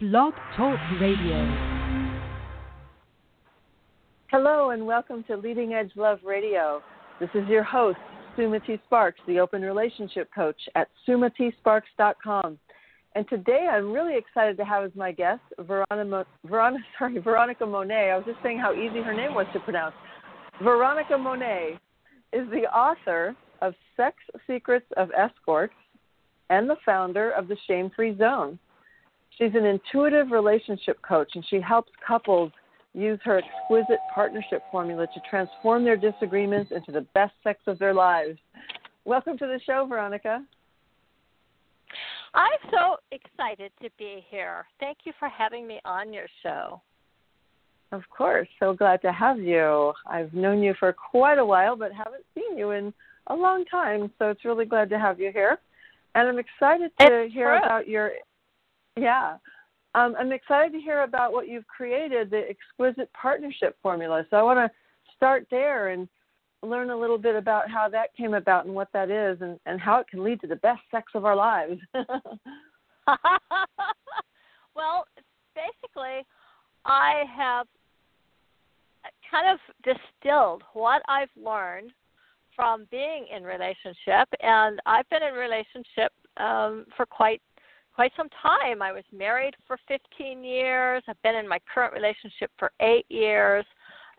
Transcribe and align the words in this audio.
Blog 0.00 0.34
Talk 0.56 0.76
Radio. 1.00 1.84
Hello, 4.28 4.70
and 4.70 4.84
welcome 4.84 5.22
to 5.28 5.36
Leading 5.36 5.74
Edge 5.74 5.92
Love 5.94 6.18
Radio. 6.24 6.82
This 7.20 7.28
is 7.32 7.46
your 7.48 7.62
host, 7.62 7.98
Sumati 8.36 8.82
Sparks, 8.86 9.20
the 9.28 9.38
Open 9.38 9.62
Relationship 9.62 10.28
Coach 10.34 10.60
at 10.74 10.88
sumatisparks.com. 11.06 12.58
And 13.14 13.28
today 13.28 13.68
I'm 13.70 13.92
really 13.92 14.16
excited 14.16 14.56
to 14.56 14.64
have 14.64 14.82
as 14.82 14.90
my 14.96 15.12
guest 15.12 15.42
Veronica, 15.60 16.26
sorry, 16.98 17.20
Veronica 17.20 17.64
Monet. 17.64 18.10
I 18.10 18.16
was 18.16 18.26
just 18.26 18.42
saying 18.42 18.58
how 18.58 18.74
easy 18.74 19.00
her 19.00 19.14
name 19.14 19.32
was 19.32 19.46
to 19.52 19.60
pronounce. 19.60 19.94
Veronica 20.60 21.16
Monet 21.16 21.78
is 22.32 22.50
the 22.50 22.64
author 22.76 23.36
of 23.62 23.74
Sex 23.96 24.16
Secrets 24.48 24.86
of 24.96 25.12
Escorts 25.16 25.74
and 26.50 26.68
the 26.68 26.76
founder 26.84 27.30
of 27.30 27.46
the 27.46 27.56
Shame 27.68 27.92
Free 27.94 28.18
Zone. 28.18 28.58
She's 29.38 29.54
an 29.54 29.64
intuitive 29.64 30.30
relationship 30.30 31.00
coach 31.02 31.32
and 31.34 31.44
she 31.48 31.60
helps 31.60 31.90
couples 32.06 32.52
use 32.92 33.18
her 33.24 33.38
exquisite 33.38 33.98
partnership 34.14 34.62
formula 34.70 35.06
to 35.06 35.20
transform 35.28 35.84
their 35.84 35.96
disagreements 35.96 36.70
into 36.70 36.92
the 36.92 37.06
best 37.14 37.32
sex 37.42 37.60
of 37.66 37.78
their 37.78 37.92
lives. 37.92 38.38
Welcome 39.04 39.36
to 39.38 39.46
the 39.46 39.60
show, 39.66 39.86
Veronica. 39.88 40.44
I'm 42.34 42.70
so 42.70 42.96
excited 43.10 43.72
to 43.82 43.88
be 43.98 44.24
here. 44.28 44.66
Thank 44.80 44.98
you 45.04 45.12
for 45.18 45.28
having 45.28 45.66
me 45.66 45.80
on 45.84 46.12
your 46.12 46.26
show. 46.42 46.80
Of 47.92 48.02
course. 48.10 48.48
So 48.58 48.72
glad 48.72 49.02
to 49.02 49.12
have 49.12 49.38
you. 49.38 49.92
I've 50.06 50.32
known 50.32 50.62
you 50.62 50.74
for 50.78 50.92
quite 50.92 51.38
a 51.38 51.44
while, 51.44 51.76
but 51.76 51.92
haven't 51.92 52.24
seen 52.34 52.56
you 52.56 52.70
in 52.70 52.92
a 53.28 53.34
long 53.34 53.64
time. 53.66 54.10
So 54.18 54.30
it's 54.30 54.44
really 54.44 54.64
glad 54.64 54.90
to 54.90 54.98
have 54.98 55.20
you 55.20 55.30
here. 55.32 55.58
And 56.16 56.28
I'm 56.28 56.38
excited 56.38 56.90
to 57.00 57.24
it's 57.24 57.34
hear 57.34 57.58
true. 57.58 57.66
about 57.66 57.88
your, 57.88 58.12
yeah. 58.96 59.36
Um, 59.94 60.16
I'm 60.18 60.32
excited 60.32 60.72
to 60.72 60.80
hear 60.80 61.02
about 61.02 61.32
what 61.32 61.48
you've 61.48 61.66
created, 61.66 62.30
the 62.30 62.42
exquisite 62.48 63.12
partnership 63.12 63.76
formula. 63.82 64.24
So 64.30 64.36
I 64.36 64.42
want 64.42 64.58
to 64.58 64.70
start 65.16 65.46
there 65.50 65.90
and 65.90 66.08
learn 66.62 66.90
a 66.90 66.98
little 66.98 67.18
bit 67.18 67.36
about 67.36 67.70
how 67.70 67.88
that 67.90 68.14
came 68.16 68.34
about 68.34 68.66
and 68.66 68.74
what 68.74 68.88
that 68.92 69.10
is 69.10 69.40
and, 69.40 69.60
and 69.66 69.80
how 69.80 70.00
it 70.00 70.08
can 70.08 70.24
lead 70.24 70.40
to 70.40 70.46
the 70.46 70.56
best 70.56 70.80
sex 70.90 71.12
of 71.14 71.24
our 71.24 71.36
lives. 71.36 71.80
well, 74.74 75.06
basically, 75.54 76.26
I 76.84 77.22
have 77.36 77.66
kind 79.30 79.46
of 79.52 79.58
distilled 79.84 80.62
what 80.72 81.02
I've 81.08 81.28
learned 81.36 81.92
from 82.56 82.86
being 82.90 83.26
in 83.34 83.42
relationship, 83.42 84.28
and 84.40 84.80
I've 84.86 85.08
been 85.10 85.22
in 85.22 85.34
relationship 85.34 86.12
um, 86.36 86.86
for 86.96 87.06
quite 87.06 87.42
quite 87.94 88.12
some 88.16 88.28
time. 88.42 88.82
I 88.82 88.92
was 88.92 89.04
married 89.12 89.54
for 89.66 89.78
15 89.88 90.42
years. 90.44 91.02
I've 91.08 91.20
been 91.22 91.36
in 91.36 91.48
my 91.48 91.58
current 91.72 91.94
relationship 91.94 92.50
for 92.58 92.72
eight 92.80 93.06
years, 93.08 93.64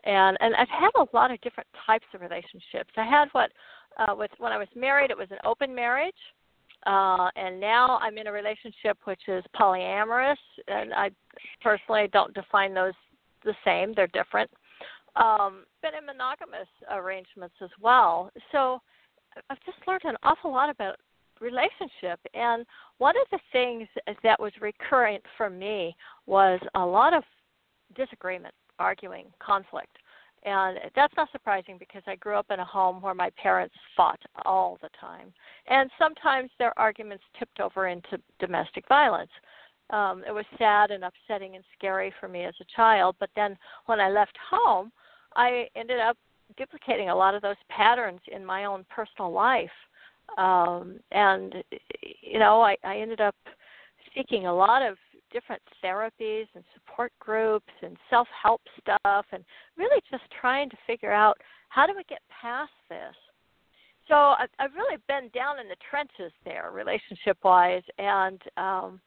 and 0.04 0.36
and 0.40 0.54
I've 0.54 0.68
had 0.68 0.90
a 0.96 1.06
lot 1.12 1.30
of 1.30 1.40
different 1.40 1.68
types 1.86 2.06
of 2.14 2.20
relationships. 2.20 2.90
I 2.96 3.04
had 3.04 3.28
what 3.32 3.50
uh, 3.98 4.14
with 4.16 4.30
when 4.38 4.52
I 4.52 4.58
was 4.58 4.68
married, 4.74 5.10
it 5.10 5.18
was 5.18 5.30
an 5.30 5.38
open 5.44 5.74
marriage. 5.74 6.14
Uh, 6.86 7.28
and 7.34 7.58
now 7.58 7.98
I'm 8.00 8.16
in 8.16 8.28
a 8.28 8.32
relationship 8.32 8.96
which 9.04 9.22
is 9.26 9.42
polyamorous, 9.58 10.36
and 10.68 10.94
I 10.94 11.10
personally 11.60 12.08
don't 12.12 12.32
define 12.34 12.74
those 12.74 12.94
the 13.44 13.54
same; 13.64 13.92
they're 13.94 14.06
different. 14.08 14.50
Um, 15.16 15.64
been 15.82 15.94
in 15.98 16.06
monogamous 16.06 16.68
arrangements 16.90 17.54
as 17.62 17.70
well, 17.80 18.30
so 18.52 18.80
I've 19.50 19.60
just 19.64 19.78
learned 19.86 20.02
an 20.04 20.16
awful 20.22 20.52
lot 20.52 20.70
about 20.70 20.96
relationship. 21.40 22.20
And 22.34 22.64
one 22.98 23.14
of 23.16 23.26
the 23.30 23.38
things 23.52 23.88
that 24.22 24.40
was 24.40 24.52
recurrent 24.60 25.22
for 25.36 25.50
me 25.50 25.94
was 26.26 26.60
a 26.74 26.84
lot 26.84 27.14
of 27.14 27.22
disagreement, 27.94 28.54
arguing, 28.78 29.26
conflict. 29.38 29.96
And 30.44 30.78
that's 30.94 31.14
not 31.16 31.28
surprising 31.32 31.76
because 31.76 32.02
I 32.06 32.14
grew 32.16 32.36
up 32.36 32.46
in 32.50 32.60
a 32.60 32.64
home 32.64 33.02
where 33.02 33.14
my 33.14 33.30
parents 33.30 33.74
fought 33.96 34.20
all 34.44 34.78
the 34.80 34.90
time. 35.00 35.32
And 35.66 35.90
sometimes 35.98 36.50
their 36.58 36.78
arguments 36.78 37.24
tipped 37.38 37.60
over 37.60 37.88
into 37.88 38.18
domestic 38.38 38.84
violence. 38.88 39.30
Um, 39.90 40.22
it 40.26 40.32
was 40.32 40.44
sad 40.56 40.90
and 40.90 41.04
upsetting 41.04 41.56
and 41.56 41.64
scary 41.76 42.12
for 42.20 42.28
me 42.28 42.44
as 42.44 42.54
a 42.60 42.76
child. 42.76 43.16
But 43.18 43.30
then 43.34 43.56
when 43.86 44.00
I 44.00 44.08
left 44.08 44.36
home, 44.50 44.92
I 45.34 45.68
ended 45.74 45.98
up 45.98 46.16
duplicating 46.56 47.08
a 47.08 47.16
lot 47.16 47.34
of 47.34 47.42
those 47.42 47.56
patterns 47.68 48.20
in 48.30 48.44
my 48.44 48.64
own 48.66 48.84
personal 48.88 49.32
life. 49.32 49.70
Um, 50.38 51.00
and, 51.12 51.54
you 52.20 52.38
know, 52.38 52.60
I, 52.60 52.76
I 52.84 52.98
ended 52.98 53.20
up 53.20 53.36
seeking 54.14 54.46
a 54.46 54.54
lot 54.54 54.82
of 54.82 54.96
different 55.32 55.62
therapies 55.84 56.46
and 56.54 56.64
support 56.74 57.12
groups 57.18 57.72
and 57.82 57.96
self 58.10 58.28
help 58.42 58.60
stuff 58.80 59.26
and 59.32 59.44
really 59.76 60.00
just 60.10 60.24
trying 60.40 60.70
to 60.70 60.76
figure 60.86 61.12
out 61.12 61.36
how 61.68 61.86
do 61.86 61.92
we 61.96 62.04
get 62.08 62.20
past 62.40 62.72
this. 62.88 63.14
So 64.08 64.14
I've, 64.14 64.50
I've 64.58 64.74
really 64.74 64.98
been 65.08 65.30
down 65.34 65.58
in 65.58 65.68
the 65.68 65.76
trenches 65.90 66.32
there, 66.44 66.70
relationship 66.72 67.38
wise, 67.42 67.82
and 67.98 68.40
um, 68.56 69.00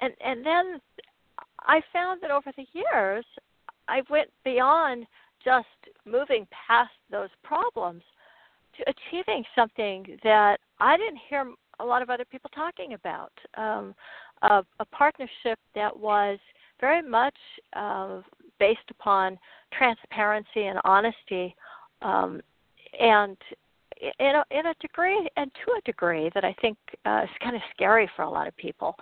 and 0.00 0.12
and 0.24 0.44
then 0.44 0.80
I 1.60 1.80
found 1.92 2.20
that 2.22 2.30
over 2.30 2.52
the 2.56 2.66
years 2.72 3.24
I 3.88 4.02
went 4.10 4.28
beyond 4.44 5.06
just 5.44 5.66
moving 6.04 6.46
past 6.66 6.92
those 7.10 7.30
problems 7.42 8.02
to 8.76 8.84
achieving 8.90 9.44
something 9.54 10.18
that 10.24 10.58
I 10.80 10.96
didn't 10.96 11.20
hear 11.28 11.52
a 11.80 11.84
lot 11.84 12.02
of 12.02 12.10
other 12.10 12.24
people 12.24 12.50
talking 12.54 12.94
about. 12.94 13.32
Um, 13.56 13.94
a, 14.42 14.64
a 14.80 14.84
partnership 14.86 15.58
that 15.74 15.96
was 15.96 16.38
very 16.80 17.02
much 17.02 17.36
uh, 17.74 18.20
based 18.58 18.90
upon 18.90 19.38
transparency 19.76 20.66
and 20.66 20.78
honesty, 20.84 21.54
um, 22.02 22.40
and 22.98 23.36
in 24.18 24.34
a, 24.34 24.44
in 24.50 24.66
a 24.66 24.74
degree 24.80 25.28
and 25.36 25.50
to 25.64 25.72
a 25.72 25.80
degree 25.84 26.30
that 26.34 26.44
I 26.44 26.54
think 26.60 26.76
uh, 27.06 27.20
is 27.22 27.30
kind 27.42 27.54
of 27.54 27.62
scary 27.74 28.10
for 28.16 28.22
a 28.22 28.30
lot 28.30 28.48
of 28.48 28.56
people. 28.56 28.96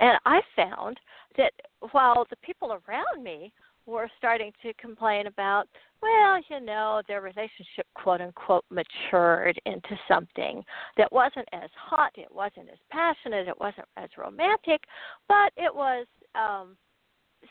And 0.00 0.18
I 0.24 0.40
found 0.54 0.98
that 1.36 1.52
while 1.92 2.26
the 2.30 2.36
people 2.36 2.72
around 2.72 3.22
me 3.22 3.52
were 3.86 4.10
starting 4.18 4.52
to 4.62 4.74
complain 4.74 5.26
about, 5.26 5.68
well, 6.02 6.40
you 6.50 6.60
know, 6.60 7.02
their 7.08 7.20
relationship 7.20 7.86
quote 7.94 8.20
unquote 8.20 8.64
matured 8.70 9.60
into 9.64 9.96
something 10.08 10.62
that 10.96 11.10
wasn't 11.12 11.48
as 11.52 11.70
hot, 11.76 12.12
it 12.16 12.32
wasn't 12.32 12.68
as 12.70 12.78
passionate, 12.90 13.48
it 13.48 13.58
wasn't 13.60 13.86
as 13.96 14.08
romantic, 14.18 14.82
but 15.28 15.52
it 15.56 15.74
was 15.74 16.06
um 16.34 16.76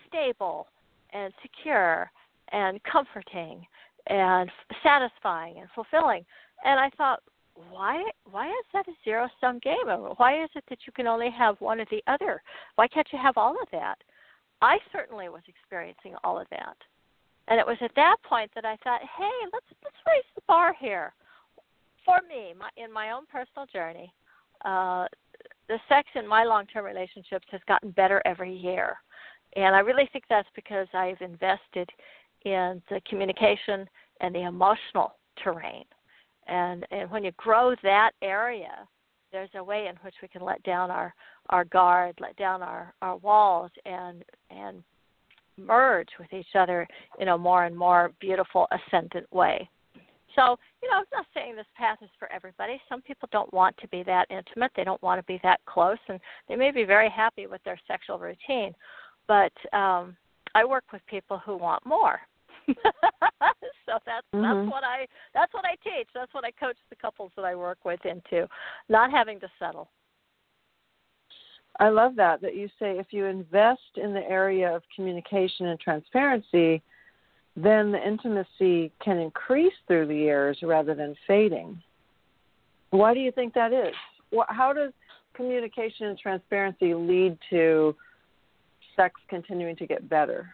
stable 0.08 0.68
and 1.14 1.34
secure 1.42 2.12
and 2.52 2.80
comforting 2.84 3.66
and 4.08 4.50
satisfying 4.84 5.60
and 5.60 5.70
fulfilling. 5.74 6.24
And 6.64 6.80
I 6.80 6.90
thought, 6.98 7.22
why 7.72 8.04
why 8.30 8.48
is 8.48 8.66
that 8.74 8.88
a 8.88 8.94
zero 9.04 9.30
sum 9.40 9.60
game? 9.60 9.88
Why 10.18 10.44
is 10.44 10.50
it 10.56 10.64
that 10.70 10.80
you 10.86 10.94
can 10.94 11.08
only 11.08 11.30
have 11.32 11.60
one 11.62 11.80
or 11.80 11.86
the 11.90 12.04
other? 12.08 12.42
Why 12.76 12.88
can't 12.88 13.08
you 13.12 13.20
have 13.22 13.38
all 13.38 13.54
of 13.62 13.68
that? 13.72 13.96
I 14.66 14.80
certainly 14.92 15.30
was 15.30 15.44
experiencing 15.48 16.16
all 16.24 16.40
of 16.40 16.48
that. 16.50 16.76
And 17.48 17.60
it 17.60 17.68
was 17.68 17.78
at 17.82 17.92
that 17.96 18.18
point 18.28 18.50
that 18.56 18.66
I 18.66 18.76
thought, 18.84 19.02
hey, 19.02 19.38
let's 19.54 19.66
let's 19.84 19.96
raise 20.08 20.24
the 20.34 20.42
bar 20.48 20.74
here. 20.80 21.14
For 22.04 22.20
me, 22.28 22.54
my, 22.58 22.70
in 22.84 22.92
my 22.92 23.12
own 23.12 23.26
personal 23.32 23.68
journey, 23.72 24.12
uh, 24.64 25.06
the 25.68 25.78
sex 25.88 26.08
in 26.16 26.28
my 26.28 26.44
long-term 26.44 26.84
relationships 26.84 27.46
has 27.52 27.62
gotten 27.68 27.92
better 27.92 28.24
every 28.26 28.56
year, 28.56 28.98
and 29.56 29.76
I 29.76 29.80
really 29.80 30.10
think 30.12 30.24
that's 30.30 30.48
because 30.56 30.88
I've 30.94 31.22
invested 31.22 31.88
in 32.44 32.82
the 32.90 33.02
communication 33.08 33.88
and 34.22 34.34
the 34.34 34.44
emotional 34.44 35.14
terrain. 35.44 35.86
And 36.48 36.88
and 36.90 37.10
when 37.12 37.24
you 37.24 37.32
grow 37.38 37.76
that 37.84 38.12
area, 38.24 38.88
there's 39.36 39.50
a 39.56 39.64
way 39.64 39.88
in 39.88 39.96
which 39.98 40.16
we 40.22 40.30
can 40.30 40.42
let 40.42 40.64
down 40.64 40.90
our 40.90 41.14
our 41.50 41.66
guard, 41.66 42.16
let 42.22 42.38
down 42.38 42.64
our 42.64 42.94
our 43.02 43.18
walls, 43.18 43.70
and 43.86 44.24
and 44.50 44.82
merge 45.58 46.08
with 46.18 46.32
each 46.32 46.56
other 46.56 46.88
in 47.20 47.28
a 47.28 47.38
more 47.38 47.66
and 47.66 47.76
more 47.76 48.14
beautiful 48.22 48.66
ascendant 48.72 49.32
way. 49.34 49.70
So, 50.36 50.58
you 50.82 50.90
know, 50.90 50.98
I'm 50.98 51.06
not 51.14 51.26
saying 51.34 51.56
this 51.56 51.66
path 51.78 51.98
is 52.02 52.10
for 52.18 52.32
everybody. 52.32 52.80
Some 52.90 53.02
people 53.02 53.28
don't 53.32 53.54
want 53.54 53.76
to 53.78 53.88
be 53.90 54.04
that 54.04 54.28
intimate. 54.30 54.72
They 54.76 54.84
don't 54.84 55.02
want 55.02 55.20
to 55.20 55.26
be 55.26 55.40
that 55.44 55.60
close, 55.66 55.98
and 56.08 56.20
they 56.48 56.56
may 56.56 56.72
be 56.72 56.84
very 56.84 57.10
happy 57.10 57.48
with 57.48 57.64
their 57.64 57.80
sexual 57.88 58.20
routine. 58.20 58.74
But 59.28 59.54
um, 59.74 60.16
I 60.54 60.64
work 60.64 60.86
with 60.94 61.02
people 61.08 61.42
who 61.46 61.58
want 61.58 61.86
more. 61.86 62.20
so 63.86 64.00
that's 64.06 64.28
Mhm. 64.34 64.42
that's 64.42 64.72
what 64.72 64.84
I 64.84 65.08
that's 65.34 65.54
what 65.54 65.66
I 65.66 65.76
teach. 65.84 66.08
That's 66.14 66.34
what 66.34 66.46
I 66.46 66.52
coach 66.52 66.78
the 66.90 66.96
couples 66.96 67.32
that 67.36 67.46
I 67.46 67.56
work 67.56 67.80
with 67.84 68.06
into, 68.06 68.48
not 68.90 69.12
having 69.12 69.40
to 69.40 69.50
settle. 69.60 69.90
I 71.80 71.90
love 71.90 72.16
that 72.16 72.42
that 72.42 72.56
you 72.56 72.68
say 72.80 72.98
if 72.98 73.12
you 73.12 73.26
invest 73.26 73.98
in 73.98 74.14
the 74.14 74.24
area 74.30 74.74
of 74.74 74.84
communication 74.96 75.68
and 75.68 75.80
transparency, 75.80 76.82
then 77.56 77.92
the 77.92 78.06
intimacy 78.06 78.92
can 79.04 79.18
increase 79.18 79.74
through 79.88 80.08
the 80.08 80.16
years 80.16 80.58
rather 80.64 80.94
than 80.94 81.16
fading. 81.28 81.82
Why 82.92 83.14
do 83.14 83.20
you 83.20 83.32
think 83.32 83.54
that 83.54 83.74
is? 83.74 83.94
How 84.48 84.74
does 84.74 84.94
communication 85.34 86.08
and 86.08 86.18
transparency 86.18 86.94
lead 86.94 87.38
to 87.50 87.96
sex 88.96 89.20
continuing 89.30 89.76
to 89.78 89.86
get 89.86 90.08
better? 90.10 90.50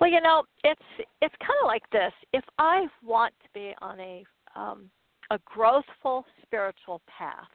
Well, 0.00 0.10
you 0.10 0.20
know, 0.20 0.42
it's 0.64 0.80
it's 1.22 1.34
kind 1.40 1.58
of 1.62 1.66
like 1.66 1.88
this. 1.90 2.12
If 2.32 2.44
I 2.58 2.86
want 3.02 3.32
to 3.42 3.48
be 3.54 3.74
on 3.80 4.00
a 4.00 4.24
um, 4.56 4.90
a 5.30 5.38
growthful 5.38 6.24
spiritual 6.42 7.00
path, 7.06 7.48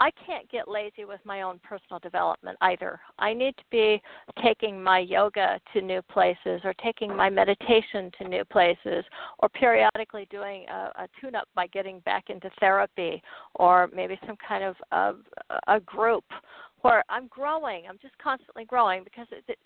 I 0.00 0.10
can't 0.26 0.50
get 0.50 0.68
lazy 0.68 1.04
with 1.04 1.20
my 1.24 1.42
own 1.42 1.60
personal 1.62 2.00
development 2.00 2.58
either. 2.62 2.98
I 3.18 3.32
need 3.32 3.56
to 3.56 3.62
be 3.70 4.02
taking 4.42 4.82
my 4.82 4.98
yoga 4.98 5.60
to 5.72 5.80
new 5.80 6.02
places 6.02 6.60
or 6.64 6.74
taking 6.82 7.14
my 7.14 7.30
meditation 7.30 8.10
to 8.18 8.28
new 8.28 8.44
places 8.44 9.04
or 9.38 9.48
periodically 9.50 10.26
doing 10.30 10.66
a, 10.68 11.04
a 11.04 11.08
tune 11.20 11.34
up 11.34 11.48
by 11.54 11.68
getting 11.68 12.00
back 12.00 12.24
into 12.28 12.50
therapy 12.58 13.22
or 13.54 13.88
maybe 13.94 14.18
some 14.26 14.36
kind 14.46 14.64
of 14.64 14.76
a 14.92 15.14
a 15.68 15.80
group 15.80 16.24
where 16.80 17.04
I'm 17.08 17.28
growing. 17.28 17.84
I'm 17.88 17.98
just 18.02 18.16
constantly 18.18 18.64
growing 18.64 19.04
because 19.04 19.26
it, 19.30 19.44
it, 19.48 19.58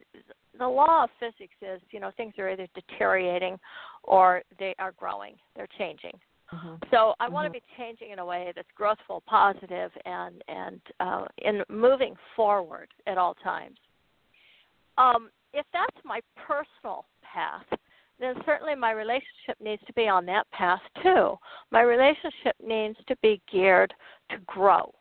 the 0.58 0.69
law 0.69 1.05
of 1.05 1.10
physics 1.20 1.55
is, 1.62 1.81
you 1.90 2.00
know, 2.00 2.10
things 2.16 2.34
are 2.38 2.50
either 2.50 2.66
deteriorating 2.75 3.58
or 4.02 4.43
they 4.58 4.75
are 4.78 4.93
growing. 4.93 5.34
They're 5.56 5.69
changing. 5.78 6.19
Mm-hmm. 6.52 6.75
So 6.90 7.14
I 7.20 7.26
mm-hmm. 7.26 7.34
want 7.34 7.46
to 7.46 7.50
be 7.50 7.62
changing 7.76 8.10
in 8.10 8.19
a 8.19 8.25
way 8.25 8.52
that's 8.55 8.69
growthful, 8.78 9.22
positive, 9.26 9.90
and 10.05 10.43
and 10.49 10.81
uh, 11.00 11.25
in 11.38 11.62
moving 11.69 12.14
forward 12.34 12.88
at 13.06 13.19
all 13.19 13.34
times. 13.34 13.76
Um, 14.96 15.28
if 15.52 15.66
that's 15.72 15.96
my 16.05 16.20
personal 16.46 17.04
path, 17.22 17.66
then 18.19 18.34
certainly 18.44 18.75
my 18.75 18.93
relationship 18.93 19.56
needs 19.61 19.82
to 19.87 19.93
be 19.93 20.08
on 20.08 20.26
that 20.26 20.50
path 20.50 20.81
too. 21.02 21.37
My 21.70 21.82
relationship 21.82 22.56
needs 22.64 22.96
to 23.06 23.16
be 23.22 23.40
geared 23.50 23.93
to 24.31 24.38
grow, 24.46 24.93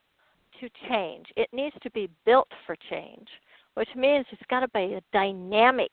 to 0.60 0.69
change. 0.89 1.25
It 1.36 1.50
needs 1.51 1.75
to 1.81 1.89
be 1.92 2.10
built 2.25 2.48
for 2.65 2.75
change, 2.89 3.27
which 3.77 3.89
means 3.95 4.25
it's 4.31 4.41
got 4.50 4.62
to 4.62 4.68
be 4.69 4.95
a 4.95 5.01
dynamic 5.13 5.91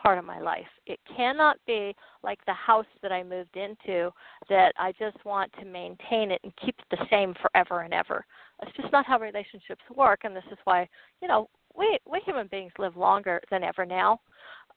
part 0.00 0.18
of 0.18 0.24
my 0.24 0.38
life. 0.38 0.68
It 0.86 1.00
cannot 1.16 1.56
be 1.66 1.92
like 2.22 2.38
the 2.46 2.52
house 2.52 2.86
that 3.02 3.10
I 3.10 3.24
moved 3.24 3.56
into 3.56 4.12
that 4.48 4.72
I 4.78 4.92
just 5.00 5.16
want 5.24 5.50
to 5.58 5.64
maintain 5.64 6.30
it 6.30 6.40
and 6.44 6.52
keep 6.64 6.76
it 6.78 6.84
the 6.96 7.04
same 7.10 7.34
forever 7.42 7.80
and 7.80 7.92
ever. 7.92 8.24
It's 8.62 8.76
just 8.76 8.92
not 8.92 9.04
how 9.04 9.18
relationships 9.18 9.82
work, 9.96 10.20
and 10.22 10.36
this 10.36 10.44
is 10.52 10.58
why 10.62 10.88
you 11.20 11.26
know 11.26 11.48
we 11.76 11.98
we 12.08 12.20
human 12.20 12.46
beings 12.46 12.70
live 12.78 12.96
longer 12.96 13.40
than 13.50 13.64
ever 13.64 13.84
now. 13.84 14.20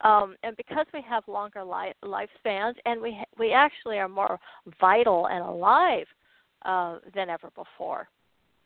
Um, 0.01 0.36
and 0.42 0.57
because 0.57 0.88
we 0.95 1.04
have 1.07 1.27
longer 1.27 1.63
li- 1.63 1.94
lifespans, 2.04 2.74
and 2.86 3.00
we 3.00 3.24
we 3.38 3.54
actually 3.54 4.00
are 4.00 4.09
more 4.09 4.39
vital 4.81 5.27
and 5.27 5.44
alive 5.44 6.07
uh, 6.65 6.98
than 7.13 7.30
ever 7.30 7.51
before. 7.56 8.09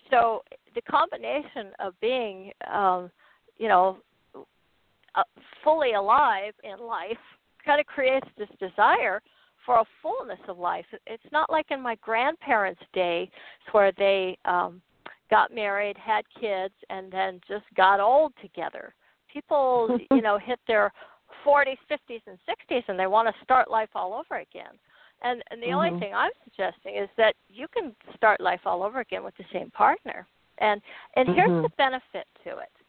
So 0.09 0.43
the 0.75 0.81
combination 0.81 1.71
of 1.79 1.93
being, 1.99 2.51
um, 2.71 3.11
you 3.62 3.68
know, 3.68 3.98
uh, 5.13 5.24
fully 5.63 5.94
alive 5.94 6.54
in 6.63 6.86
life 6.86 7.18
kind 7.63 7.80
of 7.80 7.86
creates 7.86 8.25
this 8.40 8.50
desire 8.60 9.22
for 9.63 9.80
a 9.80 9.86
fullness 10.02 10.40
of 10.48 10.58
life. 10.58 10.86
It's 11.06 11.31
not 11.31 11.52
like 11.52 11.68
in 11.69 11.80
my 11.80 11.96
grandparents' 12.02 12.81
day 12.92 13.30
where 13.72 13.92
they 13.98 14.38
um 14.46 14.81
got 15.30 15.54
married, 15.54 15.96
had 15.96 16.25
kids, 16.40 16.74
and 16.90 17.12
then 17.12 17.40
just 17.48 17.63
got 17.78 18.00
old 18.00 18.34
together. 18.42 18.96
People, 19.31 19.98
you 20.12 20.22
know, 20.22 20.40
hit 20.40 20.60
their 20.68 20.92
40s, 21.46 21.78
50s, 21.90 22.19
and 22.28 22.38
60s, 22.50 22.84
and 22.90 23.00
they 23.00 23.08
want 23.08 23.28
to 23.30 23.44
start 23.44 23.72
life 23.72 23.90
all 23.96 24.13
over 24.13 24.42
again. 24.42 24.74
And 25.22 25.44
and 25.52 25.62
the 25.62 25.68
mm-hmm. 25.68 25.75
only 25.75 26.00
thing 26.00 26.16
I'm 26.16 26.31
suggesting 26.44 26.96
is 26.96 27.10
that 27.18 27.36
you 27.48 27.68
can 27.72 27.96
start 28.16 28.42
life 28.42 28.62
all 28.66 28.81
over 28.81 29.02
again 29.02 29.24
with 29.24 29.38
the 29.38 29.46
same 29.54 29.69
partner. 29.69 30.28
And 30.58 30.81
and 31.16 31.28
mm-hmm. 31.28 31.38
here's 31.38 31.63
the 31.63 31.69
benefit 31.78 32.25
to 32.44 32.58
it 32.58 32.81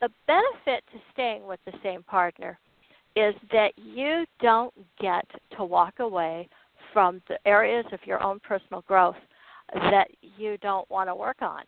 the 0.00 0.08
benefit 0.26 0.84
to 0.92 0.98
staying 1.12 1.46
with 1.46 1.60
the 1.66 1.72
same 1.82 2.02
partner 2.02 2.58
is 3.16 3.34
that 3.52 3.72
you 3.76 4.24
don't 4.40 4.72
get 5.00 5.24
to 5.56 5.64
walk 5.64 5.94
away 5.98 6.48
from 6.92 7.20
the 7.28 7.38
areas 7.46 7.84
of 7.92 7.98
your 8.04 8.22
own 8.22 8.40
personal 8.40 8.82
growth 8.86 9.16
that 9.74 10.08
you 10.36 10.56
don't 10.58 10.88
want 10.90 11.08
to 11.08 11.14
work 11.14 11.42
on. 11.42 11.62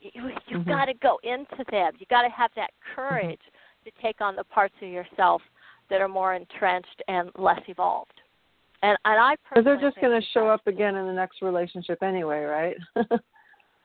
You, 0.00 0.10
you've 0.48 0.60
mm-hmm. 0.60 0.70
got 0.70 0.86
to 0.86 0.94
go 0.94 1.18
into 1.22 1.64
them. 1.70 1.92
You've 1.98 2.08
got 2.08 2.22
to 2.22 2.30
have 2.30 2.50
that 2.56 2.70
courage 2.94 3.40
mm-hmm. 3.40 3.90
to 3.90 4.02
take 4.02 4.20
on 4.20 4.36
the 4.36 4.44
parts 4.44 4.74
of 4.82 4.88
yourself 4.88 5.42
that 5.90 6.00
are 6.00 6.08
more 6.08 6.34
entrenched 6.34 7.02
and 7.08 7.30
less 7.36 7.60
evolved. 7.68 8.20
And, 8.82 8.96
and 9.04 9.20
I 9.20 9.36
because 9.48 9.64
they're 9.64 9.80
just 9.80 10.00
going 10.00 10.20
to 10.20 10.26
show 10.32 10.48
up 10.48 10.66
again 10.66 10.94
in 10.96 11.06
the 11.06 11.12
next 11.12 11.40
relationship 11.42 12.02
anyway, 12.02 12.42
right? 12.42 12.76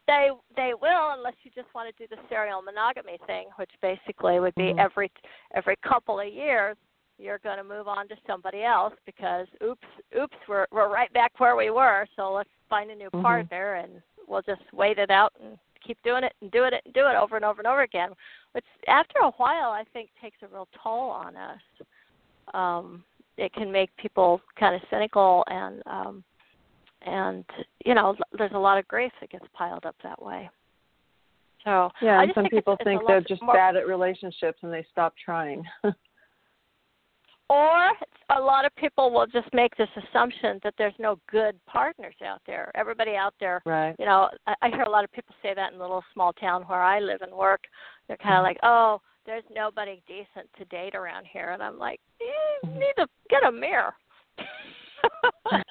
they 0.10 0.30
they 0.56 0.72
will 0.82 1.14
unless 1.16 1.36
you 1.44 1.52
just 1.54 1.74
want 1.76 1.96
to 1.96 2.04
do 2.04 2.14
the 2.14 2.22
serial 2.30 2.64
monogamy 2.64 3.20
thing, 3.28 3.46
which 3.58 3.70
basically 3.82 4.40
would 4.40 4.56
be 4.56 4.74
mm-hmm. 4.74 4.80
every 4.80 5.12
every 5.54 5.76
couple 5.88 6.20
of 6.20 6.34
years 6.34 6.76
you're 7.20 7.38
going 7.40 7.58
to 7.58 7.64
move 7.64 7.88
on 7.88 8.08
to 8.08 8.16
somebody 8.26 8.64
else 8.64 8.94
because 9.06 9.46
oops 9.64 9.88
oops 10.20 10.36
we're 10.48 10.66
we're 10.72 10.92
right 10.92 11.14
back 11.14 11.40
where 11.40 11.56
we 11.56 11.70
were, 11.70 12.08
so 12.16 12.34
let's 12.34 12.50
find 12.70 12.90
a 12.90 12.96
new 12.96 13.08
mm-hmm. 13.10 13.22
partner 13.22 13.76
and 13.76 14.02
we'll 14.28 14.42
just 14.42 14.62
wait 14.74 14.98
it 14.98 15.12
out 15.12 15.32
and 15.44 15.58
keep 15.86 15.98
doing 16.04 16.24
it 16.24 16.34
and 16.42 16.50
doing 16.52 16.74
it 16.74 16.82
and 16.86 16.94
do 16.94 17.02
it 17.02 17.16
over 17.16 17.36
and 17.36 17.46
over 17.46 17.62
and 17.62 17.68
over 17.68 17.84
again. 17.84 18.10
Which 18.54 18.66
after 18.88 19.20
a 19.20 19.32
while 19.32 19.70
I 19.70 19.84
think 19.94 20.10
takes 20.20 20.38
a 20.42 20.48
real 20.48 20.68
toll 20.82 21.10
on 21.10 21.38
us. 21.38 21.62
Um, 22.56 23.04
it 23.38 23.54
can 23.54 23.72
make 23.72 23.96
people 23.96 24.42
kind 24.60 24.76
of 24.76 24.82
cynical 24.90 25.46
and 25.48 25.84
um 25.86 26.24
and 27.06 27.46
you 27.86 27.94
know 27.94 28.16
there's 28.38 28.52
a 28.54 28.60
lot 28.60 28.78
of 28.78 28.88
grief 28.88 29.12
that 29.22 29.30
gets 29.30 29.46
piled 29.54 29.86
up 29.86 29.96
that 30.04 30.22
way. 30.22 30.50
So 31.64 31.90
yeah 32.02 32.22
and 32.22 32.32
some 32.34 32.44
think 32.44 32.54
people 32.54 32.74
it's, 32.74 32.84
think 32.84 33.02
it's 33.02 33.08
they're 33.08 33.22
just 33.22 33.42
more... 33.42 33.54
bad 33.54 33.76
at 33.76 33.88
relationships 33.88 34.60
and 34.62 34.72
they 34.74 34.86
stop 34.92 35.14
trying. 35.24 35.64
Or 37.52 37.94
a 38.30 38.40
lot 38.40 38.66
of 38.66 38.76
people 38.76 39.12
will 39.12 39.26
just 39.26 39.52
make 39.56 39.76
this 39.76 39.90
assumption 39.98 40.60
that 40.64 40.76
there's 40.78 40.94
no 41.00 41.20
good 41.32 41.56
partners 41.66 42.14
out 42.24 42.42
there. 42.46 42.72
Everybody 42.76 43.16
out 43.16 43.34
there 43.40 43.60
right. 43.66 43.96
you 43.98 44.06
know 44.06 44.30
i, 44.46 44.54
I 44.62 44.70
hear 44.70 44.84
a 44.84 44.90
lot 44.90 45.04
of 45.04 45.12
people 45.12 45.34
say 45.42 45.56
that 45.56 45.72
in 45.72 45.80
the 45.80 45.84
little 45.84 46.04
small 46.14 46.32
town 46.34 46.62
where 46.68 46.84
i 46.84 47.00
live 47.00 47.22
and 47.24 47.34
work. 47.34 47.62
They're 48.08 48.18
kind 48.18 48.36
of 48.36 48.38
mm-hmm. 48.38 48.44
like 48.44 48.58
oh 48.62 49.02
there's 49.26 49.44
nobody 49.54 50.02
decent 50.08 50.48
to 50.60 50.66
date 50.66 50.94
around 50.94 51.26
here. 51.26 51.50
And 51.50 51.64
i'm 51.64 51.80
like 51.80 52.00
you 52.22 52.70
need 52.70 52.94
to 52.98 53.08
get 53.32 53.44
a 53.44 53.52
mirror 53.52 53.96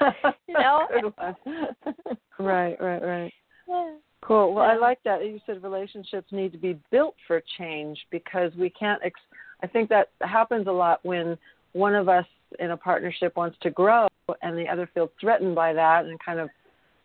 you 0.48 0.54
know? 0.54 1.12
right, 2.38 2.76
right, 2.80 3.02
right. 3.02 3.32
Cool. 4.20 4.52
Well. 4.52 4.64
I 4.64 4.76
like 4.76 4.98
that. 5.04 5.24
You 5.24 5.38
said 5.46 5.62
relationships 5.62 6.32
need 6.32 6.50
to 6.50 6.58
be 6.58 6.78
built 6.90 7.14
for 7.26 7.40
change 7.56 7.98
because 8.10 8.52
we 8.58 8.68
can't. 8.68 9.00
Ex- 9.04 9.20
I 9.62 9.68
think 9.68 9.88
that 9.90 10.08
happens 10.20 10.66
a 10.66 10.72
lot 10.72 10.98
when 11.04 11.38
one 11.72 11.94
of 11.94 12.08
us 12.08 12.26
in 12.58 12.72
a 12.72 12.76
partnership 12.76 13.36
wants 13.36 13.56
to 13.62 13.70
grow 13.70 14.08
and 14.42 14.58
the 14.58 14.68
other 14.68 14.90
feels 14.92 15.10
threatened 15.20 15.54
by 15.54 15.72
that 15.72 16.04
and 16.04 16.18
kind 16.18 16.40
of 16.40 16.50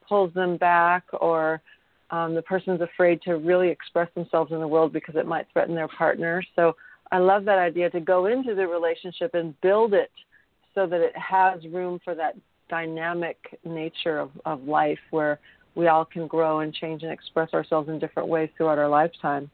pulls 0.09 0.33
them 0.33 0.57
back, 0.57 1.03
or 1.21 1.61
um, 2.09 2.35
the 2.35 2.41
person's 2.41 2.81
afraid 2.81 3.21
to 3.23 3.37
really 3.37 3.69
express 3.69 4.09
themselves 4.15 4.51
in 4.51 4.59
the 4.59 4.67
world 4.67 4.91
because 4.91 5.15
it 5.15 5.25
might 5.25 5.47
threaten 5.53 5.75
their 5.75 5.87
partner. 5.87 6.43
So 6.55 6.75
I 7.11 7.19
love 7.19 7.45
that 7.45 7.59
idea 7.59 7.89
to 7.91 7.99
go 7.99 8.25
into 8.25 8.55
the 8.55 8.67
relationship 8.67 9.33
and 9.33 9.59
build 9.61 9.93
it 9.93 10.11
so 10.75 10.87
that 10.87 11.01
it 11.01 11.15
has 11.17 11.63
room 11.71 11.99
for 12.03 12.15
that 12.15 12.35
dynamic 12.69 13.59
nature 13.63 14.19
of, 14.19 14.31
of 14.45 14.63
life 14.63 14.99
where 15.11 15.39
we 15.75 15.87
all 15.87 16.05
can 16.05 16.27
grow 16.27 16.59
and 16.59 16.73
change 16.73 17.03
and 17.03 17.11
express 17.11 17.53
ourselves 17.53 17.89
in 17.89 17.99
different 17.99 18.29
ways 18.29 18.49
throughout 18.57 18.77
our 18.77 18.89
lifetime. 18.89 19.49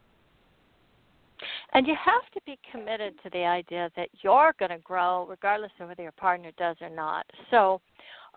And 1.72 1.86
you 1.86 1.94
have 1.94 2.30
to 2.34 2.40
be 2.44 2.58
committed 2.70 3.14
to 3.22 3.30
the 3.30 3.44
idea 3.44 3.90
that 3.96 4.08
you're 4.22 4.54
going 4.58 4.70
to 4.70 4.78
grow 4.78 5.26
regardless 5.28 5.70
of 5.80 5.88
whether 5.88 6.02
your 6.02 6.12
partner 6.12 6.50
does 6.58 6.76
or 6.80 6.90
not. 6.90 7.24
So, 7.50 7.80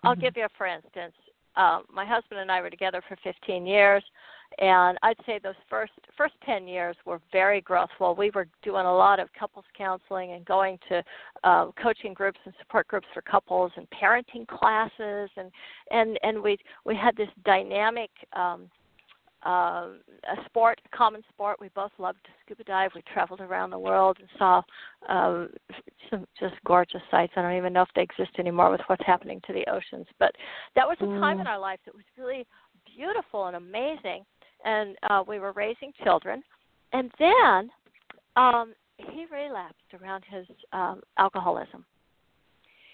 I'll 0.02 0.12
mm-hmm. 0.12 0.20
give 0.20 0.36
you 0.36 0.44
a 0.44 0.48
for 0.56 0.66
instance. 0.66 1.14
Um, 1.56 1.84
my 1.92 2.04
husband 2.04 2.40
and 2.40 2.50
I 2.50 2.60
were 2.60 2.70
together 2.70 3.02
for 3.08 3.16
15 3.22 3.66
years 3.66 4.02
and 4.58 4.98
I'd 5.02 5.16
say 5.26 5.40
those 5.42 5.54
first 5.68 5.92
first 6.16 6.34
ten 6.44 6.68
years 6.68 6.96
were 7.04 7.20
very 7.32 7.60
growthful. 7.62 8.16
We 8.16 8.30
were 8.30 8.46
doing 8.62 8.86
a 8.86 8.94
lot 8.94 9.18
of 9.18 9.28
couples 9.38 9.64
counseling 9.76 10.32
and 10.32 10.44
going 10.44 10.78
to 10.88 11.02
uh, 11.42 11.66
coaching 11.82 12.14
groups 12.14 12.38
and 12.44 12.54
support 12.60 12.86
groups 12.88 13.06
for 13.12 13.22
couples 13.22 13.72
and 13.76 13.86
parenting 13.90 14.46
classes 14.46 15.30
and 15.36 15.50
and 15.90 16.18
and 16.22 16.42
we 16.42 16.58
we 16.84 16.94
had 16.94 17.16
this 17.16 17.28
dynamic 17.44 18.10
um, 18.34 18.70
uh, 19.44 19.88
a 20.30 20.44
sport, 20.46 20.80
a 20.84 20.96
common 20.96 21.22
sport. 21.32 21.58
We 21.60 21.68
both 21.74 21.92
loved 21.98 22.18
to 22.24 22.30
scuba 22.44 22.64
dive. 22.64 22.90
We 22.94 23.02
traveled 23.12 23.40
around 23.40 23.70
the 23.70 23.78
world 23.78 24.18
and 24.20 24.28
saw 24.38 24.62
uh, 25.08 25.46
some 26.10 26.26
just 26.40 26.54
gorgeous 26.64 27.02
sights. 27.10 27.32
I 27.36 27.42
don't 27.42 27.56
even 27.56 27.72
know 27.72 27.82
if 27.82 27.88
they 27.94 28.02
exist 28.02 28.38
anymore 28.38 28.70
with 28.70 28.80
what's 28.86 29.04
happening 29.06 29.40
to 29.46 29.52
the 29.52 29.64
oceans. 29.70 30.06
But 30.18 30.32
that 30.76 30.86
was 30.86 30.96
a 31.00 31.06
time 31.20 31.40
in 31.40 31.46
mm. 31.46 31.50
our 31.50 31.58
life 31.58 31.80
that 31.84 31.94
was 31.94 32.04
really 32.16 32.46
beautiful 32.96 33.46
and 33.46 33.56
amazing 33.56 34.24
and 34.64 34.96
uh, 35.08 35.22
we 35.26 35.38
were 35.38 35.52
raising 35.52 35.92
children. 36.02 36.42
And 36.92 37.10
then 37.18 37.70
um, 38.36 38.74
he 38.96 39.26
relapsed 39.30 39.94
around 40.00 40.24
his 40.30 40.46
um, 40.72 41.02
alcoholism, 41.18 41.84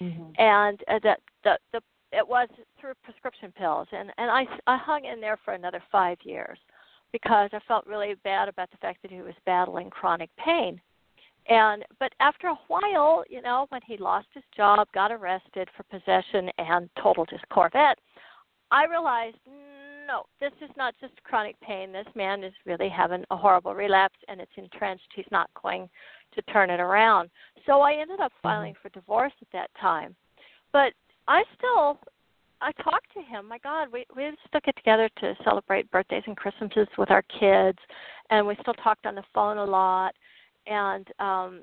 mm-hmm. 0.01 0.31
and 0.39 0.81
uh, 0.89 0.99
the, 1.03 1.15
the 1.45 1.59
the 1.73 1.81
it 2.13 2.27
was 2.27 2.49
through 2.81 2.95
prescription 3.05 3.53
pills, 3.57 3.89
and 3.93 4.11
and 4.19 4.31
I 4.31 4.47
I 4.67 4.77
hung 4.77 5.05
in 5.05 5.21
there 5.21 5.39
for 5.45 5.55
another 5.55 5.83
five 5.93 6.19
years. 6.23 6.59
because 7.13 7.51
I 7.53 7.59
felt 7.67 7.87
really 7.87 8.15
bad 8.23 8.49
about 8.49 8.71
the 8.71 8.77
fact 8.79 9.03
that 9.03 9.11
he 9.11 9.21
was 9.21 9.35
battling 9.45 9.91
chronic 9.91 10.31
pain. 10.37 10.81
And 11.49 11.85
but 11.99 12.13
after 12.21 12.49
a 12.49 12.59
while, 12.69 13.25
you 13.29 13.43
know, 13.43 13.67
when 13.71 13.81
he 13.87 13.97
lost 13.97 14.29
his 14.35 14.45
job, 14.57 14.87
got 14.95 15.11
arrested 15.11 15.69
for 15.77 15.83
possession 15.85 16.51
and 16.59 16.89
totaled 17.03 17.31
his 17.31 17.41
Corvette, 17.53 17.99
I 18.71 18.85
realized 18.85 19.37
no, 20.07 20.25
this 20.41 20.53
is 20.61 20.71
not 20.77 20.95
just 21.01 21.23
chronic 21.23 21.59
pain. 21.61 21.93
This 21.93 22.07
man 22.17 22.43
is 22.43 22.53
really 22.67 22.89
having 22.89 23.25
a 23.31 23.37
horrible 23.37 23.75
relapse 23.75 24.19
and 24.29 24.41
it's 24.41 24.51
entrenched. 24.57 25.07
He's 25.15 25.25
not 25.31 25.49
going 25.61 25.89
to 26.35 26.43
turn 26.53 26.69
it 26.71 26.81
around. 26.81 27.31
So 27.67 27.81
I 27.81 27.93
ended 27.95 28.21
up 28.21 28.33
mm-hmm. 28.33 28.49
filing 28.49 28.75
for 28.81 28.89
divorce 28.89 29.33
at 29.41 29.49
that 29.53 29.71
time. 29.81 30.17
But 30.73 30.93
I 31.31 31.45
still 31.57 31.97
I 32.61 32.73
talked 32.83 33.07
to 33.15 33.23
him. 33.23 33.47
My 33.49 33.59
God, 33.59 33.87
we 33.93 34.05
we 34.17 34.31
still 34.49 34.61
get 34.65 34.77
together 34.77 35.09
to 35.21 35.35
celebrate 35.45 35.91
birthdays 35.93 36.25
and 36.27 36.37
Christmases 36.37 36.89
with 36.99 37.11
our 37.11 37.23
kids, 37.23 37.79
and 38.31 38.45
we 38.47 38.57
still 38.63 38.75
talked 38.75 39.07
on 39.07 39.15
the 39.15 39.23
phone 39.33 39.59
a 39.59 39.65
lot, 39.65 40.13
and 40.67 41.07
um 41.21 41.63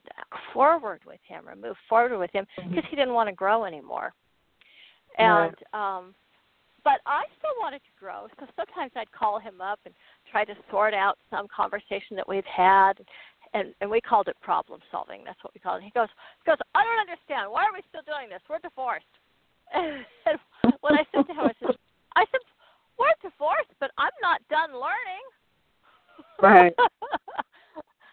forward 0.53 1.01
with 1.05 1.19
him 1.27 1.47
or 1.49 1.55
move 1.55 1.75
forward 1.89 2.17
with 2.17 2.31
him 2.31 2.45
because 2.55 2.71
Mm-hmm. 2.71 2.89
he 2.89 2.95
didn't 2.95 3.13
want 3.13 3.27
to 3.27 3.35
grow 3.35 3.65
anymore. 3.65 4.13
And 5.19 5.55
um 5.73 6.15
but 6.85 7.01
I 7.05 7.25
still 7.37 7.51
wanted 7.59 7.79
to 7.79 7.93
grow, 7.99 8.27
so 8.39 8.45
sometimes 8.55 8.93
I'd 8.95 9.11
call 9.11 9.37
him 9.37 9.59
up 9.59 9.79
and 9.85 9.93
try 10.31 10.45
to 10.45 10.55
sort 10.71 10.93
out 10.93 11.17
some 11.29 11.45
conversation 11.53 12.15
that 12.15 12.27
we've 12.27 12.45
had, 12.45 12.93
and 13.53 13.75
and 13.81 13.91
we 13.91 13.99
called 13.99 14.29
it 14.29 14.37
problem 14.41 14.79
solving. 14.91 15.25
That's 15.25 15.43
what 15.43 15.53
we 15.53 15.59
called 15.59 15.81
it. 15.81 15.85
He 15.85 15.91
goes, 15.91 16.07
he 16.39 16.49
goes, 16.49 16.57
I 16.73 16.85
don't 16.85 17.01
understand. 17.03 17.51
Why 17.51 17.63
are 17.67 17.73
we 17.73 17.83
still 17.89 18.07
doing 18.07 18.29
this? 18.29 18.39
We're 18.49 18.59
divorced. 18.63 19.11
And 19.73 20.05
what 20.81 20.93
I 20.93 21.05
said 21.13 21.27
to 21.27 21.33
him, 21.33 21.39
I 21.39 21.53
said, 21.59 21.75
I 22.15 22.25
said, 22.31 22.41
we're 22.97 23.07
divorced, 23.21 23.71
but 23.79 23.91
I'm 23.97 24.11
not 24.21 24.41
done 24.49 24.73
learning. 24.73 25.25
Right. 26.41 26.73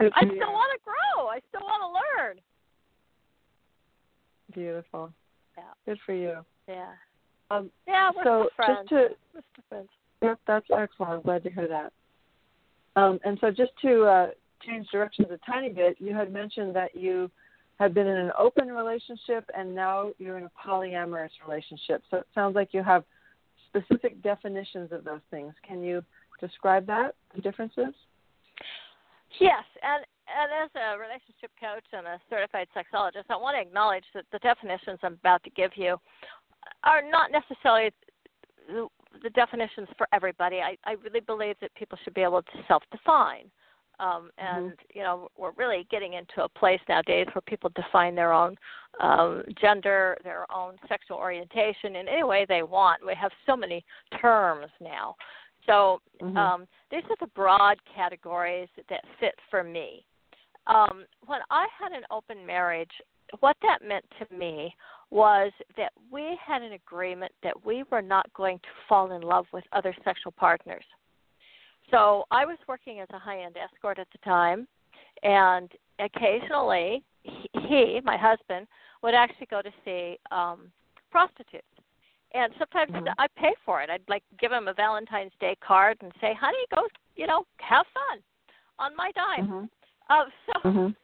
I 0.00 0.24
still 0.24 0.52
want 0.52 0.72
to 0.72 0.84
grow. 0.84 1.28
I 1.28 1.40
still 1.48 1.60
want 1.62 1.82
to 1.82 2.22
learn. 2.22 2.36
Beautiful. 4.54 5.12
Yeah. 5.56 5.64
Good 5.86 5.98
for 6.04 6.14
you. 6.14 6.38
Yeah. 6.68 6.92
Um, 7.50 7.70
Yeah, 7.86 8.10
we're 8.14 8.24
so 8.24 8.48
friends. 8.56 8.88
just 8.88 9.46
to 9.56 9.62
friends. 9.68 9.88
Yep, 10.22 10.38
that's 10.46 10.66
excellent. 10.76 11.12
I'm 11.12 11.22
glad 11.22 11.42
to 11.44 11.50
hear 11.50 11.68
that. 11.68 11.92
Um, 12.96 13.18
and 13.24 13.38
so, 13.40 13.50
just 13.50 13.72
to 13.82 14.04
uh, 14.04 14.26
change 14.66 14.86
directions 14.90 15.28
a 15.30 15.38
tiny 15.50 15.68
bit, 15.70 15.96
you 15.98 16.14
had 16.14 16.32
mentioned 16.32 16.74
that 16.76 16.94
you 16.96 17.30
have 17.78 17.94
been 17.94 18.06
in 18.06 18.16
an 18.16 18.32
open 18.38 18.68
relationship 18.68 19.48
and 19.56 19.74
now 19.74 20.10
you're 20.18 20.38
in 20.38 20.44
a 20.44 20.50
polyamorous 20.66 21.30
relationship. 21.46 22.02
So, 22.10 22.18
it 22.18 22.26
sounds 22.34 22.54
like 22.54 22.72
you 22.72 22.82
have 22.82 23.04
specific 23.68 24.22
definitions 24.22 24.92
of 24.92 25.04
those 25.04 25.20
things. 25.30 25.52
Can 25.66 25.82
you 25.82 26.02
describe 26.40 26.86
that, 26.86 27.14
the 27.34 27.42
differences? 27.42 27.94
Yes, 29.40 29.64
and 29.82 30.04
and 30.24 30.50
as 30.64 30.70
a 30.74 30.98
relationship 30.98 31.50
coach 31.60 31.84
and 31.92 32.06
a 32.06 32.20
certified 32.30 32.68
sexologist, 32.74 33.28
I 33.28 33.36
want 33.36 33.56
to 33.56 33.60
acknowledge 33.60 34.04
that 34.14 34.24
the 34.32 34.38
definitions 34.38 34.98
I'm 35.02 35.14
about 35.14 35.42
to 35.44 35.50
give 35.50 35.72
you 35.74 35.96
are 36.82 37.02
not 37.02 37.30
necessarily 37.30 37.90
the, 38.68 38.88
definitions 39.34 39.88
for 39.98 40.08
everybody. 40.12 40.60
I, 40.60 40.76
I 40.84 40.92
really 40.92 41.20
believe 41.20 41.56
that 41.60 41.74
people 41.74 41.98
should 42.02 42.14
be 42.14 42.22
able 42.22 42.42
to 42.42 42.58
self-define. 42.66 43.50
Um, 44.00 44.30
and 44.38 44.72
you 44.92 45.02
know 45.02 45.28
we're 45.36 45.52
really 45.52 45.86
getting 45.90 46.14
into 46.14 46.42
a 46.42 46.48
place 46.48 46.80
nowadays 46.88 47.26
where 47.32 47.42
people 47.42 47.70
define 47.74 48.14
their 48.14 48.32
own 48.32 48.56
um, 49.00 49.42
gender, 49.60 50.16
their 50.24 50.50
own 50.52 50.76
sexual 50.88 51.16
orientation 51.16 51.96
in 51.96 52.08
any 52.08 52.24
way 52.24 52.44
they 52.48 52.62
want. 52.62 53.04
We 53.06 53.14
have 53.14 53.30
so 53.46 53.56
many 53.56 53.84
terms 54.20 54.70
now, 54.80 55.16
so 55.66 56.00
Mhm. 56.20 56.36
um, 56.36 56.68
these 56.90 57.04
are 57.10 57.16
the 57.20 57.28
broad 57.28 57.78
categories 57.84 58.68
that 58.88 59.04
fit 59.20 59.38
for 59.50 59.62
me. 59.62 60.04
Um, 60.66 61.06
when 61.26 61.40
I 61.50 61.66
had 61.78 61.92
an 61.92 62.04
open 62.10 62.44
marriage, 62.44 63.02
what 63.40 63.56
that 63.62 63.82
meant 63.82 64.04
to 64.18 64.34
me 64.34 64.74
was 65.10 65.52
that 65.76 65.92
we 66.10 66.36
had 66.44 66.62
an 66.62 66.72
agreement 66.72 67.32
that 67.42 67.64
we 67.64 67.84
were 67.90 68.02
not 68.02 68.32
going 68.32 68.58
to 68.60 68.68
fall 68.88 69.12
in 69.12 69.22
love 69.22 69.46
with 69.52 69.64
other 69.72 69.94
sexual 70.04 70.32
partners. 70.32 70.84
So 71.94 72.24
I 72.32 72.44
was 72.44 72.58
working 72.66 72.98
as 72.98 73.06
a 73.12 73.20
high 73.20 73.42
end 73.42 73.56
escort 73.56 74.00
at 74.00 74.08
the 74.10 74.18
time, 74.18 74.66
and 75.22 75.70
occasionally 76.00 77.04
he, 77.22 77.48
he, 77.68 78.00
my 78.02 78.16
husband, 78.16 78.66
would 79.04 79.14
actually 79.14 79.46
go 79.46 79.62
to 79.62 79.70
see 79.84 80.18
um, 80.32 80.72
prostitutes. 81.12 81.64
And 82.34 82.52
sometimes 82.58 82.90
Mhm. 82.90 83.14
I 83.16 83.28
pay 83.36 83.54
for 83.64 83.80
it. 83.80 83.90
I'd 83.90 84.02
like 84.08 84.24
give 84.40 84.50
him 84.50 84.66
a 84.66 84.74
Valentine's 84.74 85.32
Day 85.38 85.54
card 85.60 85.96
and 86.02 86.12
say, 86.20 86.34
"Honey, 86.34 86.66
go, 86.74 86.88
you 87.14 87.28
know, 87.28 87.46
have 87.58 87.86
fun 87.94 88.18
on 88.80 88.96
my 88.96 89.12
dime." 89.12 89.46
Mhm. 89.46 89.70
Uh, 90.10 90.24
so 90.46 90.60
Mhm. 90.62 90.96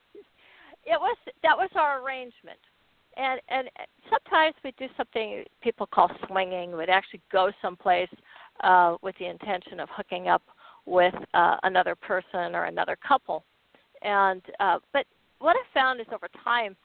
it 0.83 1.01
was 1.01 1.17
that 1.43 1.57
was 1.57 1.71
our 1.77 2.01
arrangement 2.01 2.59
and 3.17 3.41
and 3.49 3.71
sometimes 4.09 4.55
we'd 4.65 4.77
do 4.77 4.89
something 4.97 5.45
people 5.61 5.87
call 5.87 6.11
swinging 6.27 6.77
we'd 6.77 6.89
actually 6.89 7.21
go 7.31 7.51
someplace 7.61 8.09
uh 8.61 8.97
with 9.03 9.17
the 9.19 9.27
intention 9.27 9.81
of 9.81 9.89
hooking 9.91 10.29
up 10.29 10.43
with 10.87 11.15
uh 11.35 11.57
another 11.63 11.95
person 11.95 12.55
or 12.55 12.65
another 12.65 12.97
couple 13.07 13.45
and 14.03 14.43
uh 14.61 14.79
but 14.93 15.07
what 15.39 15.57
i 15.57 15.63
found 15.75 16.01
is 16.01 16.07
over 16.13 16.29
time 16.43 16.77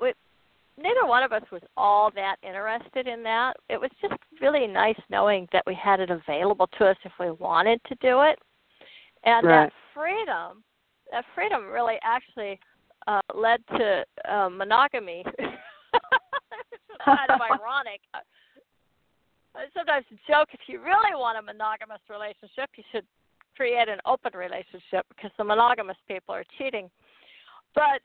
we 0.00 0.12
neither 0.76 1.06
one 1.06 1.22
of 1.22 1.32
us 1.32 1.42
was 1.52 1.62
all 1.76 2.10
that 2.14 2.36
interested 2.42 3.06
in 3.06 3.22
that 3.22 3.54
it 3.68 3.80
was 3.80 3.90
just 4.00 4.14
really 4.40 4.66
nice 4.66 4.98
knowing 5.10 5.48
that 5.52 5.62
we 5.66 5.74
had 5.74 6.00
it 6.00 6.10
available 6.10 6.68
to 6.78 6.84
us 6.86 6.96
if 7.04 7.12
we 7.20 7.30
wanted 7.32 7.80
to 7.86 7.94
do 7.96 8.22
it 8.22 8.38
and 9.24 9.46
Right. 9.46 9.64
that 9.66 9.72
freedom 9.94 10.62
that 11.10 11.24
freedom 11.34 11.66
really 11.66 11.98
actually 12.02 12.58
uh, 13.06 13.20
led 13.34 13.60
to 13.76 14.04
uh, 14.28 14.48
monogamy, 14.48 15.24
which 15.26 15.46
is 15.46 16.96
kind 17.04 17.30
of 17.30 17.40
ironic. 17.52 18.00
I 18.14 19.66
sometimes 19.74 20.06
joke 20.28 20.48
if 20.52 20.60
you 20.68 20.80
really 20.80 21.14
want 21.14 21.38
a 21.38 21.42
monogamous 21.42 22.00
relationship, 22.08 22.70
you 22.76 22.84
should 22.92 23.04
create 23.56 23.88
an 23.88 23.98
open 24.04 24.32
relationship 24.34 25.06
because 25.08 25.30
the 25.38 25.44
monogamous 25.44 25.96
people 26.08 26.34
are 26.34 26.44
cheating. 26.58 26.90
But 27.74 28.00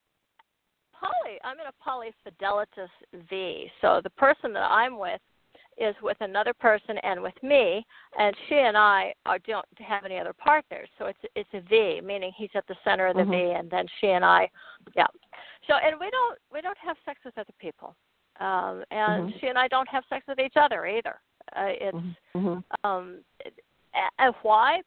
poly, 0.93 1.37
I'm 1.43 1.57
in 1.59 1.67
a 1.67 1.89
polyfidelitas 1.89 2.89
V, 3.29 3.71
so 3.81 4.01
the 4.03 4.09
person 4.11 4.53
that 4.53 4.69
I'm 4.69 4.97
with 4.97 5.21
is 5.77 5.95
with 6.01 6.17
another 6.21 6.53
person 6.53 6.97
and 7.03 7.21
with 7.21 7.33
me, 7.43 7.85
and 8.17 8.33
she 8.47 8.55
and 8.55 8.77
I 8.77 9.13
are, 9.25 9.39
don't 9.39 9.65
have 9.79 10.05
any 10.05 10.17
other 10.17 10.33
partners. 10.33 10.87
So 10.97 11.07
it's 11.07 11.19
it's 11.35 11.49
a 11.53 11.61
V, 11.61 12.01
meaning 12.01 12.31
he's 12.35 12.49
at 12.55 12.65
the 12.67 12.75
center 12.83 13.07
of 13.07 13.17
the 13.17 13.23
Mhm. 13.23 13.31
V, 13.31 13.51
and 13.59 13.69
then 13.69 13.85
she 13.99 14.07
and 14.07 14.23
I, 14.23 14.49
yeah. 14.95 15.07
So 15.67 15.75
and 15.75 15.99
we 15.99 16.09
don't 16.09 16.39
we 16.51 16.61
don't 16.61 16.77
have 16.77 16.97
sex 17.05 17.19
with 17.25 17.37
other 17.37 17.53
people, 17.59 17.95
um, 18.39 18.85
and 18.91 19.33
Mhm. 19.33 19.39
she 19.39 19.47
and 19.47 19.57
I 19.57 19.67
don't 19.67 19.89
have 19.89 20.05
sex 20.05 20.25
with 20.27 20.39
each 20.39 20.55
other 20.55 20.85
either. 20.85 21.19
Uh, 21.53 21.73
it's 21.87 21.97
Mhm. 22.35 22.63
um, 22.83 23.23
and 24.17 24.35
why? 24.41 24.81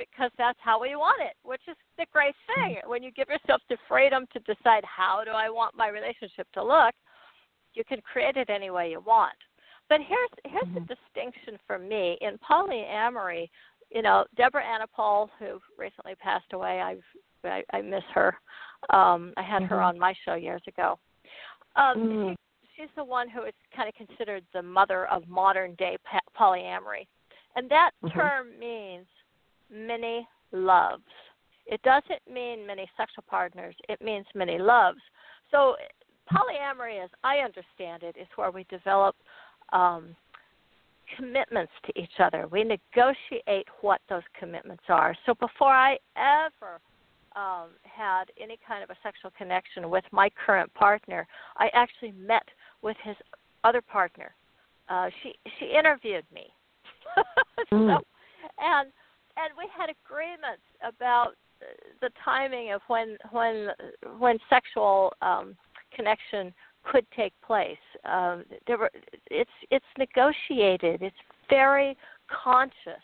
Because 0.00 0.30
that's 0.38 0.58
how 0.62 0.80
we 0.80 0.96
want 0.96 1.20
it, 1.20 1.36
which 1.42 1.60
is 1.68 1.76
the 1.98 2.06
great 2.10 2.34
thing. 2.46 2.80
When 2.86 3.02
you 3.02 3.12
give 3.12 3.28
yourself 3.28 3.60
the 3.68 3.76
freedom 3.86 4.24
to 4.32 4.38
decide 4.40 4.82
how 4.84 5.22
do 5.24 5.30
I 5.30 5.50
want 5.50 5.76
my 5.76 5.88
relationship 5.88 6.48
to 6.54 6.64
look, 6.64 6.94
you 7.74 7.84
can 7.84 8.00
create 8.00 8.38
it 8.38 8.48
any 8.48 8.70
way 8.70 8.90
you 8.90 9.00
want. 9.00 9.36
But 9.90 10.00
here's 10.00 10.30
here's 10.46 10.74
the 10.74 10.80
Mhm. 10.80 10.96
distinction 10.96 11.58
for 11.66 11.78
me 11.78 12.16
in 12.22 12.38
polyamory. 12.38 13.50
You 13.90 14.00
know, 14.00 14.24
Deborah 14.36 14.64
Anapol, 14.64 15.28
who 15.38 15.60
recently 15.76 16.14
passed 16.14 16.52
away, 16.52 16.80
I've 16.80 17.04
I, 17.44 17.62
I 17.72 17.82
miss 17.82 18.04
her. 18.14 18.38
Um, 18.90 19.34
I 19.36 19.42
had 19.42 19.62
her 19.64 19.76
Mhm. 19.76 19.84
on 19.84 19.98
my 19.98 20.14
show 20.24 20.34
years 20.34 20.62
ago. 20.66 20.98
Um, 21.76 21.98
Mhm. 21.98 22.36
she, 22.62 22.68
she's 22.76 22.94
the 22.96 23.04
one 23.04 23.28
who 23.28 23.42
is 23.42 23.54
kind 23.74 23.88
of 23.88 23.94
considered 23.94 24.44
the 24.52 24.62
mother 24.62 25.06
of 25.08 25.28
modern 25.28 25.74
day 25.74 25.98
polyamory, 26.34 27.06
and 27.56 27.68
that 27.70 27.90
Mhm. 28.02 28.12
term 28.12 28.58
means 28.58 29.06
many 29.72 30.26
loves. 30.52 31.02
It 31.66 31.80
doesn't 31.82 32.22
mean 32.32 32.66
many 32.66 32.88
sexual 32.96 33.24
partners. 33.28 33.74
It 33.88 34.00
means 34.02 34.26
many 34.34 34.58
loves. 34.58 34.98
So 35.50 35.76
polyamory, 36.32 37.02
as 37.02 37.10
I 37.22 37.38
understand 37.38 38.02
it, 38.02 38.16
is 38.20 38.26
where 38.36 38.50
we 38.50 38.64
develop 38.68 39.14
um, 39.72 40.16
commitments 41.16 41.72
to 41.86 42.00
each 42.00 42.18
other. 42.18 42.46
We 42.50 42.64
negotiate 42.64 43.66
what 43.80 44.00
those 44.08 44.22
commitments 44.38 44.84
are. 44.88 45.14
So 45.26 45.34
before 45.34 45.72
I 45.72 45.96
ever 46.16 46.80
um, 47.36 47.70
had 47.84 48.24
any 48.42 48.58
kind 48.66 48.82
of 48.82 48.90
a 48.90 48.96
sexual 49.02 49.30
connection 49.36 49.90
with 49.90 50.04
my 50.12 50.30
current 50.44 50.72
partner, 50.74 51.26
I 51.56 51.68
actually 51.72 52.12
met 52.12 52.44
with 52.82 52.96
his 53.04 53.16
other 53.64 53.80
partner. 53.80 54.34
Uh, 54.88 55.08
she 55.22 55.34
she 55.58 55.66
interviewed 55.66 56.24
me, 56.34 56.46
so, 57.70 57.76
Mm. 57.76 58.00
and 58.58 58.92
and 59.42 59.52
we 59.56 59.66
had 59.76 59.90
agreements 59.90 60.62
about 60.86 61.32
the 62.00 62.10
timing 62.24 62.72
of 62.72 62.80
when 62.88 63.16
when 63.30 63.68
when 64.18 64.38
sexual 64.48 65.12
um, 65.22 65.56
connection 65.94 66.52
could 66.84 67.06
take 67.14 67.32
place. 67.46 67.76
Um, 68.04 68.44
there 68.66 68.78
were 68.78 68.90
it's 69.30 69.50
it's 69.70 69.84
negotiated. 69.98 71.02
It's 71.02 71.16
very 71.48 71.96
conscious, 72.30 73.02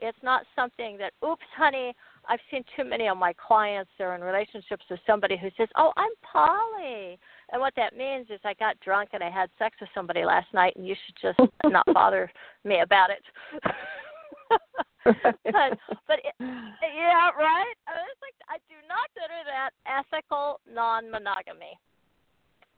It's 0.00 0.18
not 0.22 0.42
something 0.54 0.98
that, 0.98 1.12
oops, 1.26 1.42
honey, 1.56 1.94
I've 2.28 2.40
seen 2.50 2.62
too 2.76 2.84
many 2.84 3.08
of 3.08 3.16
my 3.16 3.32
clients 3.34 3.90
they 3.98 4.04
are 4.04 4.14
in 4.14 4.20
relationships 4.20 4.84
with 4.90 5.00
somebody 5.06 5.36
who 5.36 5.48
says, 5.56 5.68
"Oh, 5.76 5.92
I'm 5.96 6.10
poly," 6.22 7.18
and 7.52 7.60
what 7.60 7.74
that 7.76 7.96
means 7.96 8.26
is 8.30 8.40
I 8.44 8.54
got 8.54 8.78
drunk 8.80 9.10
and 9.12 9.22
I 9.22 9.30
had 9.30 9.50
sex 9.58 9.76
with 9.80 9.90
somebody 9.94 10.24
last 10.24 10.52
night, 10.52 10.74
and 10.76 10.86
you 10.86 10.94
should 11.06 11.16
just 11.20 11.50
not 11.64 11.86
bother 11.92 12.30
me 12.64 12.80
about 12.80 13.10
it. 13.10 13.22
but 15.04 15.78
but 16.06 16.18
it, 16.24 16.34
yeah, 16.40 17.30
right. 17.36 17.76
I 17.88 17.96
was 18.04 18.18
like, 18.20 18.36
I 18.48 18.58
do 18.68 18.76
not 18.88 19.08
consider 19.14 19.40
that 19.46 19.70
ethical 19.86 20.60
non-monogamy. 20.72 21.78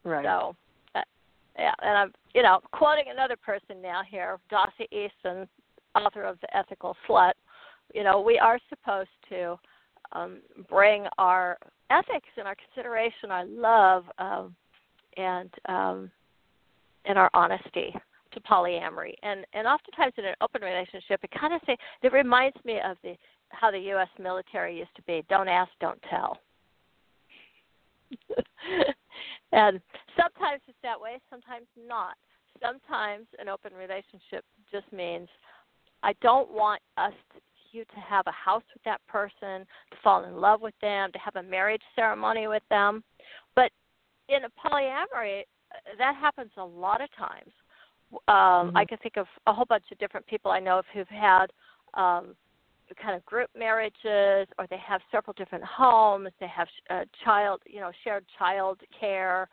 Right. 0.05 0.25
So, 0.25 0.55
uh, 0.95 1.03
yeah, 1.59 1.75
and 1.83 1.99
I'm 1.99 2.13
you 2.35 2.43
know 2.43 2.61
quoting 2.73 3.07
another 3.11 3.37
person 3.37 3.83
now 3.83 4.03
here, 4.09 4.39
Dossie 4.51 4.91
Easton, 4.93 5.49
author 5.95 6.23
of 6.23 6.39
The 6.41 6.57
Ethical 6.57 6.97
Slut 7.09 7.33
you 7.95 8.05
know, 8.05 8.21
we 8.21 8.39
are 8.39 8.59
supposed 8.69 9.11
to 9.29 9.57
um, 10.13 10.39
bring 10.69 11.07
our 11.19 11.59
ethics 11.91 12.29
and 12.37 12.47
our 12.47 12.57
consideration, 12.57 13.31
our 13.31 13.47
love, 13.47 14.05
um, 14.19 14.55
and 15.17 15.51
um, 15.69 16.11
and 17.05 17.19
our 17.19 17.31
honesty 17.35 17.95
to 18.33 18.41
polyamory. 18.41 19.15
And 19.23 19.45
and 19.53 19.67
oftentimes 19.67 20.13
in 20.19 20.25
an 20.25 20.35
open 20.41 20.63
relationship, 20.63 21.21
it 21.23 21.31
kind 21.39 21.55
of 21.55 21.61
say 21.67 21.77
it 22.03 22.13
reminds 22.13 22.57
me 22.65 22.81
of 22.85 22.97
the 23.03 23.15
how 23.51 23.71
the 23.71 23.79
U.S. 23.79 24.09
military 24.19 24.79
used 24.79 24.95
to 24.97 25.03
be: 25.03 25.25
don't 25.29 25.49
ask, 25.49 25.71
don't 25.81 26.01
tell. 26.09 26.39
and 29.53 29.81
sometimes 30.17 30.61
it's 30.69 30.79
that 30.83 31.01
way, 31.01 31.19
sometimes 31.31 31.67
not. 31.89 32.15
Sometimes 32.63 33.27
an 33.39 33.49
open 33.49 33.73
relationship 33.73 34.45
just 34.71 34.91
means 34.93 35.29
I 36.03 36.13
don't 36.21 36.51
want 36.51 36.83
us 36.97 37.13
to, 37.35 37.41
you 37.73 37.85
to 37.85 38.01
have 38.01 38.27
a 38.27 38.33
house 38.33 38.63
with 38.75 38.83
that 38.85 39.01
person, 39.09 39.67
to 39.91 39.97
fall 40.05 40.25
in 40.25 40.37
love 40.37 40.61
with 40.61 40.75
them, 40.83 41.11
to 41.13 41.19
have 41.19 41.37
a 41.37 41.43
marriage 41.43 41.83
ceremony 41.97 42.47
with 42.47 42.63
them. 42.69 43.03
But 43.57 43.71
in 44.29 44.45
a 44.45 44.69
polyamory, 44.69 45.41
uh, 45.41 45.97
that 45.99 46.15
happens 46.17 46.51
a 46.59 46.65
lot 46.65 47.01
of 47.01 47.09
times. 47.17 47.51
Um, 48.13 48.69
mm-hmm. 48.69 48.77
I 48.77 48.85
can 48.85 48.99
think 48.99 49.17
of 49.17 49.27
a 49.47 49.53
whole 49.53 49.65
bunch 49.65 49.85
of 49.91 49.99
different 49.99 50.27
people 50.27 50.51
I 50.51 50.61
know 50.61 50.79
of 50.79 50.85
who've 50.93 51.09
had 51.09 51.47
um, 51.95 52.35
kind 53.03 53.17
of 53.17 53.25
group 53.25 53.49
marriages, 53.59 54.49
or 54.59 54.67
they 54.69 54.79
have 54.87 55.01
several 55.11 55.35
different 55.37 55.65
homes. 55.65 56.31
They 56.41 56.49
have 56.49 56.69
a 56.91 57.03
child, 57.25 57.61
you 57.67 57.81
know, 57.81 57.91
shared 58.05 58.25
child 58.39 58.81
care. 58.99 59.49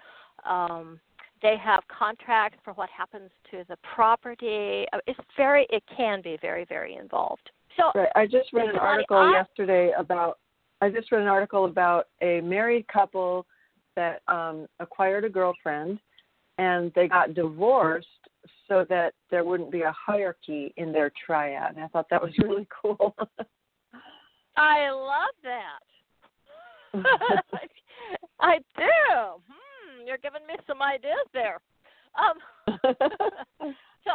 Um, 0.46 1.00
they 1.42 1.56
have 1.64 1.84
contracts 1.88 2.58
for 2.64 2.74
what 2.74 2.90
happens 2.90 3.30
to 3.52 3.64
the 3.70 3.78
property. 3.96 4.86
Uh, 4.92 4.98
it's 5.08 5.20
very, 5.38 5.66
it 5.70 5.84
can 5.96 6.22
be 6.22 6.38
very, 6.42 6.66
very 6.66 6.96
involved. 6.96 7.50
So 7.78 7.92
right. 7.96 8.10
I 8.16 8.26
just 8.26 8.52
read 8.52 8.70
an 8.70 8.78
article 8.78 9.18
I, 9.18 9.32
yesterday 9.32 9.92
about. 9.98 10.40
I 10.82 10.90
just 10.90 11.12
read 11.12 11.22
an 11.22 11.28
article 11.28 11.66
about 11.66 12.08
a 12.22 12.40
married 12.40 12.88
couple 12.88 13.46
that 13.98 14.22
um, 14.30 14.66
acquired 14.80 15.26
a 15.26 15.30
girlfriend, 15.30 16.00
and 16.58 16.92
they 16.96 17.08
got 17.08 17.34
divorced 17.34 18.08
so 18.70 18.86
that 18.88 19.14
there 19.32 19.44
wouldn't 19.44 19.72
be 19.72 19.82
a 19.82 19.94
hierarchy 19.94 20.74
in 20.78 20.94
their 20.94 21.12
triad. 21.26 21.76
And 21.76 21.84
I 21.84 21.88
thought 21.88 22.10
that 22.10 22.22
was 22.22 22.32
really 22.38 22.68
cool. 22.82 23.16
I 24.58 24.90
love 24.92 25.36
that. 25.44 25.80
I 28.40 28.58
do. 28.78 29.42
Hmm, 29.48 30.08
you're 30.08 30.18
giving 30.18 30.46
me 30.48 30.56
some 30.66 30.82
ideas 30.82 31.28
there. 31.34 31.60
Um, 32.18 32.38
so 34.04 34.12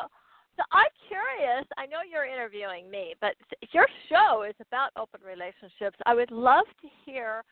so 0.57 0.63
I'm 0.71 0.91
curious. 1.09 1.67
I 1.77 1.87
know 1.87 1.99
you're 2.09 2.27
interviewing 2.27 2.89
me, 2.89 3.15
but 3.21 3.35
your 3.73 3.87
show 4.09 4.45
is 4.49 4.55
about 4.61 4.91
open 4.97 5.21
relationships. 5.27 5.99
I 6.07 6.15
would 6.15 6.31
love 6.31 6.67
to 6.83 6.89
hear 7.05 7.43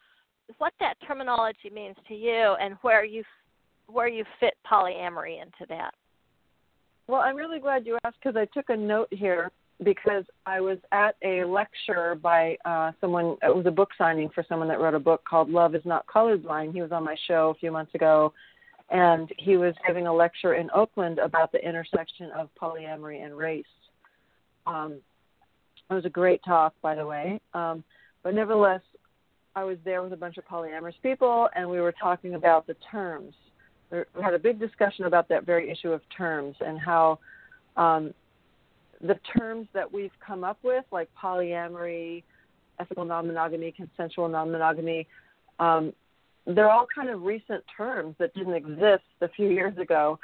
what 0.58 0.72
that 0.78 0.94
terminology 1.06 1.70
means 1.72 1.96
to 2.08 2.14
you 2.14 2.54
and 2.60 2.76
where 2.82 3.04
you 3.04 3.24
where 3.86 4.08
you 4.08 4.24
fit 4.38 4.54
polyamory 4.70 5.42
into 5.42 5.66
that. 5.68 5.94
Well, 7.08 7.20
I'm 7.20 7.36
really 7.36 7.58
glad 7.58 7.86
you 7.86 7.98
asked 8.04 8.16
because 8.22 8.36
I 8.36 8.46
took 8.46 8.68
a 8.68 8.76
note 8.76 9.08
here 9.10 9.50
because 9.84 10.24
I 10.46 10.60
was 10.60 10.78
at 10.92 11.16
a 11.22 11.44
lecture 11.44 12.14
by 12.14 12.56
uh, 12.64 12.92
someone. 13.00 13.36
It 13.42 13.54
was 13.54 13.66
a 13.66 13.70
book 13.70 13.90
signing 13.98 14.28
for 14.34 14.44
someone 14.48 14.68
that 14.68 14.80
wrote 14.80 14.94
a 14.94 15.00
book 15.00 15.22
called 15.28 15.50
"Love 15.50 15.74
Is 15.74 15.84
Not 15.84 16.06
Colorblind." 16.06 16.72
He 16.72 16.82
was 16.82 16.92
on 16.92 17.04
my 17.04 17.16
show 17.26 17.50
a 17.50 17.58
few 17.58 17.72
months 17.72 17.94
ago, 17.94 18.32
and 18.90 19.30
he 19.38 19.56
was 19.56 19.74
giving 19.86 20.06
a 20.06 20.14
lecture 20.14 20.54
in 20.54 20.70
Oakland 20.74 21.18
about 21.18 21.50
the 21.52 21.58
intersection 21.66 22.30
of 22.38 22.48
polyamory 22.60 23.24
and 23.24 23.36
race. 23.36 23.64
Um, 24.66 25.00
it 25.90 25.94
was 25.94 26.04
a 26.04 26.10
great 26.10 26.40
talk, 26.44 26.74
by 26.80 26.94
the 26.94 27.04
way. 27.04 27.40
Um, 27.54 27.82
but 28.22 28.34
nevertheless, 28.34 28.80
I 29.54 29.64
was 29.64 29.78
there 29.84 30.02
with 30.02 30.12
a 30.12 30.16
bunch 30.16 30.38
of 30.38 30.46
polyamorous 30.46 30.94
people, 31.02 31.48
and 31.54 31.68
we 31.68 31.80
were 31.80 31.92
talking 31.92 32.34
about 32.34 32.66
the 32.66 32.76
terms. 32.90 33.34
We 33.92 34.22
had 34.22 34.32
a 34.32 34.38
big 34.38 34.58
discussion 34.58 35.04
about 35.04 35.28
that 35.28 35.44
very 35.44 35.70
issue 35.70 35.90
of 35.90 36.00
terms 36.16 36.56
and 36.60 36.80
how 36.80 37.18
um, 37.76 38.14
the 39.02 39.18
terms 39.36 39.68
that 39.74 39.92
we've 39.92 40.12
come 40.26 40.44
up 40.44 40.58
with, 40.62 40.84
like 40.90 41.10
polyamory, 41.22 42.22
ethical 42.80 43.04
non 43.04 43.26
monogamy, 43.26 43.72
consensual 43.72 44.28
non 44.28 44.50
monogamy, 44.50 45.06
um, 45.58 45.92
they're 46.46 46.70
all 46.70 46.86
kind 46.92 47.10
of 47.10 47.22
recent 47.22 47.62
terms 47.76 48.16
that 48.18 48.34
didn't 48.34 48.54
exist 48.54 49.04
a 49.20 49.28
few 49.28 49.48
years 49.48 49.76
ago. 49.78 50.18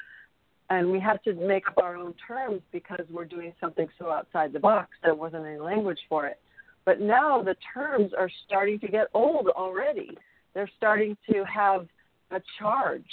And 0.71 0.91
we 0.91 1.01
had 1.01 1.23
to 1.25 1.35
make 1.35 1.69
up 1.69 1.79
our 1.83 1.97
own 1.97 2.15
terms 2.27 2.61
because 2.73 3.05
we're 3.11 3.25
doing 3.25 3.55
something 3.61 3.87
so 3.99 4.11
outside 4.11 4.53
the 4.53 4.61
box 4.61 4.91
there 5.03 5.15
wasn't 5.15 5.47
any 5.47 5.59
language 5.59 5.99
for 6.09 6.27
it. 6.27 6.41
But 6.85 7.01
now 7.01 7.43
the 7.43 7.57
terms 7.75 8.13
are 8.17 8.31
starting 8.47 8.79
to 8.81 8.89
get 8.89 9.09
old 9.15 9.49
already. 9.49 10.17
They're 10.55 10.71
starting 10.77 11.17
to 11.31 11.45
have 11.45 11.87
a 12.31 12.41
charge 12.59 13.05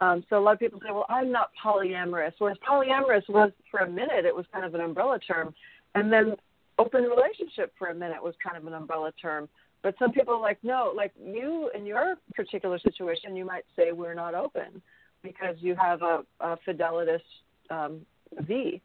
um, 0.00 0.24
so 0.30 0.38
a 0.38 0.40
lot 0.40 0.52
of 0.52 0.58
people 0.58 0.80
say 0.80 0.92
well 0.92 1.06
i'm 1.08 1.30
not 1.30 1.50
polyamorous 1.62 2.32
whereas 2.38 2.56
polyamorous 2.68 3.28
was 3.28 3.50
for 3.70 3.80
a 3.80 3.88
minute 3.88 4.24
it 4.24 4.34
was 4.34 4.46
kind 4.52 4.64
of 4.64 4.74
an 4.74 4.80
umbrella 4.80 5.18
term 5.18 5.54
and 5.94 6.12
then 6.12 6.34
open 6.78 7.02
relationship 7.02 7.72
for 7.78 7.88
a 7.88 7.94
minute 7.94 8.22
was 8.22 8.34
kind 8.42 8.56
of 8.56 8.66
an 8.66 8.74
umbrella 8.74 9.12
term 9.20 9.48
but 9.82 9.94
some 9.98 10.12
people 10.12 10.34
are 10.34 10.40
like, 10.40 10.58
no, 10.62 10.92
like 10.94 11.12
you 11.22 11.70
in 11.74 11.86
your 11.86 12.16
particular 12.34 12.78
situation, 12.78 13.36
you 13.36 13.44
might 13.44 13.64
say 13.76 13.92
we're 13.92 14.14
not 14.14 14.34
open 14.34 14.82
because 15.22 15.56
you 15.60 15.74
have 15.76 16.02
a, 16.02 16.24
a 16.40 16.56
fidelitous 16.64 17.22
um, 17.70 18.00
V. 18.40 18.80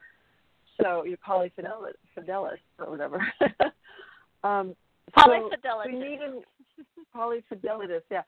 So 0.81 1.03
you're 1.03 1.17
polyfidelis 1.17 2.57
or 2.79 2.89
whatever. 2.89 3.25
um, 4.43 4.75
polyfidelitis. 5.17 5.51
So 5.63 5.87
we 5.87 5.93
need 5.93 6.19
a, 6.21 7.17
polyfidelitis, 7.17 8.01
yeah. 8.11 8.21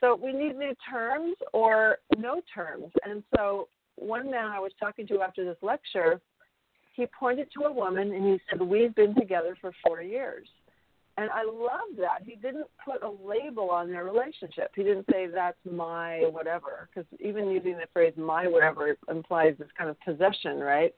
So 0.00 0.18
we 0.22 0.32
need 0.32 0.56
new 0.56 0.74
terms 0.90 1.36
or 1.52 1.98
no 2.16 2.40
terms. 2.54 2.90
And 3.04 3.22
so 3.36 3.68
one 3.96 4.30
man 4.30 4.46
I 4.46 4.58
was 4.58 4.72
talking 4.80 5.06
to 5.08 5.20
after 5.20 5.44
this 5.44 5.58
lecture, 5.62 6.20
he 6.94 7.06
pointed 7.06 7.48
to 7.58 7.64
a 7.66 7.72
woman 7.72 8.12
and 8.12 8.24
he 8.24 8.40
said, 8.48 8.60
We've 8.60 8.94
been 8.94 9.14
together 9.14 9.56
for 9.60 9.72
four 9.84 10.02
years. 10.02 10.46
And 11.16 11.28
I 11.30 11.44
love 11.44 11.98
that. 11.98 12.22
He 12.24 12.36
didn't 12.36 12.66
put 12.82 13.02
a 13.02 13.10
label 13.10 13.68
on 13.70 13.90
their 13.90 14.04
relationship. 14.04 14.70
He 14.74 14.82
didn't 14.82 15.04
say 15.10 15.26
that's 15.26 15.58
my 15.70 16.24
whatever, 16.30 16.88
because 16.88 17.06
even 17.18 17.50
using 17.50 17.72
the 17.72 17.86
phrase 17.92 18.14
my 18.16 18.46
whatever 18.46 18.96
implies 19.10 19.54
this 19.58 19.68
kind 19.76 19.90
of 19.90 20.00
possession, 20.00 20.60
right? 20.60 20.94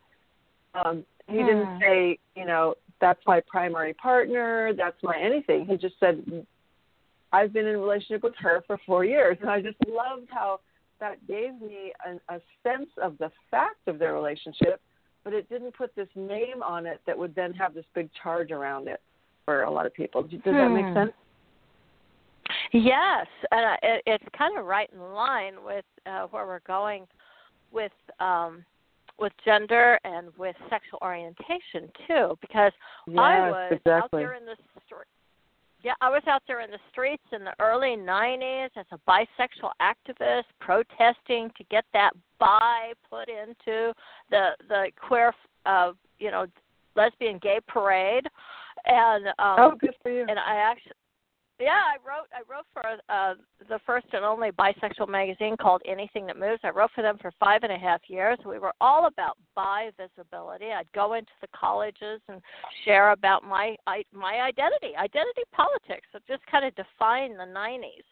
Um, 0.75 1.05
he 1.29 1.41
hmm. 1.41 1.47
didn't 1.47 1.81
say, 1.81 2.19
you 2.37 2.47
know, 2.47 2.75
that's 3.01 3.21
my 3.27 3.43
primary 3.49 3.95
partner, 3.95 4.73
that's 4.77 5.03
my 5.03 5.19
anything. 5.21 5.67
He 5.67 5.77
just 5.77 5.99
said, 5.99 6.47
I've 7.33 7.53
been 7.53 7.67
in 7.67 7.77
a 7.77 7.79
relationship 7.79 8.23
with 8.23 8.35
her 8.39 8.63
for 8.67 8.79
four 8.87 9.05
years. 9.05 9.39
And 9.41 9.51
I 9.51 9.61
just 9.61 9.77
loved 9.89 10.29
how 10.31 10.61
that 11.01 11.27
gave 11.27 11.61
me 11.61 11.93
a, 12.07 12.35
a 12.35 12.41
sense 12.63 12.91
of 13.03 13.19
the 13.19 13.31
fact 13.51 13.89
of 13.89 13.99
their 13.99 14.15
relationship, 14.15 14.81
but 15.25 15.33
it 15.33 15.49
didn't 15.49 15.77
put 15.77 15.95
this 15.97 16.09
name 16.15 16.63
on 16.65 16.87
it 16.87 17.01
that 17.07 17.19
would 17.19 17.35
then 17.35 17.53
have 17.55 17.75
this 17.75 17.85
big 17.95 18.09
charge 18.23 18.51
around 18.51 18.89
it 18.89 19.01
for 19.45 19.63
a 19.63 19.71
lot 19.71 19.87
of 19.87 19.95
people. 19.95 20.23
Does 20.23 20.41
that 20.45 20.69
make 20.69 20.85
hmm. 20.87 20.95
sense? 20.95 21.13
Yes, 22.73 23.27
and 23.51 23.79
it, 23.83 24.03
it's 24.07 24.25
kind 24.37 24.59
of 24.59 24.67
right 24.67 24.91
in 24.93 25.01
line 25.01 25.55
with 25.65 25.85
uh, 26.07 26.27
where 26.31 26.47
we're 26.47 26.61
going 26.61 27.07
with 27.71 27.93
um, 28.21 28.65
with 29.19 29.33
gender 29.45 29.99
and 30.05 30.29
with 30.37 30.57
sexual 30.69 30.99
orientation 31.03 31.91
too, 32.07 32.37
because 32.41 32.73
yes, 33.07 33.19
I 33.19 33.51
was 33.51 33.73
exactly. 33.73 33.93
out 33.93 34.11
there 34.11 34.35
in 34.35 34.45
the 34.45 34.57
street. 34.87 35.07
Yeah, 35.85 35.95
I 36.01 36.11
was 36.11 36.23
out 36.29 36.43
there 36.47 36.61
in 36.61 36.71
the 36.71 36.79
streets 36.91 37.25
in 37.33 37.45
the 37.45 37.55
early 37.61 37.97
'90s 37.97 38.71
as 38.77 38.87
a 38.93 38.99
bisexual 39.09 39.73
activist, 39.81 40.45
protesting 40.61 41.51
to 41.57 41.65
get 41.71 41.85
that 41.93 42.13
bi 42.39 42.93
put 43.11 43.29
into 43.29 43.93
the 44.31 44.51
the 44.69 44.87
queer, 44.97 45.33
uh, 45.67 45.93
you 46.19 46.31
know, 46.31 46.47
lesbian 46.95 47.39
gay 47.39 47.59
parade 47.67 48.27
and 48.85 49.27
um 49.39 49.57
oh, 49.59 49.73
good 49.79 49.95
for 50.03 50.11
you. 50.11 50.25
And 50.29 50.39
I 50.39 50.57
actually, 50.57 50.93
yeah, 51.63 51.81
I 51.87 51.97
wrote 52.07 52.27
I 52.35 52.43
wrote 52.51 52.67
for 52.73 52.83
uh, 53.09 53.35
the 53.69 53.79
first 53.87 54.07
and 54.13 54.25
only 54.25 54.51
bisexual 54.51 55.09
magazine 55.09 55.57
called 55.57 55.81
Anything 55.87 56.27
That 56.27 56.37
Moves. 56.37 56.61
I 56.65 56.71
wrote 56.71 56.91
for 56.93 57.03
them 57.03 57.19
for 57.21 57.33
five 57.39 57.63
and 57.63 57.73
a 57.73 57.79
half 57.79 58.01
years. 58.09 58.37
We 58.45 58.59
were 58.59 58.73
all 58.81 59.07
about 59.07 59.39
bi 59.55 59.91
visibility. 59.97 60.73
I'd 60.73 60.91
go 60.93 61.15
into 61.15 61.31
the 61.41 61.47
colleges 61.55 62.21
and 62.29 62.43
share 62.85 63.13
about 63.13 63.45
my 63.45 63.77
I, 63.87 64.03
my 64.13 64.41
identity, 64.41 64.97
identity 64.97 65.43
politics, 65.53 66.09
so 66.13 66.19
just 66.27 66.45
kind 66.47 66.65
of 66.65 66.75
define 66.75 67.37
the 67.37 67.45
'90s. 67.45 68.05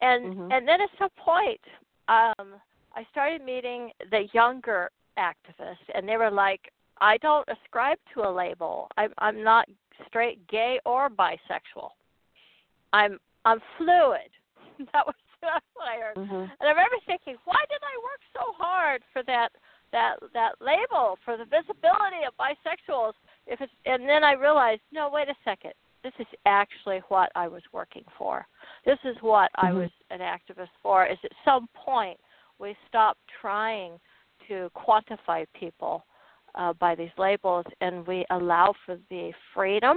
And 0.00 0.34
Mhm. 0.34 0.52
and 0.52 0.66
then 0.66 0.80
at 0.80 0.90
some 0.98 1.10
point, 1.18 1.60
um, 2.08 2.60
I 2.94 3.04
started 3.10 3.42
meeting 3.42 3.92
the 4.10 4.26
younger 4.32 4.90
activists, 5.18 5.86
and 5.94 6.08
they 6.08 6.16
were 6.16 6.30
like, 6.30 6.72
"I 6.98 7.18
don't 7.18 7.46
ascribe 7.48 7.98
to 8.14 8.26
a 8.26 8.30
label. 8.30 8.88
I'm 8.96 9.12
I'm 9.18 9.42
not 9.44 9.68
straight, 10.06 10.46
gay, 10.46 10.80
or 10.86 11.10
bisexual." 11.10 11.90
I'm 12.94 13.18
I'm 13.44 13.60
fluid. 13.76 14.30
that 14.92 15.04
was 15.06 15.18
that's 15.42 15.66
what 15.74 15.88
I 15.88 15.98
heard. 15.98 16.16
Mhm. 16.16 16.50
And 16.58 16.62
I 16.62 16.70
remember 16.70 16.96
thinking, 17.06 17.36
why 17.44 17.60
did 17.68 17.82
I 17.82 17.94
work 18.02 18.22
so 18.32 18.52
hard 18.56 19.02
for 19.12 19.22
that 19.24 19.50
that 19.92 20.16
that 20.32 20.52
label 20.60 21.18
for 21.24 21.36
the 21.36 21.44
visibility 21.44 22.22
of 22.26 22.32
bisexuals? 22.38 23.14
If 23.46 23.60
it's 23.60 23.72
and 23.84 24.08
then 24.08 24.22
I 24.24 24.32
realized, 24.32 24.82
no, 24.92 25.10
wait 25.10 25.28
a 25.28 25.34
second. 25.44 25.72
This 26.02 26.12
is 26.18 26.26
actually 26.46 27.00
what 27.08 27.30
I 27.34 27.48
was 27.48 27.62
working 27.72 28.04
for. 28.18 28.46
This 28.84 28.98
is 29.04 29.16
what 29.22 29.50
I 29.56 29.70
Mhm. 29.70 29.76
was 29.82 29.90
an 30.10 30.20
activist 30.20 30.74
for. 30.82 31.06
Is 31.06 31.18
at 31.24 31.32
some 31.44 31.68
point 31.74 32.20
we 32.58 32.76
stop 32.88 33.18
trying 33.40 33.98
to 34.48 34.70
quantify 34.76 35.46
people 35.54 36.04
uh, 36.54 36.72
by 36.74 36.94
these 36.94 37.16
labels 37.18 37.66
and 37.80 38.06
we 38.06 38.24
allow 38.30 38.72
for 38.84 38.96
the 39.10 39.32
freedom 39.54 39.96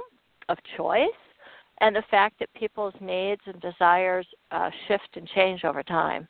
of 0.50 0.58
choice 0.78 1.22
and 1.80 1.96
the 1.96 2.04
fact 2.10 2.40
that 2.40 2.54
people's 2.54 2.94
needs 3.00 3.42
and 3.46 3.60
desires 3.62 4.26
uh, 4.52 4.70
shift 4.88 5.10
and 5.16 5.28
change 5.36 5.64
over 5.64 5.84
time. 5.84 6.28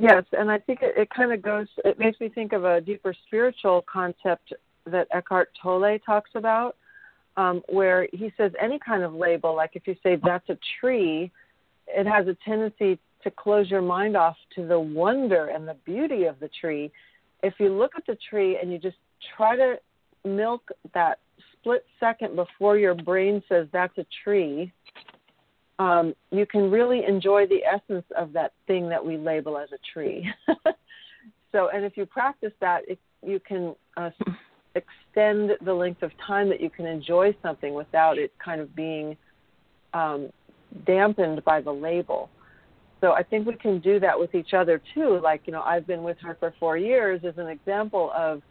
Yes, 0.00 0.24
and 0.32 0.50
I 0.50 0.58
think 0.58 0.80
it, 0.82 0.94
it 0.96 1.10
kind 1.10 1.32
of 1.32 1.42
goes. 1.42 1.66
It 1.84 1.98
makes 1.98 2.20
me 2.20 2.28
think 2.28 2.52
of 2.52 2.64
a 2.64 2.80
deeper 2.80 3.14
spiritual 3.26 3.84
concept 3.90 4.52
that 4.86 5.08
Eckhart 5.12 5.50
Tolle 5.60 5.98
talks 6.04 6.30
about, 6.34 6.76
um, 7.36 7.62
where 7.68 8.08
he 8.12 8.32
says 8.36 8.52
any 8.60 8.78
kind 8.78 9.02
of 9.02 9.14
label, 9.14 9.54
like 9.54 9.70
if 9.74 9.86
you 9.86 9.96
say 10.02 10.18
that's 10.22 10.48
a 10.48 10.58
tree, 10.80 11.30
it 11.88 12.06
has 12.06 12.26
a 12.28 12.36
tendency 12.44 12.98
to 13.22 13.30
close 13.30 13.70
your 13.70 13.82
mind 13.82 14.16
off 14.16 14.36
to 14.54 14.66
the 14.66 14.78
wonder 14.78 15.46
and 15.46 15.66
the 15.66 15.76
beauty 15.84 16.24
of 16.24 16.38
the 16.40 16.48
tree. 16.60 16.90
If 17.42 17.54
you 17.58 17.70
look 17.70 17.92
at 17.96 18.06
the 18.06 18.16
tree 18.30 18.58
and 18.60 18.72
you 18.72 18.78
just 18.78 18.96
try 19.36 19.56
to 19.56 19.76
milk 20.24 20.70
that 20.94 21.18
split 21.60 21.84
second 22.00 22.36
before 22.36 22.78
your 22.78 22.94
brain 22.94 23.42
says 23.48 23.66
that's 23.72 23.96
a 23.98 24.06
tree, 24.24 24.72
um, 25.78 26.14
you 26.30 26.46
can 26.46 26.70
really 26.70 27.04
enjoy 27.06 27.46
the 27.46 27.60
essence 27.64 28.04
of 28.16 28.32
that 28.32 28.52
thing 28.66 28.88
that 28.88 29.04
we 29.04 29.16
label 29.16 29.56
as 29.56 29.68
a 29.72 29.78
tree. 29.92 30.28
so, 31.52 31.68
and 31.72 31.84
if 31.84 31.96
you 31.96 32.04
practice 32.06 32.52
that, 32.60 32.80
it, 32.88 32.98
you 33.24 33.40
can 33.40 33.74
uh, 33.96 34.10
extend 34.74 35.52
the 35.64 35.72
length 35.72 36.02
of 36.02 36.10
time 36.26 36.48
that 36.48 36.60
you 36.60 36.70
can 36.70 36.86
enjoy 36.86 37.34
something 37.42 37.74
without 37.74 38.18
it 38.18 38.32
kind 38.44 38.60
of 38.60 38.74
being 38.74 39.16
um, 39.94 40.30
dampened 40.86 41.44
by 41.44 41.60
the 41.60 41.70
label. 41.70 42.28
So 43.00 43.12
I 43.12 43.22
think 43.22 43.46
we 43.46 43.54
can 43.54 43.78
do 43.78 44.00
that 44.00 44.18
with 44.18 44.34
each 44.34 44.54
other 44.54 44.82
too. 44.94 45.20
Like, 45.22 45.42
you 45.46 45.52
know, 45.52 45.62
I've 45.62 45.86
been 45.86 46.02
with 46.02 46.16
her 46.22 46.36
for 46.40 46.52
four 46.58 46.76
years 46.76 47.20
as 47.26 47.34
an 47.38 47.46
example 47.46 48.10
of 48.16 48.42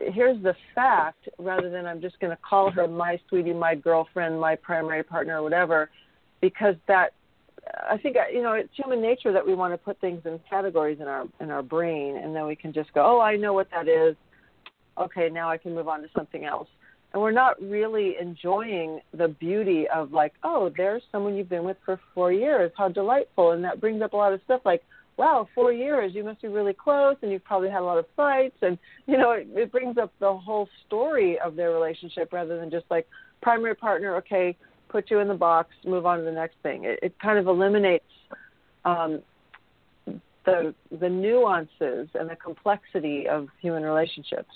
here's 0.00 0.42
the 0.42 0.54
fact 0.74 1.28
rather 1.38 1.70
than 1.70 1.86
I'm 1.86 2.00
just 2.00 2.18
going 2.20 2.30
to 2.30 2.38
call 2.48 2.70
her 2.70 2.86
my 2.88 3.18
sweetie, 3.28 3.52
my 3.52 3.74
girlfriend, 3.74 4.40
my 4.40 4.56
primary 4.56 5.02
partner, 5.02 5.38
or 5.38 5.42
whatever, 5.42 5.90
because 6.40 6.76
that 6.86 7.12
I 7.88 7.98
think 7.98 8.16
uh, 8.16 8.30
you 8.32 8.42
know 8.42 8.52
it's 8.52 8.70
human 8.74 9.02
nature 9.02 9.32
that 9.32 9.46
we 9.46 9.54
want 9.54 9.74
to 9.74 9.78
put 9.78 10.00
things 10.00 10.22
in 10.24 10.40
categories 10.48 10.98
in 11.00 11.08
our 11.08 11.26
in 11.40 11.50
our 11.50 11.62
brain, 11.62 12.16
and 12.16 12.34
then 12.34 12.46
we 12.46 12.56
can 12.56 12.72
just 12.72 12.92
go, 12.94 13.04
oh, 13.04 13.20
I 13.20 13.36
know 13.36 13.52
what 13.52 13.68
that 13.70 13.88
is. 13.88 14.16
Okay, 14.96 15.28
now 15.28 15.48
I 15.48 15.58
can 15.58 15.74
move 15.74 15.88
on 15.88 16.02
to 16.02 16.08
something 16.16 16.44
else. 16.44 16.68
And 17.12 17.22
we're 17.22 17.30
not 17.30 17.60
really 17.62 18.16
enjoying 18.20 19.00
the 19.16 19.28
beauty 19.28 19.86
of 19.88 20.12
like, 20.12 20.34
oh, 20.42 20.70
there's 20.76 21.02
someone 21.10 21.36
you've 21.36 21.48
been 21.48 21.64
with 21.64 21.78
for 21.84 21.98
four 22.14 22.32
years. 22.32 22.70
How 22.76 22.88
delightful! 22.88 23.52
And 23.52 23.64
that 23.64 23.80
brings 23.80 24.02
up 24.02 24.12
a 24.12 24.16
lot 24.16 24.32
of 24.32 24.40
stuff 24.44 24.60
like, 24.64 24.82
wow, 25.18 25.48
four 25.54 25.72
years, 25.72 26.14
you 26.14 26.22
must 26.22 26.40
be 26.40 26.48
really 26.48 26.72
close, 26.72 27.16
and 27.22 27.30
you've 27.30 27.44
probably 27.44 27.68
had 27.68 27.80
a 27.80 27.84
lot 27.84 27.98
of 27.98 28.06
fights, 28.16 28.56
and 28.62 28.78
you 29.06 29.18
know, 29.18 29.32
it, 29.32 29.48
it 29.54 29.72
brings 29.72 29.98
up 29.98 30.12
the 30.20 30.32
whole 30.32 30.68
story 30.86 31.38
of 31.40 31.56
their 31.56 31.72
relationship 31.72 32.32
rather 32.32 32.58
than 32.58 32.70
just 32.70 32.86
like 32.88 33.06
primary 33.42 33.74
partner. 33.74 34.16
Okay, 34.16 34.56
put 34.88 35.10
you 35.10 35.18
in 35.18 35.28
the 35.28 35.34
box, 35.34 35.70
move 35.84 36.06
on 36.06 36.18
to 36.18 36.24
the 36.24 36.32
next 36.32 36.54
thing. 36.62 36.84
It, 36.84 37.00
it 37.02 37.18
kind 37.20 37.38
of 37.38 37.48
eliminates 37.48 38.04
um, 38.84 39.20
the 40.46 40.74
the 41.00 41.08
nuances 41.08 42.08
and 42.14 42.30
the 42.30 42.36
complexity 42.36 43.28
of 43.28 43.48
human 43.60 43.82
relationships. 43.82 44.54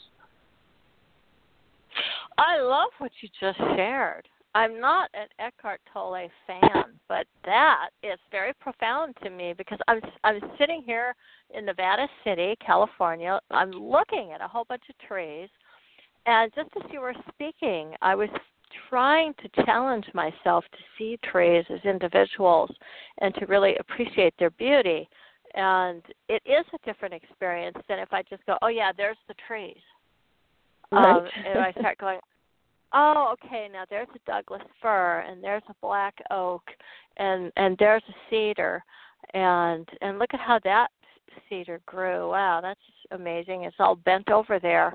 I 2.38 2.62
love 2.62 2.90
what 2.98 3.10
you 3.20 3.28
just 3.40 3.58
shared. 3.76 4.26
I'm 4.54 4.80
not 4.80 5.08
an 5.14 5.28
Eckhart 5.38 5.80
Tolle 5.92 6.28
fan, 6.46 6.84
but 7.08 7.26
that 7.44 7.88
is 8.02 8.18
very 8.30 8.52
profound 8.60 9.14
to 9.22 9.30
me 9.30 9.54
because 9.56 9.78
I'm 9.88 10.00
I'm 10.24 10.40
sitting 10.58 10.82
here 10.84 11.14
in 11.54 11.64
Nevada 11.64 12.06
City, 12.22 12.56
California. 12.64 13.40
I'm 13.50 13.70
looking 13.70 14.32
at 14.34 14.42
a 14.42 14.48
whole 14.48 14.64
bunch 14.68 14.82
of 14.90 15.08
trees, 15.08 15.48
and 16.26 16.52
just 16.54 16.68
as 16.76 16.90
you 16.92 17.00
were 17.00 17.14
speaking, 17.32 17.94
I 18.02 18.14
was 18.14 18.28
trying 18.88 19.34
to 19.34 19.64
challenge 19.64 20.06
myself 20.14 20.64
to 20.72 20.78
see 20.98 21.18
trees 21.24 21.64
as 21.70 21.80
individuals 21.84 22.70
and 23.20 23.34
to 23.36 23.46
really 23.46 23.76
appreciate 23.76 24.34
their 24.38 24.50
beauty. 24.50 25.08
And 25.54 26.02
it 26.28 26.42
is 26.46 26.64
a 26.74 26.86
different 26.86 27.12
experience 27.14 27.76
than 27.88 27.98
if 27.98 28.12
I 28.12 28.22
just 28.28 28.44
go, 28.44 28.58
"Oh 28.60 28.68
yeah, 28.68 28.92
there's 28.94 29.18
the 29.28 29.34
trees." 29.46 29.80
Right. 30.90 31.16
Um, 31.16 31.26
and 31.46 31.58
I 31.58 31.72
start 31.72 31.96
going, 31.96 32.20
oh, 32.94 33.34
okay, 33.34 33.68
now 33.72 33.84
there's 33.88 34.08
a 34.14 34.30
Douglas 34.30 34.62
fir, 34.80 35.24
and 35.28 35.42
there's 35.42 35.62
a 35.68 35.74
black 35.80 36.14
oak, 36.30 36.62
and 37.16 37.52
and 37.56 37.76
there's 37.78 38.02
a 38.08 38.14
cedar, 38.30 38.84
and 39.34 39.88
and 40.00 40.18
look 40.18 40.34
at 40.34 40.40
how 40.40 40.58
that 40.64 40.88
cedar 41.48 41.80
grew. 41.86 42.30
Wow, 42.30 42.60
that's 42.60 42.80
amazing. 43.10 43.64
It's 43.64 43.76
all 43.78 43.96
bent 43.96 44.30
over 44.30 44.58
there. 44.58 44.94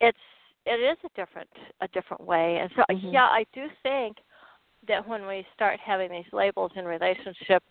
It's 0.00 0.18
it 0.66 0.80
is 0.80 0.98
a 1.04 1.20
different 1.20 1.50
a 1.80 1.88
different 1.88 2.24
way, 2.24 2.58
and 2.58 2.70
so 2.76 2.82
Mhm. 2.90 3.12
yeah, 3.12 3.26
I 3.26 3.44
do 3.52 3.68
think 3.82 4.18
that 4.88 5.06
when 5.06 5.26
we 5.26 5.46
start 5.54 5.80
having 5.80 6.10
these 6.10 6.32
labels 6.32 6.72
in 6.76 6.84
relationship, 6.84 7.62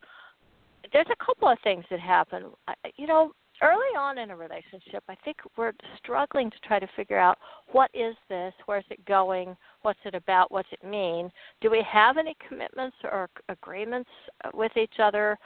there's 0.92 1.10
a 1.10 1.26
couple 1.26 1.48
of 1.48 1.60
things 1.60 1.86
that 1.90 2.00
happen. 2.00 2.52
You 2.96 3.08
know, 3.08 3.34
early 3.62 3.96
on 3.98 4.18
in 4.18 4.32
a 4.32 4.36
relationship, 4.36 5.04
I 5.08 5.16
think 5.24 5.38
we're 5.58 5.74
struggling 5.98 6.50
to 6.52 6.58
try 6.66 6.80
to 6.80 6.88
figure 6.96 7.18
out 7.18 7.38
what 7.72 7.90
is 7.94 8.16
this, 8.30 8.54
where's 8.66 8.86
it 8.90 9.04
going, 9.06 9.56
what's 9.82 10.00
it 10.06 10.16
about, 10.16 10.52
what's 10.52 10.68
it 10.72 10.84
mean. 10.88 11.32
Do 11.62 11.70
we 11.70 11.84
have 11.92 12.18
any 12.18 12.36
commitments 12.48 12.98
or 13.04 13.30
agreements 13.50 14.10
with 14.54 14.72
each 14.78 15.00
other, 15.02 15.38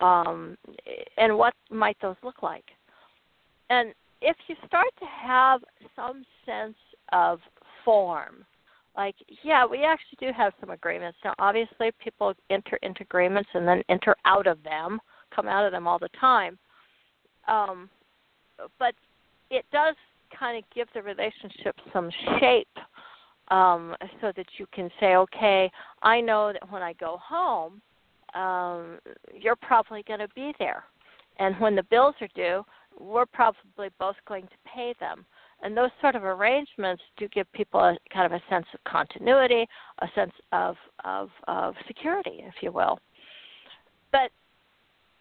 um, 0.00 0.56
and 1.16 1.36
what 1.36 1.54
might 1.70 1.96
those 2.00 2.16
look 2.22 2.42
like? 2.42 2.64
And 3.70 3.94
if 4.20 4.36
you 4.46 4.56
start 4.66 4.88
to 5.00 5.06
have 5.06 5.60
some 5.94 6.24
sense 6.44 6.76
of 7.12 7.40
form, 7.84 8.44
like 8.96 9.16
yeah, 9.42 9.66
we 9.66 9.84
actually 9.84 10.26
do 10.26 10.32
have 10.36 10.52
some 10.60 10.70
agreements. 10.70 11.18
Now, 11.24 11.34
obviously, 11.38 11.90
people 12.02 12.32
enter 12.48 12.78
into 12.82 13.02
agreements 13.02 13.50
and 13.54 13.68
then 13.68 13.82
enter 13.88 14.16
out 14.24 14.46
of 14.46 14.62
them, 14.62 15.00
come 15.34 15.48
out 15.48 15.66
of 15.66 15.72
them 15.72 15.86
all 15.86 15.98
the 15.98 16.08
time 16.18 16.58
um, 17.48 17.88
but 18.78 18.94
it 19.50 19.64
does 19.72 19.94
kind 20.38 20.58
of 20.58 20.64
give 20.74 20.88
the 20.94 21.02
relationship 21.02 21.76
some 21.92 22.10
shape 22.40 22.68
um, 23.48 23.94
so 24.20 24.32
that 24.36 24.46
you 24.58 24.66
can 24.72 24.90
say, 24.98 25.16
okay, 25.16 25.70
I 26.02 26.20
know 26.20 26.52
that 26.52 26.70
when 26.70 26.82
I 26.82 26.92
go 26.94 27.18
home, 27.22 27.80
um, 28.34 28.98
you're 29.32 29.56
probably 29.56 30.02
going 30.02 30.20
to 30.20 30.28
be 30.34 30.52
there. 30.58 30.84
And 31.38 31.58
when 31.60 31.76
the 31.76 31.82
bills 31.84 32.14
are 32.20 32.28
due, 32.34 32.64
we're 32.98 33.26
probably 33.26 33.90
both 33.98 34.16
going 34.26 34.44
to 34.44 34.56
pay 34.74 34.94
them. 34.98 35.24
And 35.62 35.76
those 35.76 35.90
sort 36.00 36.16
of 36.16 36.24
arrangements 36.24 37.02
do 37.16 37.28
give 37.28 37.50
people 37.52 37.80
a 37.80 37.96
kind 38.12 38.26
of 38.26 38.32
a 38.32 38.42
sense 38.50 38.66
of 38.74 38.80
continuity, 38.84 39.66
a 40.00 40.06
sense 40.14 40.32
of, 40.52 40.76
of, 41.04 41.30
of 41.48 41.74
security, 41.86 42.40
if 42.42 42.54
you 42.62 42.72
will. 42.72 42.98
But 44.12 44.30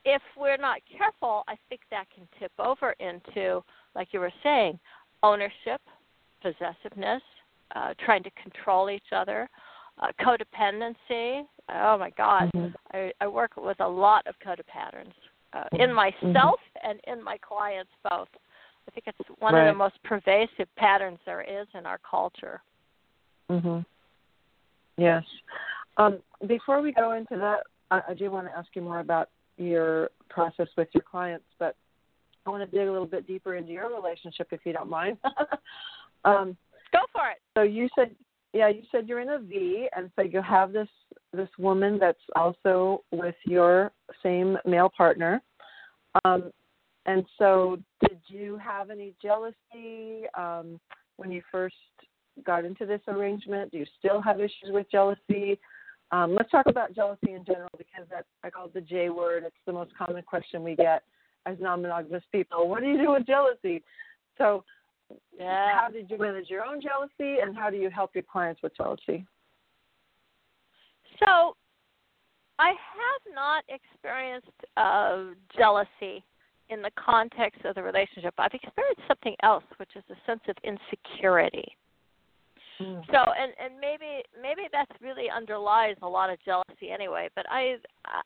if 0.06 0.22
we're 0.38 0.58
not 0.58 0.80
careful, 0.98 1.44
I 1.48 1.56
think 1.68 1.82
that 1.92 2.06
can 2.14 2.28
tip 2.40 2.52
over 2.60 2.96
into, 3.00 3.64
like 3.96 4.10
you 4.12 4.20
were 4.20 4.32
saying, 4.44 4.80
ownership, 5.24 5.82
possessiveness, 6.42 7.22
uh, 7.76 7.94
trying 8.06 8.24
to 8.24 8.30
control 8.42 8.90
each 8.90 9.12
other, 9.12 9.50
uh, 10.02 10.08
codependency. 10.22 11.46
Oh 11.70 11.98
my 11.98 12.12
God, 12.12 12.52
Mhm. 12.54 12.74
I, 12.94 13.12
I 13.20 13.28
work 13.28 13.58
with 13.58 13.80
a 13.80 13.88
lot 13.88 14.28
of 14.28 14.38
coded 14.40 14.68
patterns 14.68 15.14
uh, 15.54 15.66
in 15.74 15.90
Mm-hmm. 15.90 16.32
myself 16.32 16.60
and 16.84 17.00
in 17.08 17.24
my 17.24 17.38
clients 17.40 17.92
both. 18.10 18.30
I 18.88 18.92
think 18.92 19.08
it's 19.08 19.30
one 19.40 19.56
of 19.56 19.66
the 19.66 19.74
most 19.74 20.02
pervasive 20.04 20.74
patterns 20.76 21.18
there 21.26 21.42
is 21.42 21.68
in 21.74 21.88
our 21.88 21.98
culture. 22.00 22.62
Mhm. 23.50 23.84
Yes. 24.98 25.24
Um, 25.98 26.22
before 26.46 26.82
we 26.82 26.92
go 26.92 27.14
into 27.14 27.38
that, 27.38 27.64
I, 27.90 28.02
I 28.10 28.14
do 28.14 28.30
want 28.30 28.48
to 28.48 28.58
ask 28.58 28.76
you 28.76 28.82
more 28.82 29.00
about 29.00 29.30
your 29.58 30.10
process 30.30 30.68
with 30.78 30.90
your 30.94 31.04
clients, 31.04 31.46
but 31.60 31.76
I 32.46 32.50
want 32.50 32.70
to 32.70 32.78
dig 32.78 32.88
a 32.88 32.92
little 32.92 33.08
bit 33.08 33.28
deeper 33.28 33.56
into 33.56 33.72
your 33.72 33.94
relationship, 33.94 34.48
if 34.52 34.62
you 34.66 34.74
don't 34.74 34.90
mind. 34.90 35.18
um, 36.26 36.58
Go 36.92 37.00
for 37.12 37.30
it. 37.30 37.38
So 37.58 37.64
you 37.64 37.90
said, 37.96 38.16
yeah, 38.54 38.70
you 38.70 38.84
said 38.92 39.08
you're 39.08 39.20
in 39.20 39.30
a 39.30 39.40
V, 39.40 39.90
and 39.96 40.10
so 40.16 40.22
you 40.22 40.42
have 40.42 40.72
this 40.72 40.88
this 41.34 41.50
woman 41.60 41.98
that's 42.00 42.18
also 42.36 43.04
with 43.12 43.36
your 43.46 43.92
same 44.24 44.58
male 44.66 44.90
partner. 44.96 45.42
Um, 46.24 46.52
and 47.06 47.26
so, 47.38 47.78
did 48.08 48.20
you 48.28 48.58
have 48.58 48.90
any 48.90 49.14
jealousy 49.22 50.24
um, 50.38 50.80
when 51.18 51.32
you 51.32 51.42
first 51.52 51.76
got 52.46 52.64
into 52.64 52.86
this 52.86 53.02
arrangement? 53.10 53.72
Do 53.72 53.80
you 53.80 53.86
still 54.00 54.22
have 54.22 54.40
issues 54.40 54.70
with 54.70 54.90
jealousy? 54.90 55.60
Um, 56.12 56.36
let's 56.36 56.52
talk 56.52 56.68
about 56.68 56.94
jealousy 56.94 57.34
in 57.34 57.44
general 57.46 57.70
because 57.78 58.06
that's 58.10 58.28
I 58.44 58.50
call 58.50 58.66
it 58.66 58.74
the 58.74 58.82
J 58.82 59.10
word. 59.10 59.44
It's 59.44 59.56
the 59.66 59.74
most 59.74 59.92
common 59.98 60.22
question 60.24 60.64
we 60.64 60.76
get 60.76 61.04
as 61.46 61.58
non-monogamous 61.60 62.24
people. 62.32 62.68
What 62.70 62.82
do 62.82 62.88
you 62.88 62.98
do 62.98 63.12
with 63.12 63.26
jealousy? 63.26 63.84
So, 64.38 64.64
yeah. 65.38 65.80
how 65.80 65.90
did 65.90 66.10
you 66.10 66.18
manage 66.18 66.50
your 66.50 66.64
own 66.64 66.82
jealousy, 66.82 67.40
and 67.42 67.56
how 67.56 67.70
do 67.70 67.78
you 67.78 67.90
help 67.90 68.12
your 68.14 68.24
clients 68.24 68.62
with 68.62 68.76
jealousy? 68.76 69.26
So, 71.20 71.56
I 72.60 72.70
have 72.70 73.34
not 73.34 73.64
experienced 73.70 74.48
uh, 74.78 75.34
jealousy 75.58 76.24
in 76.70 76.82
the 76.82 76.92
context 76.98 77.64
of 77.66 77.76
the 77.76 77.84
relationship. 77.84 78.34
I've 78.38 78.54
experienced 78.54 79.02
something 79.08 79.36
else, 79.44 79.64
which 79.78 79.92
is 79.96 80.04
a 80.10 80.16
sense 80.26 80.42
of 80.48 80.56
insecurity. 80.64 81.78
Mm. 82.80 83.06
So, 83.08 83.18
and 83.18 83.54
and 83.64 83.80
maybe 83.80 84.22
maybe 84.42 84.64
that 84.72 84.88
really 85.02 85.30
underlies 85.30 85.96
a 86.02 86.08
lot 86.08 86.30
of 86.30 86.38
jealousy 86.44 86.92
anyway. 86.94 87.30
But 87.36 87.46
I 87.50 87.76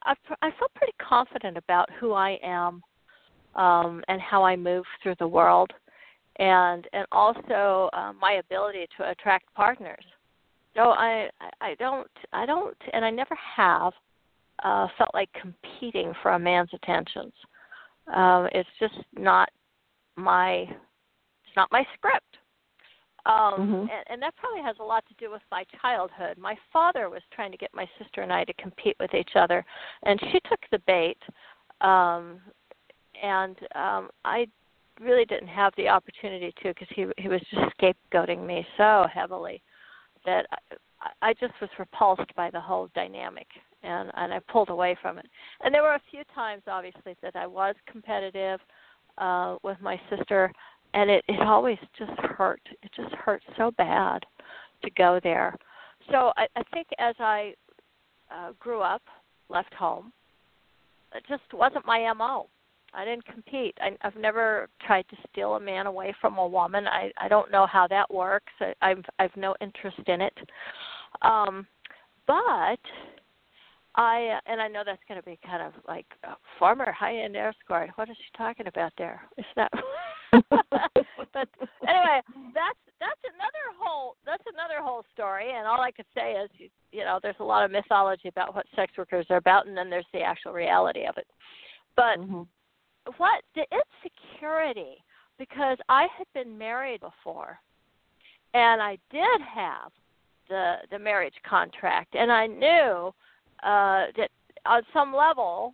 I 0.04 0.16
I 0.42 0.50
feel 0.52 0.70
pretty 0.76 0.94
confident 1.00 1.58
about 1.58 1.88
who 2.00 2.14
I 2.14 2.40
am, 2.44 2.82
um, 3.56 4.04
and 4.08 4.20
how 4.22 4.44
I 4.44 4.56
move 4.56 4.86
through 5.04 5.16
the 5.20 5.28
world, 5.28 5.72
and 6.38 6.88
and 6.94 7.06
also 7.12 7.90
uh, 7.94 8.14
my 8.20 8.34
ability 8.34 8.88
to 8.98 9.12
attract 9.12 9.54
partners. 9.54 10.04
So 10.76 10.92
I 10.92 11.30
I 11.62 11.76
don't 11.78 12.10
I 12.34 12.46
don't 12.46 12.78
and 12.94 13.06
I 13.06 13.12
never 13.12 13.38
have 13.56 13.94
uh, 14.64 14.88
felt 14.98 15.12
like 15.14 15.30
competing 15.40 16.14
for 16.22 16.32
a 16.32 16.40
man's 16.40 16.70
attentions. 16.74 17.34
Um, 18.14 18.48
it's 18.52 18.70
just 18.80 18.96
not 19.16 19.50
my 20.16 20.62
it's 20.62 21.56
not 21.56 21.72
my 21.72 21.86
script. 21.96 22.29
Um, 23.26 23.34
mm-hmm. 23.34 23.82
and, 23.82 24.04
and 24.10 24.22
that 24.22 24.36
probably 24.38 24.62
has 24.64 24.76
a 24.80 24.84
lot 24.84 25.04
to 25.08 25.14
do 25.16 25.32
with 25.32 25.42
my 25.52 25.64
childhood. 25.82 26.38
My 26.38 26.56
father 26.72 27.10
was 27.10 27.22
trying 27.34 27.52
to 27.52 27.58
get 27.58 27.70
my 27.74 27.88
sister 28.02 28.22
and 28.22 28.32
I 28.32 28.44
to 28.46 28.54
compete 28.54 28.96
with 29.00 29.14
each 29.14 29.32
other, 29.36 29.66
and 30.04 30.20
she 30.32 30.40
took 30.50 30.60
the 30.72 30.80
bait. 30.88 31.18
Um, 31.82 32.40
and 33.22 33.58
um, 33.76 34.10
I 34.24 34.48
really 35.00 35.26
didn't 35.26 35.48
have 35.48 35.74
the 35.78 35.88
opportunity 35.88 36.54
to 36.62 36.70
because 36.70 36.88
he 36.96 37.06
he 37.18 37.28
was 37.28 37.42
just 37.52 37.74
scapegoating 37.78 38.46
me 38.46 38.66
so 38.78 39.06
heavily 39.14 39.62
that 40.26 40.46
I, 41.02 41.30
I 41.30 41.34
just 41.34 41.54
was 41.62 41.70
repulsed 41.78 42.34
by 42.36 42.50
the 42.50 42.60
whole 42.60 42.90
dynamic 42.96 43.48
and 43.84 44.12
and 44.16 44.34
I 44.34 44.40
pulled 44.52 44.70
away 44.70 44.96
from 45.02 45.18
it. 45.18 45.26
And 45.64 45.74
there 45.74 45.84
were 45.84 45.96
a 45.96 46.02
few 46.12 46.24
times, 46.36 46.64
obviously, 46.68 47.16
that 47.22 47.36
I 47.36 47.48
was 47.48 47.76
competitive 47.90 48.60
uh, 49.18 49.58
with 49.64 49.78
my 49.82 50.00
sister, 50.10 50.52
and 50.94 51.10
it 51.10 51.24
it 51.28 51.42
always 51.42 51.78
just 51.98 52.18
hurt. 52.20 52.62
It 52.84 52.92
just 52.96 53.14
hurt 53.16 53.42
so 53.58 53.72
bad 53.72 54.26
to 54.84 54.90
go 54.92 55.20
there. 55.24 55.56
So 56.12 56.32
I, 56.38 56.48
I 56.56 56.64
think 56.74 56.88
as 56.98 57.16
I 57.20 57.54
uh, 58.32 58.52
grew 58.60 58.82
up, 58.82 59.02
left 59.50 59.74
home, 59.74 60.12
it 61.14 61.24
just 61.28 61.44
wasn't 61.54 61.86
my 61.86 62.12
mo. 62.14 62.48
I 62.94 63.06
didn't 63.06 63.26
compete. 63.26 63.78
I, 63.82 63.96
I've 64.02 64.16
never 64.16 64.68
tried 64.86 65.06
to 65.10 65.18
steal 65.32 65.56
a 65.56 65.60
man 65.60 65.86
away 65.86 66.14
from 66.20 66.38
a 66.38 66.48
woman. 66.48 66.88
I 66.88 67.12
I 67.18 67.28
don't 67.28 67.52
know 67.52 67.68
how 67.68 67.88
that 67.88 68.12
works. 68.12 68.54
I, 68.60 68.74
I've 68.82 69.04
I've 69.20 69.36
no 69.36 69.56
interest 69.62 70.00
in 70.08 70.22
it. 70.22 70.38
Um, 71.22 71.68
but 72.26 72.80
I 74.00 74.38
uh, 74.38 74.40
and 74.50 74.62
I 74.62 74.70
know 74.70 74.84
that's 74.86 75.04
going 75.10 75.20
to 75.20 75.26
be 75.26 75.38
kind 75.46 75.62
of 75.62 75.74
like 75.86 76.06
uh, 76.24 76.36
former 76.58 76.90
high-end 76.90 77.36
escort. 77.36 77.90
What 77.96 78.10
is 78.10 78.16
she 78.16 78.38
talking 78.38 78.68
about 78.68 78.94
there? 78.98 79.22
Is 79.38 79.46
that? 79.58 79.72
but 80.50 81.50
anyway, 81.86 82.22
that's 82.56 82.80
that's 83.02 83.24
another 83.28 83.66
whole 83.78 84.16
that's 84.26 84.44
another 84.54 84.82
whole 84.82 85.04
story. 85.14 85.52
And 85.54 85.68
all 85.68 85.82
I 85.82 85.92
could 85.92 86.06
say 86.16 86.32
is, 86.32 86.50
you, 86.58 86.70
you 86.94 87.04
know, 87.04 87.20
there's 87.22 87.36
a 87.42 87.44
lot 87.44 87.66
of 87.66 87.72
mythology 87.72 88.30
about 88.30 88.56
what 88.56 88.66
sex 88.74 88.94
workers 88.98 89.26
are 89.30 89.38
about, 89.38 89.68
and 89.68 89.76
then 89.76 89.90
there's 89.90 90.06
the 90.14 90.22
actual 90.22 90.54
reality 90.54 91.06
of 91.06 91.18
it. 91.18 91.28
But 91.98 92.20
mm-hmm. 92.20 92.44
what 93.18 93.44
the 93.54 93.66
insecurity 93.76 95.04
because 95.38 95.78
I 95.90 96.08
had 96.18 96.28
been 96.34 96.58
married 96.58 97.02
before, 97.02 97.60
and 98.54 98.82
I 98.82 98.98
did 99.12 99.42
have 99.54 99.92
the 100.48 100.76
the 100.90 101.00
marriage 101.00 101.36
contract, 101.46 102.16
and 102.16 102.32
I 102.32 102.48
knew 102.48 103.14
uh, 103.64 104.06
that 104.18 104.30
on 104.66 104.82
some 104.94 105.14
level 105.14 105.74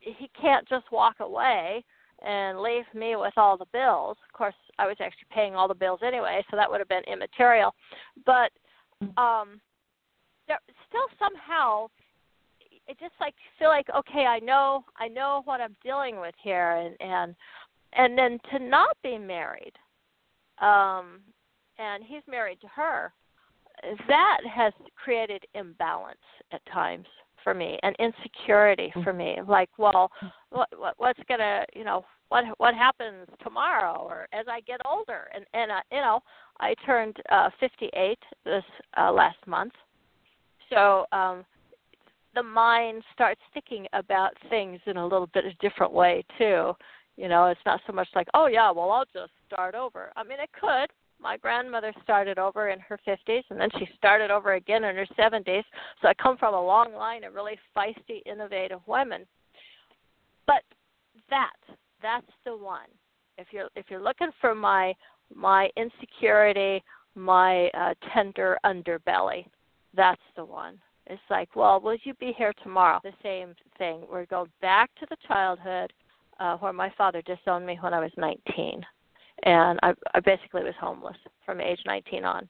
he 0.00 0.30
can't 0.40 0.68
just 0.68 0.90
walk 0.92 1.16
away 1.20 1.84
and 2.24 2.60
leave 2.60 2.84
me 2.94 3.16
with 3.16 3.34
all 3.36 3.56
the 3.56 3.66
bills. 3.72 4.16
Of 4.26 4.32
course, 4.36 4.54
I 4.78 4.86
was 4.86 4.96
actually 5.00 5.26
paying 5.30 5.54
all 5.54 5.68
the 5.68 5.74
bills 5.74 6.00
anyway, 6.04 6.44
so 6.50 6.56
that 6.56 6.70
would 6.70 6.80
have 6.80 6.88
been 6.88 7.04
immaterial. 7.04 7.74
But 8.24 8.50
um, 9.20 9.60
there, 10.48 10.58
still 10.88 11.06
somehow, 11.18 11.88
it 12.86 12.98
just 12.98 13.14
like 13.20 13.34
feel 13.58 13.68
like 13.68 13.86
okay, 13.96 14.26
I 14.26 14.38
know, 14.40 14.84
I 14.98 15.08
know 15.08 15.42
what 15.44 15.60
I'm 15.60 15.76
dealing 15.82 16.20
with 16.20 16.34
here, 16.42 16.72
and 16.72 16.96
and 17.00 17.34
and 17.94 18.18
then 18.18 18.38
to 18.52 18.58
not 18.64 18.96
be 19.02 19.18
married, 19.18 19.72
um, 20.60 21.20
and 21.78 22.04
he's 22.04 22.22
married 22.28 22.60
to 22.60 22.68
her, 22.68 23.12
that 24.08 24.40
has 24.50 24.72
created 25.02 25.44
imbalance 25.54 26.18
at 26.52 26.64
times 26.72 27.06
for 27.44 27.54
me 27.54 27.78
and 27.82 27.94
insecurity 28.00 28.92
for 29.04 29.12
me 29.12 29.36
like 29.46 29.68
well 29.78 30.10
what, 30.50 30.68
what 30.76 30.94
what's 30.96 31.20
going 31.28 31.40
to 31.40 31.64
you 31.76 31.84
know 31.84 32.04
what 32.28 32.44
what 32.58 32.74
happens 32.74 33.28
tomorrow 33.42 34.02
or 34.08 34.26
as 34.32 34.46
i 34.50 34.60
get 34.62 34.80
older? 34.84 35.28
And 35.34 35.44
and 35.52 35.70
uh, 35.70 35.80
you 35.92 36.00
know 36.00 36.20
i 36.58 36.74
turned 36.86 37.16
uh 37.30 37.50
58 37.60 38.18
this 38.44 38.64
uh 38.96 39.12
last 39.12 39.38
month. 39.46 39.74
So 40.70 41.04
um 41.12 41.44
the 42.34 42.42
mind 42.42 43.04
starts 43.12 43.40
thinking 43.52 43.86
about 43.92 44.32
things 44.50 44.80
in 44.86 44.96
a 44.96 45.06
little 45.06 45.28
bit 45.28 45.44
of 45.44 45.56
different 45.58 45.92
way 45.92 46.24
too. 46.38 46.72
You 47.16 47.28
know 47.28 47.46
it's 47.46 47.60
not 47.66 47.80
so 47.86 47.92
much 47.92 48.08
like 48.14 48.28
oh 48.34 48.46
yeah 48.46 48.70
well 48.70 48.90
i'll 48.90 49.04
just 49.12 49.32
start 49.46 49.74
over. 49.74 50.10
I 50.16 50.24
mean 50.24 50.40
it 50.40 50.50
could 50.58 50.90
my 51.24 51.38
grandmother 51.38 51.92
started 52.02 52.38
over 52.38 52.68
in 52.68 52.78
her 52.80 53.00
50s 53.08 53.42
and 53.48 53.58
then 53.58 53.70
she 53.78 53.88
started 53.96 54.30
over 54.30 54.52
again 54.52 54.84
in 54.84 54.94
her 54.94 55.06
70s. 55.18 55.64
So 56.02 56.08
I 56.08 56.14
come 56.14 56.36
from 56.36 56.54
a 56.54 56.64
long 56.64 56.92
line 56.94 57.24
of 57.24 57.34
really 57.34 57.58
feisty, 57.74 58.20
innovative 58.26 58.80
women. 58.86 59.24
But 60.46 60.62
that 61.30 61.54
that's 62.02 62.30
the 62.44 62.54
one. 62.54 62.88
If 63.38 63.46
you're 63.50 63.70
if 63.74 63.86
you're 63.88 64.02
looking 64.02 64.30
for 64.38 64.54
my 64.54 64.92
my 65.34 65.70
insecurity, 65.78 66.84
my 67.14 67.68
uh, 67.68 67.94
tender 68.12 68.58
underbelly, 68.66 69.46
that's 69.96 70.20
the 70.36 70.44
one. 70.44 70.78
It's 71.06 71.22
like, 71.30 71.56
well, 71.56 71.80
will 71.80 71.96
you 72.04 72.12
be 72.14 72.34
here 72.36 72.52
tomorrow? 72.62 73.00
The 73.02 73.12
same 73.22 73.54
thing. 73.78 74.02
We're 74.10 74.26
going 74.26 74.50
back 74.60 74.90
to 75.00 75.06
the 75.08 75.16
childhood 75.26 75.92
uh, 76.38 76.56
where 76.58 76.72
my 76.74 76.92
father 76.98 77.22
disowned 77.22 77.64
me 77.64 77.78
when 77.80 77.94
I 77.94 78.00
was 78.00 78.10
19 78.18 78.84
and 79.42 79.78
I, 79.82 79.92
I 80.14 80.20
basically 80.20 80.62
was 80.62 80.74
homeless 80.80 81.16
from 81.44 81.60
age 81.60 81.80
19 81.86 82.24
on, 82.24 82.48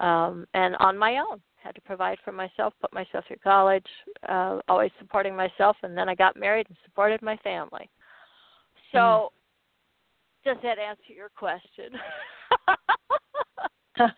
um, 0.00 0.46
and 0.54 0.76
on 0.76 0.98
my 0.98 1.18
own. 1.18 1.40
Had 1.56 1.74
to 1.76 1.80
provide 1.80 2.18
for 2.22 2.32
myself, 2.32 2.74
put 2.78 2.92
myself 2.92 3.24
through 3.26 3.38
college, 3.42 3.86
uh, 4.28 4.58
always 4.68 4.90
supporting 4.98 5.34
myself, 5.34 5.78
and 5.82 5.96
then 5.96 6.10
I 6.10 6.14
got 6.14 6.36
married 6.36 6.66
and 6.68 6.76
supported 6.84 7.22
my 7.22 7.38
family. 7.38 7.88
So, 8.92 8.98
mm. 8.98 9.30
does 10.44 10.62
that 10.62 10.78
answer 10.78 11.14
your 11.16 11.30
question? 11.30 11.98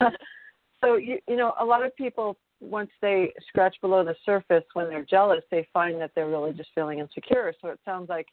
so 0.81 0.96
you 0.96 1.18
you 1.29 1.37
know 1.37 1.53
a 1.61 1.64
lot 1.64 1.85
of 1.85 1.94
people 1.96 2.37
once 2.61 2.90
they 3.03 3.33
scratch 3.49 3.77
below 3.81 4.05
the 4.05 4.14
surface 4.25 4.64
when 4.72 4.88
they're 4.88 5.05
jealous 5.05 5.42
they 5.51 5.66
find 5.72 6.01
that 6.01 6.11
they're 6.14 6.29
really 6.29 6.53
just 6.53 6.70
feeling 6.75 6.99
insecure 6.99 7.53
so 7.61 7.68
it 7.68 7.79
sounds 7.85 8.09
like 8.09 8.27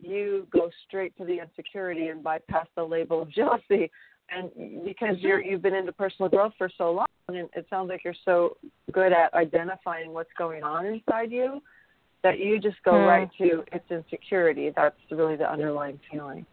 you 0.00 0.46
go 0.50 0.70
straight 0.86 1.16
to 1.16 1.24
the 1.24 1.38
insecurity 1.38 2.08
and 2.08 2.22
bypass 2.22 2.66
the 2.76 2.82
label 2.82 3.22
of 3.22 3.30
jealousy 3.30 3.90
and 4.30 4.50
because 4.84 5.16
you're 5.20 5.42
you've 5.42 5.62
been 5.62 5.74
into 5.74 5.92
personal 5.92 6.28
growth 6.28 6.52
for 6.58 6.68
so 6.76 6.92
long 6.92 7.06
and 7.28 7.48
it 7.54 7.66
sounds 7.70 7.88
like 7.88 8.02
you're 8.04 8.14
so 8.24 8.56
good 8.92 9.12
at 9.12 9.32
identifying 9.34 10.12
what's 10.12 10.30
going 10.36 10.62
on 10.62 10.86
inside 10.86 11.30
you 11.30 11.62
that 12.22 12.38
you 12.38 12.58
just 12.58 12.76
go 12.84 12.92
mm. 12.92 13.06
right 13.06 13.30
to 13.38 13.62
it's 13.72 13.90
insecurity 13.90 14.72
that's 14.76 14.96
really 15.10 15.36
the 15.36 15.50
underlying 15.50 15.98
feeling 16.10 16.44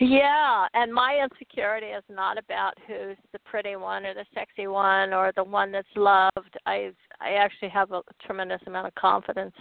Yeah, 0.00 0.66
and 0.74 0.92
my 0.92 1.20
insecurity 1.22 1.86
is 1.86 2.02
not 2.10 2.36
about 2.36 2.74
who's 2.86 3.16
the 3.32 3.38
pretty 3.44 3.76
one 3.76 4.04
or 4.04 4.12
the 4.12 4.24
sexy 4.34 4.66
one 4.66 5.12
or 5.12 5.32
the 5.36 5.44
one 5.44 5.70
that's 5.70 5.86
loved. 5.96 6.58
I 6.66 6.90
I 7.20 7.34
actually 7.34 7.68
have 7.68 7.92
a 7.92 8.02
tremendous 8.26 8.60
amount 8.66 8.88
of 8.88 8.94
confidence 8.96 9.54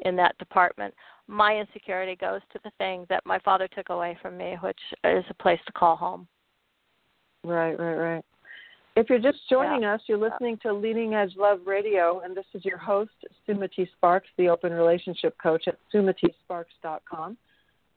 in 0.00 0.16
that 0.16 0.38
department. 0.38 0.94
My 1.28 1.56
insecurity 1.56 2.16
goes 2.16 2.40
to 2.52 2.58
the 2.64 2.72
thing 2.78 3.06
that 3.08 3.24
my 3.24 3.38
father 3.40 3.68
took 3.68 3.88
away 3.88 4.18
from 4.20 4.36
me, 4.36 4.56
which 4.62 4.80
is 5.04 5.24
a 5.30 5.34
place 5.42 5.60
to 5.66 5.72
call 5.72 5.96
home. 5.96 6.26
Right, 7.44 7.78
right, 7.78 7.94
right. 7.94 8.24
If 8.94 9.08
you're 9.08 9.18
just 9.18 9.38
joining 9.48 9.82
yeah. 9.82 9.94
us, 9.94 10.02
you're 10.06 10.18
listening 10.18 10.58
to 10.62 10.72
Leading 10.72 11.14
Edge 11.14 11.32
Love 11.36 11.60
Radio, 11.66 12.20
and 12.20 12.36
this 12.36 12.44
is 12.52 12.64
your 12.64 12.76
host, 12.76 13.10
Sumati 13.48 13.88
Sparks, 13.96 14.28
the 14.36 14.48
open 14.48 14.72
relationship 14.72 15.34
coach 15.42 15.66
at 15.66 15.78
sumatisparks.com. 15.94 17.38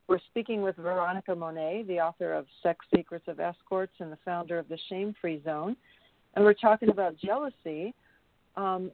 We're 0.07 0.19
speaking 0.29 0.61
with 0.61 0.77
Veronica 0.77 1.35
Monet, 1.35 1.85
the 1.87 1.99
author 1.99 2.33
of 2.33 2.45
Sex 2.63 2.85
Secrets 2.95 3.25
of 3.27 3.39
Escorts 3.39 3.93
and 3.99 4.11
the 4.11 4.17
founder 4.23 4.57
of 4.57 4.69
the 4.69 4.77
Shame 4.87 5.15
Free 5.19 5.41
Zone. 5.43 5.75
And 6.35 6.45
we're 6.45 6.53
talking 6.53 6.89
about 6.89 7.17
jealousy. 7.17 7.93
Um, 8.55 8.91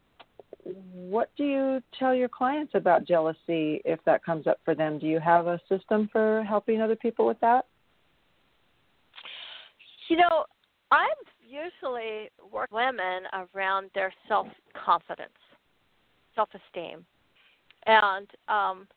what 0.63 1.29
do 1.37 1.43
you 1.43 1.81
tell 1.97 2.13
your 2.13 2.29
clients 2.29 2.73
about 2.75 3.07
jealousy 3.07 3.81
if 3.85 3.99
that 4.05 4.23
comes 4.23 4.47
up 4.47 4.59
for 4.63 4.75
them? 4.75 4.99
Do 4.99 5.07
you 5.07 5.19
have 5.19 5.47
a 5.47 5.59
system 5.67 6.09
for 6.11 6.43
helping 6.47 6.81
other 6.81 6.95
people 6.95 7.25
with 7.25 7.39
that? 7.41 7.65
You 10.09 10.17
know, 10.17 10.45
I've 10.91 11.07
usually 11.47 12.29
work 12.51 12.69
women 12.71 13.23
around 13.55 13.89
their 13.95 14.13
self 14.27 14.47
confidence, 14.85 15.29
self 16.35 16.49
esteem, 16.53 17.05
and 17.85 18.27
um, 18.47 18.87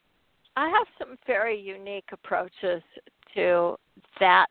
I 0.57 0.69
have 0.69 0.87
some 0.99 1.17
very 1.27 1.59
unique 1.59 2.09
approaches 2.13 2.83
to 3.35 3.77
that 4.21 4.49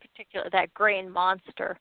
particular 0.00 0.48
that 0.52 0.72
green 0.74 1.10
monster. 1.10 1.78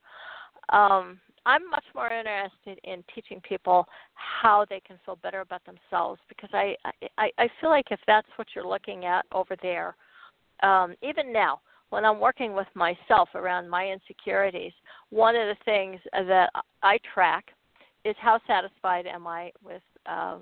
Um, 0.70 1.20
I'm 1.46 1.70
much 1.70 1.84
more 1.94 2.12
interested 2.12 2.80
in 2.84 3.04
teaching 3.14 3.42
people 3.48 3.88
how 4.14 4.66
they 4.70 4.82
can 4.86 5.00
feel 5.06 5.18
better 5.22 5.42
about 5.42 5.62
themselves 5.66 6.20
because 6.28 6.50
I 6.54 6.76
I, 7.18 7.30
I 7.38 7.50
feel 7.60 7.70
like 7.70 7.88
if 7.92 8.00
that's 8.08 8.28
what 8.36 8.48
you're 8.56 8.68
looking 8.68 9.06
at 9.06 9.26
over 9.32 9.56
there, 9.62 9.96
um, 10.64 10.96
even 11.02 11.32
now 11.32 11.62
when 11.90 12.06
I'm 12.06 12.20
working 12.20 12.54
with 12.54 12.68
myself 12.76 13.30
around 13.36 13.70
my 13.70 13.88
insecurities, 13.88 14.74
one 15.10 15.36
of 15.36 15.48
the 15.48 15.64
things 15.66 16.00
that 16.14 16.50
I 16.84 17.00
track 17.14 17.46
is 18.06 18.16
how 18.20 18.40
satisfied 18.48 19.08
am 19.08 19.28
I 19.28 19.52
with 19.64 19.82
uh, 20.06 20.38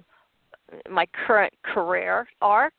my 0.89 1.07
current 1.25 1.53
career 1.63 2.27
arc? 2.41 2.73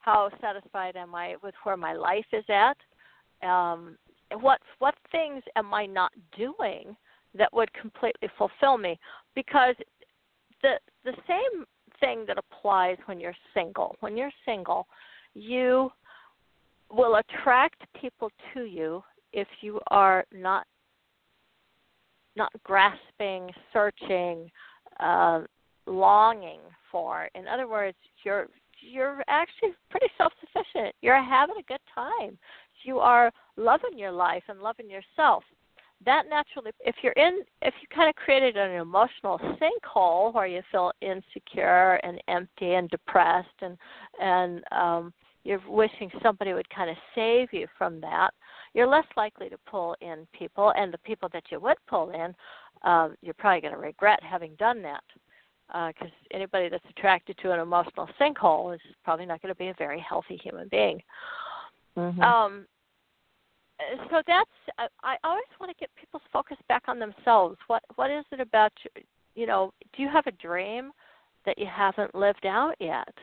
How 0.00 0.30
satisfied 0.40 0.96
am 0.96 1.14
I 1.14 1.36
with 1.42 1.54
where 1.64 1.76
my 1.76 1.92
life 1.92 2.26
is 2.32 2.44
at? 2.48 2.76
Um, 3.46 3.96
what 4.40 4.60
what 4.78 4.94
things 5.10 5.42
am 5.56 5.72
I 5.72 5.86
not 5.86 6.12
doing 6.36 6.96
that 7.34 7.52
would 7.52 7.72
completely 7.74 8.28
fulfill 8.36 8.78
me? 8.78 8.98
Because 9.34 9.74
the 10.62 10.74
the 11.04 11.14
same 11.26 11.64
thing 12.00 12.24
that 12.26 12.38
applies 12.38 12.96
when 13.06 13.20
you're 13.20 13.36
single. 13.54 13.96
When 14.00 14.16
you're 14.16 14.32
single, 14.44 14.86
you 15.34 15.90
will 16.90 17.16
attract 17.16 17.82
people 18.00 18.30
to 18.54 18.62
you 18.62 19.02
if 19.32 19.48
you 19.60 19.80
are 19.90 20.24
not 20.32 20.66
not 22.36 22.52
grasping, 22.62 23.50
searching, 23.72 24.50
uh, 25.00 25.42
longing 25.86 26.60
for. 26.90 27.28
In 27.34 27.46
other 27.48 27.68
words, 27.68 27.96
you're 28.24 28.48
you're 28.80 29.22
actually 29.28 29.70
pretty 29.90 30.06
self-sufficient. 30.16 30.94
You're 31.02 31.22
having 31.22 31.56
a 31.58 31.62
good 31.64 31.80
time. 31.94 32.38
You 32.84 33.00
are 33.00 33.32
loving 33.56 33.98
your 33.98 34.12
life 34.12 34.44
and 34.48 34.60
loving 34.60 34.88
yourself. 34.88 35.42
That 36.04 36.24
naturally, 36.30 36.70
if 36.80 36.94
you're 37.02 37.12
in, 37.14 37.42
if 37.60 37.74
you 37.80 37.88
kind 37.94 38.08
of 38.08 38.14
created 38.14 38.56
an 38.56 38.70
emotional 38.80 39.40
sinkhole 39.60 40.32
where 40.32 40.46
you 40.46 40.62
feel 40.70 40.92
insecure 41.00 41.94
and 42.04 42.22
empty 42.28 42.74
and 42.74 42.88
depressed 42.88 43.48
and 43.62 43.76
and 44.20 44.62
um, 44.70 45.12
you're 45.44 45.62
wishing 45.68 46.10
somebody 46.22 46.52
would 46.52 46.68
kind 46.70 46.90
of 46.90 46.96
save 47.14 47.52
you 47.52 47.66
from 47.76 48.00
that, 48.00 48.30
you're 48.74 48.86
less 48.86 49.06
likely 49.16 49.48
to 49.48 49.56
pull 49.68 49.96
in 50.00 50.26
people, 50.32 50.72
and 50.76 50.92
the 50.92 50.98
people 50.98 51.28
that 51.32 51.44
you 51.50 51.58
would 51.58 51.78
pull 51.88 52.10
in, 52.10 52.34
uh, 52.84 53.08
you're 53.22 53.34
probably 53.34 53.60
going 53.60 53.74
to 53.74 53.80
regret 53.80 54.20
having 54.22 54.54
done 54.56 54.82
that. 54.82 55.02
Because 55.68 56.10
uh, 56.10 56.34
anybody 56.34 56.68
that's 56.70 56.84
attracted 56.88 57.36
to 57.42 57.52
an 57.52 57.60
emotional 57.60 58.08
sinkhole 58.18 58.74
is 58.74 58.80
probably 59.04 59.26
not 59.26 59.42
going 59.42 59.52
to 59.52 59.58
be 59.58 59.68
a 59.68 59.74
very 59.76 60.00
healthy 60.00 60.36
human 60.42 60.68
being. 60.68 61.02
Mm-hmm. 61.96 62.22
Um, 62.22 62.66
so 64.10 64.22
that's 64.26 64.90
I 65.02 65.16
always 65.24 65.44
want 65.60 65.70
to 65.70 65.78
get 65.78 65.90
people's 65.98 66.22
focus 66.32 66.56
back 66.68 66.84
on 66.88 66.98
themselves. 66.98 67.56
What 67.66 67.82
what 67.96 68.10
is 68.10 68.24
it 68.32 68.40
about 68.40 68.72
you? 68.84 69.02
You 69.34 69.46
know, 69.46 69.72
do 69.96 70.02
you 70.02 70.08
have 70.08 70.26
a 70.26 70.32
dream 70.32 70.90
that 71.46 71.58
you 71.58 71.66
haven't 71.66 72.14
lived 72.14 72.44
out 72.44 72.74
yet? 72.80 73.14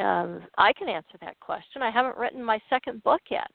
um, 0.00 0.42
I 0.58 0.72
can 0.72 0.88
answer 0.88 1.18
that 1.20 1.38
question. 1.40 1.82
I 1.82 1.90
haven't 1.90 2.16
written 2.16 2.42
my 2.42 2.60
second 2.70 3.02
book 3.02 3.20
yet. 3.30 3.50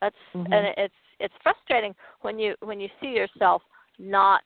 That's 0.00 0.14
mm-hmm. 0.34 0.52
and 0.52 0.66
it's 0.76 0.94
it's 1.20 1.34
frustrating 1.42 1.94
when 2.20 2.38
you 2.38 2.54
when 2.60 2.80
you 2.80 2.88
see 3.00 3.08
yourself 3.08 3.62
not 3.98 4.42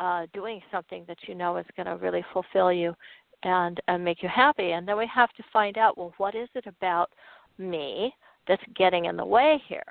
uh, 0.00 0.26
doing 0.32 0.60
something 0.70 1.04
that 1.06 1.18
you 1.26 1.34
know 1.34 1.56
is 1.56 1.66
going 1.76 1.86
to 1.86 1.96
really 1.96 2.24
fulfill 2.32 2.72
you 2.72 2.94
and 3.42 3.80
and 3.88 4.04
make 4.04 4.22
you 4.22 4.28
happy. 4.28 4.72
And 4.72 4.86
then 4.86 4.98
we 4.98 5.08
have 5.12 5.30
to 5.34 5.42
find 5.52 5.78
out 5.78 5.96
well, 5.96 6.12
what 6.18 6.34
is 6.34 6.48
it 6.54 6.66
about 6.66 7.10
me 7.58 8.12
that's 8.48 8.62
getting 8.76 9.06
in 9.06 9.16
the 9.16 9.24
way 9.24 9.62
here? 9.68 9.84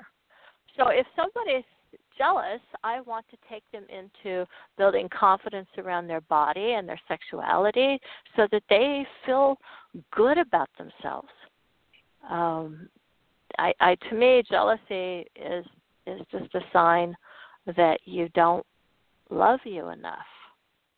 So 0.76 0.88
if 0.88 1.06
somebody's 1.16 1.64
jealous, 2.16 2.60
I 2.84 3.00
want 3.00 3.26
to 3.30 3.36
take 3.48 3.64
them 3.72 3.84
into 3.88 4.46
building 4.76 5.08
confidence 5.08 5.68
around 5.78 6.06
their 6.06 6.20
body 6.22 6.72
and 6.74 6.88
their 6.88 7.00
sexuality 7.08 7.98
so 8.36 8.46
that 8.52 8.62
they 8.68 9.06
feel 9.26 9.56
good 10.12 10.38
about 10.38 10.68
themselves. 10.78 11.28
Um, 12.28 12.88
I, 13.58 13.72
I 13.80 13.96
to 14.08 14.14
me, 14.14 14.42
jealousy 14.48 15.26
is 15.36 15.64
is 16.06 16.20
just 16.30 16.54
a 16.54 16.60
sign 16.72 17.14
that 17.76 18.00
you 18.04 18.28
don't 18.34 18.64
love 19.30 19.60
you 19.64 19.88
enough. 19.88 20.18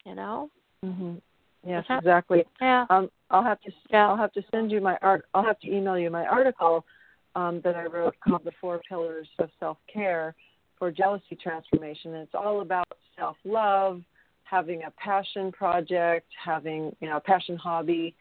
You 0.04 0.14
know. 0.14 0.50
Mhm. 0.84 1.20
Yes, 1.64 1.84
exactly. 1.88 2.44
Yeah. 2.60 2.86
Um, 2.90 3.08
I'll 3.30 3.44
have 3.44 3.60
to. 3.60 3.70
Yeah. 3.90 4.08
I'll 4.08 4.16
have 4.16 4.32
to 4.32 4.42
send 4.50 4.72
you 4.72 4.80
my 4.80 4.98
art. 5.00 5.24
I'll 5.32 5.44
have 5.44 5.60
to 5.60 5.72
email 5.72 5.96
you 5.96 6.10
my 6.10 6.26
article 6.26 6.84
um, 7.34 7.60
that 7.64 7.76
I 7.76 7.84
wrote 7.84 8.14
called 8.26 8.42
"The 8.44 8.52
Four 8.60 8.80
Pillars 8.88 9.28
of 9.38 9.50
Self 9.58 9.78
Care 9.92 10.34
for 10.78 10.90
Jealousy 10.90 11.36
Transformation." 11.42 12.14
And 12.14 12.22
it's 12.22 12.34
all 12.34 12.60
about 12.60 12.86
self 13.18 13.36
love, 13.44 14.02
having 14.44 14.82
a 14.82 14.90
passion 14.92 15.52
project, 15.52 16.26
having 16.42 16.94
you 17.00 17.08
know 17.08 17.16
a 17.16 17.20
passion 17.20 17.56
hobby, 17.56 18.14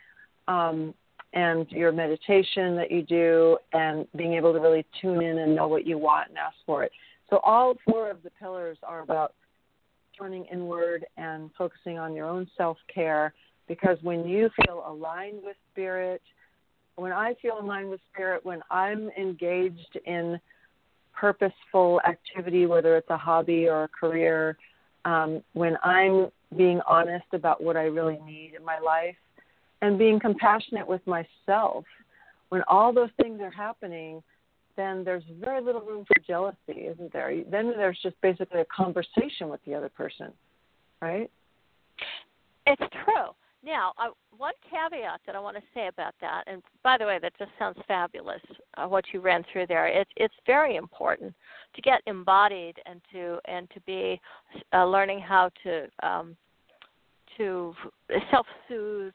um, 0.47 0.93
and 1.34 1.69
your 1.71 1.91
meditation 1.91 2.76
that 2.76 2.91
you 2.91 3.04
do, 3.04 3.58
and 3.74 4.08
being 4.15 4.34
able 4.34 4.54
to 4.54 4.60
really 4.60 4.86
tune 5.02 5.21
in 5.21 5.39
and 5.39 5.56
know 5.56 5.67
what 5.67 5.86
you 5.86 5.97
want 5.97 6.30
and 6.30 6.38
ask 6.38 6.56
for 6.65 6.84
it. 6.84 6.91
So, 7.30 7.39
all 7.43 7.76
four 7.89 8.10
of 8.10 8.21
the 8.24 8.30
pillars 8.32 8.78
are 8.84 9.02
about 9.02 9.34
turning 10.17 10.45
inward 10.45 11.06
and 11.17 11.50
focusing 11.58 11.97
on 11.97 12.13
your 12.13 12.28
own 12.28 12.47
self 12.58 12.78
care 12.93 13.34
because 13.67 13.97
when 14.02 14.28
you 14.28 14.50
feel 14.65 14.84
aligned 14.86 15.41
with 15.43 15.56
spirit, 15.71 16.21
when 16.95 17.12
I 17.12 17.36
feel 17.41 17.60
aligned 17.60 17.89
with 17.89 17.99
spirit, 18.13 18.45
when 18.45 18.62
I'm 18.69 19.10
engaged 19.17 19.97
in 20.06 20.39
purposeful 21.13 22.01
activity, 22.08 22.65
whether 22.65 22.95
it's 22.97 23.10
a 23.10 23.17
hobby 23.17 23.67
or 23.67 23.84
a 23.84 23.88
career, 23.88 24.58
um, 25.06 25.41
when 25.54 25.77
I'm 25.84 26.27
being 26.58 26.82
honest 26.88 27.25
about 27.34 27.63
what 27.63 27.77
I 27.77 27.84
really 27.84 28.19
need 28.25 28.54
in 28.58 28.63
my 28.63 28.80
life, 28.80 29.15
and 29.82 29.97
being 29.97 30.19
compassionate 30.19 30.88
with 30.88 31.01
myself. 31.08 31.86
When 32.49 32.62
all 32.67 32.93
those 32.93 33.10
things 33.21 33.39
are 33.41 33.51
happening, 33.51 34.21
then 34.77 35.04
there's 35.04 35.23
very 35.39 35.62
little 35.62 35.82
room 35.82 36.06
for 36.06 36.21
jealousy, 36.25 36.88
isn't 36.88 37.12
there? 37.13 37.43
Then 37.49 37.73
there's 37.75 37.99
just 38.04 38.19
basically 38.21 38.62
a 38.62 38.65
conversation 38.65 39.49
with 39.49 39.60
the 39.65 39.73
other 39.73 39.89
person, 39.89 40.32
right? 41.01 41.30
It's 42.67 42.82
true. 43.04 43.34
Now, 43.63 43.93
uh, 44.00 44.10
one 44.36 44.54
caveat 44.69 45.21
that 45.26 45.36
I 45.36 45.39
want 45.39 45.56
to 45.56 45.63
say 45.74 45.88
about 45.88 46.15
that, 46.19 46.43
and 46.47 46.63
by 46.84 46.97
the 46.97 47.06
way, 47.06 47.19
that 47.21 47.34
just 47.38 47.52
sounds 47.60 47.78
fabulous. 47.88 48.41
Uh, 48.76 48.88
what 48.88 49.06
you 49.13 49.19
ran 49.19 49.43
through 49.52 49.67
there, 49.67 49.88
it's 49.88 50.10
it's 50.15 50.34
very 50.47 50.78
important 50.78 51.33
to 51.75 51.81
get 51.81 52.02
embodied 52.08 52.77
and 52.86 53.00
to 53.12 53.40
and 53.46 53.69
to 53.69 53.79
be 53.81 54.19
uh, 54.73 54.86
learning 54.86 55.19
how 55.19 55.52
to 55.63 55.88
um, 56.02 56.36
to 57.38 57.73
self-soothe 58.31 59.13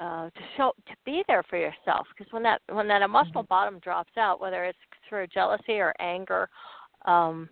uh, 0.00 0.26
to 0.30 0.40
show 0.56 0.72
to 0.86 0.94
be 1.04 1.22
there 1.28 1.42
for 1.48 1.56
yourself 1.56 2.06
because 2.16 2.32
when 2.32 2.42
that 2.42 2.60
when 2.70 2.88
that 2.88 3.02
emotional 3.02 3.42
mm-hmm. 3.42 3.48
bottom 3.48 3.78
drops 3.80 4.16
out 4.16 4.40
whether 4.40 4.64
it's 4.64 4.78
through 5.08 5.26
jealousy 5.26 5.78
or 5.78 5.94
anger 6.00 6.48
um 7.04 7.48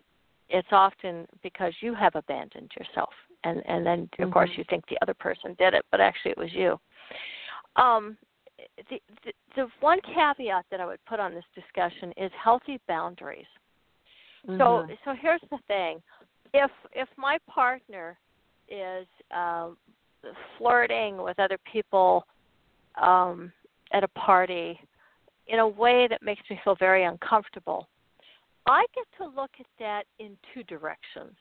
it's 0.49 0.68
often 0.72 1.26
because 1.42 1.72
you 1.80 1.95
have 1.95 2.14
abandoned 2.14 2.70
yourself 2.78 3.11
and 3.45 3.62
and 3.66 3.84
then 3.84 4.01
of 4.01 4.09
mm-hmm. 4.18 4.32
course 4.32 4.51
you 4.57 4.64
think 4.68 4.84
the 4.88 4.99
other 5.03 5.14
person 5.14 5.55
did 5.59 5.74
it 5.74 5.84
but 5.91 6.01
actually 6.01 6.30
it 6.30 6.38
was 6.38 6.53
you 6.53 6.78
um 7.76 8.16
the, 8.91 9.01
the 9.24 9.32
the 9.57 9.66
one 9.80 9.99
caveat 10.03 10.64
that 10.70 10.80
I 10.80 10.86
would 10.86 11.05
put 11.07 11.20
on 11.20 11.34
this 11.34 11.45
discussion 11.55 12.12
is 12.16 12.30
healthy 12.43 12.80
boundaries. 12.88 13.47
Mm-hmm. 14.49 14.59
So 14.59 14.86
so 15.05 15.14
here's 15.20 15.41
the 15.51 15.59
thing. 15.66 16.01
If 16.55 16.70
if 16.93 17.09
my 17.16 17.38
partner 17.49 18.18
is 18.68 19.07
uh, 19.34 19.70
flirting 20.59 21.22
with 21.22 21.38
other 21.38 21.59
people 21.70 22.26
um 23.01 23.53
at 23.93 24.05
a 24.05 24.09
party 24.09 24.78
in 25.49 25.59
a 25.59 25.68
way 25.68 26.07
that 26.09 26.22
makes 26.22 26.43
me 26.49 26.61
feel 26.62 26.76
very 26.76 27.05
uncomfortable, 27.05 27.88
I 28.66 28.86
get 28.95 29.07
to 29.18 29.24
look 29.24 29.51
at 29.59 29.66
that 29.78 30.05
in 30.18 30.36
two 30.55 30.62
directions. 30.64 31.36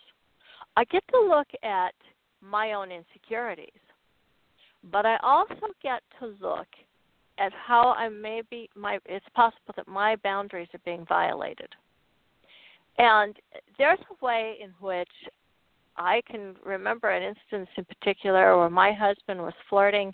I 0.80 0.86
get 0.86 1.04
to 1.12 1.20
look 1.20 1.48
at 1.62 1.94
my 2.40 2.72
own 2.72 2.90
insecurities, 2.90 3.82
but 4.90 5.06
I 5.06 5.18
also 5.18 5.74
get 5.84 6.02
to 6.20 6.28
look 6.40 6.68
at 7.38 7.52
how 7.52 7.92
I 7.98 8.08
may 8.08 8.44
be 8.50 8.70
my 8.78 8.98
it's 9.06 9.26
possible 9.36 9.74
that 9.76 9.90
my 9.90 10.16
boundaries 10.24 10.70
are 10.74 10.80
being 10.86 11.06
violated. 11.06 11.68
And 12.98 13.36
there's 13.78 14.00
a 14.10 14.26
way 14.26 14.56
in 14.64 14.70
which 14.80 15.10
I 16.00 16.22
can 16.32 16.56
remember 16.66 17.10
an 17.10 17.22
instance 17.22 17.68
in 17.76 17.84
particular 17.84 18.58
where 18.58 18.70
my 18.70 18.94
husband 18.94 19.42
was 19.42 19.54
flirting 19.70 20.14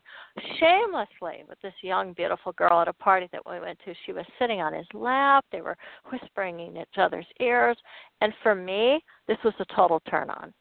shamelessly 0.60 1.44
with 1.48 1.62
this 1.62 1.76
young, 1.84 2.14
beautiful 2.14 2.54
girl 2.54 2.82
at 2.82 2.88
a 2.88 2.94
party 2.94 3.30
that 3.32 3.42
we 3.48 3.60
went 3.60 3.78
to. 3.86 3.94
She 4.04 4.12
was 4.12 4.26
sitting 4.40 4.62
on 4.62 4.74
his 4.74 4.88
lap. 4.96 5.46
They 5.52 5.62
were 5.62 5.78
whispering 6.12 6.60
in 6.60 6.76
each 6.76 6.98
other's 6.98 7.28
ears. 7.40 7.78
And 8.22 8.34
for 8.42 8.56
me, 8.56 9.00
this 9.28 9.38
was 9.46 9.54
a 9.60 9.66
total 9.76 10.02
turn 10.10 10.32
on. 10.32 10.52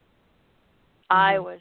I 1.09 1.39
was, 1.39 1.61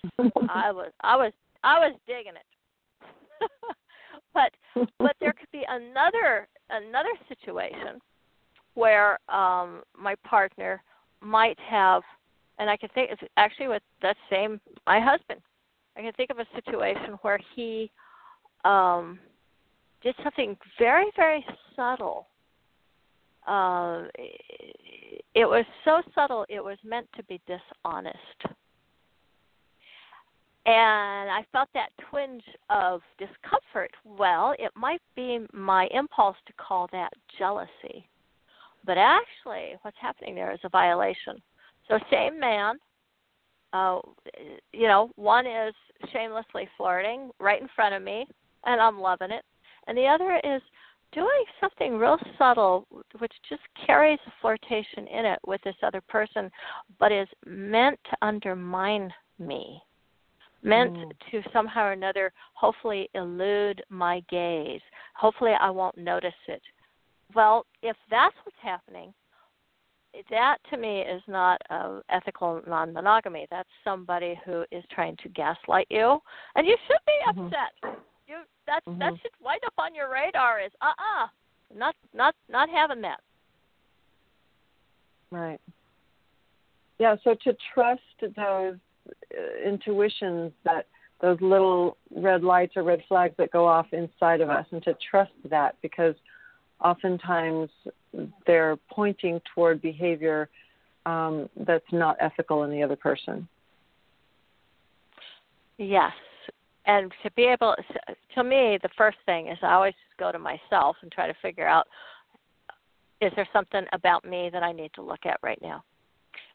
I 0.49 0.72
was, 0.72 0.91
I 1.01 1.16
was, 1.16 1.32
I 1.64 1.80
was 1.80 1.95
digging 2.05 2.34
it. 2.36 3.49
but, 4.34 4.51
but 4.99 5.16
there 5.22 5.32
could 5.32 5.51
be 5.53 5.64
another, 5.70 6.49
another 6.70 7.09
situation 7.30 8.01
where 8.74 9.20
um 9.30 9.84
my 9.95 10.16
partner 10.26 10.82
might 11.22 11.59
have 11.59 12.01
and 12.60 12.70
I 12.70 12.78
can 12.78 12.89
think 12.89 13.10
it's 13.12 13.22
actually 13.38 13.68
with 13.68 13.84
that 14.01 14.18
same 14.30 14.60
my 14.86 14.99
husband. 14.99 15.41
I 15.97 16.01
can 16.01 16.14
think 16.14 16.30
of 16.30 16.39
a 16.39 16.45
situation 16.56 17.18
where 17.22 17.39
he 17.56 17.91
um 18.66 19.20
did 20.01 20.16
something 20.24 20.58
very 20.80 21.12
very 21.16 21.45
subtle. 21.76 22.28
Uh, 23.47 24.04
it 25.36 25.45
was 25.45 25.66
so 25.84 26.01
subtle 26.16 26.45
it 26.49 26.64
was 26.64 26.78
meant 26.84 27.08
to 27.16 27.24
be 27.24 27.41
dishonest. 27.47 28.18
And 30.66 31.30
I 31.30 31.45
felt 31.51 31.68
that 31.74 31.89
twinge 32.10 32.43
of 32.70 33.01
discomfort. 33.20 33.91
Well, 34.06 34.56
it 34.58 34.72
might 34.76 35.01
be 35.14 35.45
my 35.51 35.89
impulse 35.91 36.38
to 36.47 36.54
call 36.54 36.88
that 36.93 37.12
jealousy. 37.38 38.08
But 38.86 38.97
actually, 38.97 39.76
what's 39.82 39.97
happening 39.99 40.36
there 40.36 40.54
is 40.54 40.60
a 40.64 40.70
violation 40.70 41.41
so 41.88 41.99
same 42.11 42.39
man. 42.39 42.75
Uh, 43.73 43.99
you 44.71 44.88
know, 44.88 45.09
one 45.15 45.47
is 45.47 45.73
shamelessly 46.11 46.67
flirting 46.77 47.31
right 47.39 47.61
in 47.61 47.67
front 47.75 47.95
of 47.95 48.03
me, 48.03 48.27
and 48.65 48.79
I'm 48.79 48.99
loving 48.99 49.31
it, 49.31 49.43
and 49.88 49.97
the 49.97 50.05
other 50.05 50.39
is 50.43 50.61
doing 51.11 51.43
something 51.59 51.97
real 51.97 52.17
subtle, 52.38 52.88
which 53.19 53.34
just 53.47 53.61
carries 53.86 54.19
a 54.27 54.31
flirtation 54.41 55.07
in 55.07 55.25
it 55.25 55.39
with 55.45 55.61
this 55.63 55.75
other 55.84 56.01
person, 56.01 56.51
but 56.99 57.11
is 57.11 57.27
meant 57.45 57.99
to 58.09 58.17
undermine 58.21 59.13
me, 59.39 59.81
meant 60.63 60.95
Mm. 60.95 61.11
to 61.31 61.49
somehow 61.51 61.86
or 61.86 61.91
another, 61.91 62.31
hopefully 62.53 63.09
elude 63.13 63.84
my 63.89 64.21
gaze. 64.21 64.81
Hopefully, 65.15 65.53
I 65.53 65.69
won't 65.69 65.97
notice 65.97 66.34
it. 66.47 66.63
Well, 67.34 67.65
if 67.81 67.97
that's 68.09 68.36
what's 68.43 68.59
happening, 68.59 69.13
that 70.30 70.57
to 70.70 70.78
me 70.78 71.01
is 71.01 71.22
not 71.28 71.61
uh, 71.70 71.99
ethical 72.09 72.61
non-monogamy. 72.68 73.47
That's 73.49 73.70
somebody 73.84 74.39
who 74.45 74.64
is 74.72 74.84
trying 74.91 75.18
to 75.24 75.30
gaslight 75.30 75.88
you, 75.89 76.20
and 76.55 76.68
you 76.68 76.78
should 76.88 76.99
be 77.05 77.14
Mhm. 77.28 77.47
upset. 77.47 77.97
You 78.28 78.43
that 78.68 78.84
that 78.86 79.14
Mhm. 79.14 79.22
should 79.22 79.32
wind 79.39 79.64
up 79.66 79.74
on 79.78 79.93
your 79.93 80.09
radar. 80.09 80.59
Is 80.59 80.72
uh 80.82 80.93
uh 80.97 81.28
not 81.74 81.95
not 82.14 82.36
not 82.47 82.70
having 82.70 83.01
that. 83.01 83.20
Right. 85.32 85.59
Yeah, 86.99 87.16
so 87.24 87.34
to 87.34 87.53
trust 87.74 88.01
those 88.22 88.78
uh, 89.36 89.57
intuitions 89.66 90.53
that 90.64 90.88
those 91.22 91.39
little 91.41 91.97
red 92.11 92.43
lights 92.43 92.78
or 92.78 92.84
red 92.84 93.03
flags 93.07 93.36
that 93.38 93.51
go 93.51 93.66
off 93.66 93.91
inside 93.93 94.41
of 94.41 94.49
us 94.49 94.66
and 94.72 94.84
to 94.84 94.93
trust 95.09 95.32
that 95.49 95.76
because 95.82 96.16
oftentimes 96.84 97.69
they're 98.45 98.77
pointing 98.89 99.41
toward 99.53 99.81
behavior 99.81 100.49
um, 101.05 101.49
that's 101.65 101.91
not 101.91 102.15
ethical 102.19 102.63
in 102.63 102.71
the 102.71 102.81
other 102.84 102.95
person. 102.95 103.47
Yes. 105.77 106.13
And 106.86 107.11
to 107.23 107.31
be 107.31 107.43
able, 107.43 107.75
to 108.36 108.43
me, 108.43 108.77
the 108.81 108.89
first 108.97 109.17
thing 109.25 109.47
is 109.47 109.57
I 109.61 109.73
always 109.73 109.93
just 109.93 110.19
go 110.19 110.31
to 110.31 110.39
myself 110.39 110.97
and 111.01 111.11
try 111.11 111.27
to 111.27 111.34
figure 111.41 111.67
out 111.67 111.88
is 113.21 113.31
there 113.38 113.47
something 113.53 113.86
about 113.93 114.25
me 114.25 114.49
that 114.51 114.63
I 114.63 114.73
need 114.73 114.91
to 114.95 115.01
look 115.01 115.25
at 115.25 115.39
right 115.41 115.59
now? 115.61 115.81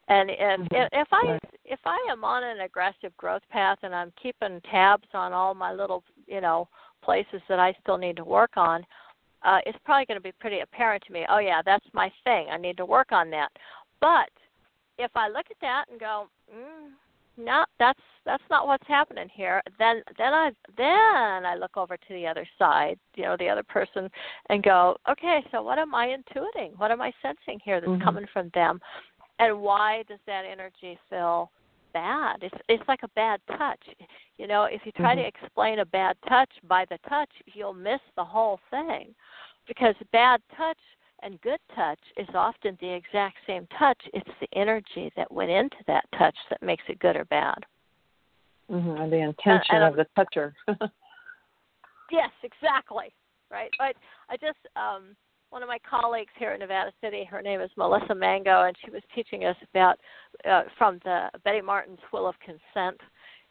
And 0.07 0.29
if 0.29 0.37
Mhm. 0.37 0.67
if, 0.71 0.89
if 0.91 1.07
I 1.11 1.39
if 1.65 1.79
I 1.85 2.07
am 2.11 2.23
on 2.23 2.43
an 2.43 2.61
aggressive 2.61 3.15
growth 3.17 3.47
path 3.49 3.79
and 3.83 3.93
I'm 3.93 4.11
keeping 4.21 4.61
tabs 4.61 5.07
on 5.13 5.33
all 5.33 5.55
my 5.55 5.71
little 5.71 6.03
you 6.27 6.41
know 6.41 6.67
places 7.01 7.41
that 7.47 7.59
I 7.59 7.73
still 7.81 7.97
need 7.97 8.17
to 8.17 8.23
work 8.23 8.55
on, 8.55 8.85
uh, 9.43 9.59
it's 9.65 9.77
probably 9.85 10.05
going 10.05 10.19
to 10.19 10.23
be 10.23 10.33
pretty 10.39 10.59
apparent 10.59 11.03
to 11.07 11.13
me. 11.13 11.25
Oh 11.29 11.39
yeah, 11.39 11.61
that's 11.63 11.85
my 11.93 12.11
thing. 12.23 12.47
I 12.51 12.57
need 12.57 12.77
to 12.77 12.85
work 12.85 13.11
on 13.11 13.29
that. 13.31 13.49
But 14.01 14.29
if 14.97 15.11
I 15.15 15.27
look 15.27 15.45
at 15.49 15.57
that 15.61 15.85
and 15.89 15.99
go, 15.99 16.27
mm, 16.53 16.89
no, 17.37 17.65
that's 17.79 17.99
that's 18.25 18.43
not 18.49 18.67
what's 18.67 18.87
happening 18.87 19.29
here. 19.33 19.61
Then 19.77 20.03
then 20.17 20.33
I 20.33 20.51
then 20.77 21.45
I 21.45 21.55
look 21.55 21.77
over 21.77 21.95
to 21.95 22.13
the 22.13 22.27
other 22.27 22.45
side, 22.57 22.99
you 23.15 23.23
know, 23.23 23.37
the 23.39 23.49
other 23.49 23.63
person, 23.63 24.09
and 24.49 24.61
go, 24.61 24.97
okay, 25.09 25.43
so 25.51 25.61
what 25.61 25.79
am 25.79 25.95
I 25.95 26.07
intuiting? 26.07 26.77
What 26.77 26.91
am 26.91 27.01
I 27.01 27.13
sensing 27.21 27.59
here 27.63 27.79
that's 27.79 27.93
Mhm. 27.93 28.03
coming 28.03 28.27
from 28.27 28.49
them? 28.49 28.81
And 29.39 29.61
why 29.61 30.03
does 30.03 30.19
that 30.25 30.43
energy 30.43 30.99
feel 31.09 31.49
bad? 31.93 32.43
It's 32.43 32.55
it's 32.67 32.87
like 32.87 33.03
a 33.03 33.09
bad 33.09 33.41
touch. 33.57 33.81
You 34.37 34.47
know, 34.47 34.63
if 34.65 34.81
you 34.85 34.91
try 34.93 35.15
to 35.15 35.21
Mhm. 35.21 35.27
explain 35.27 35.79
a 35.79 35.85
bad 35.85 36.17
touch 36.27 36.51
by 36.63 36.85
the 36.85 36.97
touch, 37.09 37.31
you'll 37.47 37.73
miss 37.73 38.01
the 38.15 38.23
whole 38.23 38.59
thing. 38.69 39.15
Because 39.67 39.95
bad 40.11 40.41
touch 40.55 40.79
and 41.21 41.41
good 41.41 41.59
touch 41.75 41.99
is 42.17 42.27
often 42.33 42.77
the 42.79 42.89
exact 42.89 43.37
same 43.45 43.67
touch. 43.67 44.01
It's 44.13 44.39
the 44.39 44.47
energy 44.53 45.11
that 45.15 45.31
went 45.31 45.51
into 45.51 45.83
that 45.87 46.05
touch 46.17 46.37
that 46.49 46.61
makes 46.61 46.83
it 46.87 46.99
good 46.99 47.15
or 47.15 47.25
bad. 47.25 47.65
Mm-hmm. 48.69 49.01
And 49.01 49.11
the 49.11 49.17
intention 49.17 49.77
and 49.77 49.83
of 49.83 49.95
the 49.95 50.05
toucher. 50.15 50.53
Yes, 52.11 52.31
exactly. 52.41 53.13
Right. 53.51 53.69
But 53.77 53.95
I 54.29 54.37
just 54.37 54.59
um 54.75 55.15
one 55.49 55.63
of 55.63 55.67
my 55.67 55.79
colleagues 55.89 56.31
here 56.37 56.53
in 56.53 56.59
Nevada 56.59 56.91
City, 57.01 57.23
her 57.25 57.41
name 57.41 57.61
is 57.61 57.69
Melissa 57.75 58.13
Mango, 58.13 58.63
and 58.63 58.75
she 58.83 58.91
was 58.91 59.01
teaching 59.15 59.45
us 59.45 59.55
about 59.71 59.99
uh, 60.49 60.63
from 60.77 60.99
the 61.03 61.29
Betty 61.43 61.61
Martin's 61.61 61.99
Wheel 62.11 62.27
of 62.27 62.35
Consent, 62.39 62.99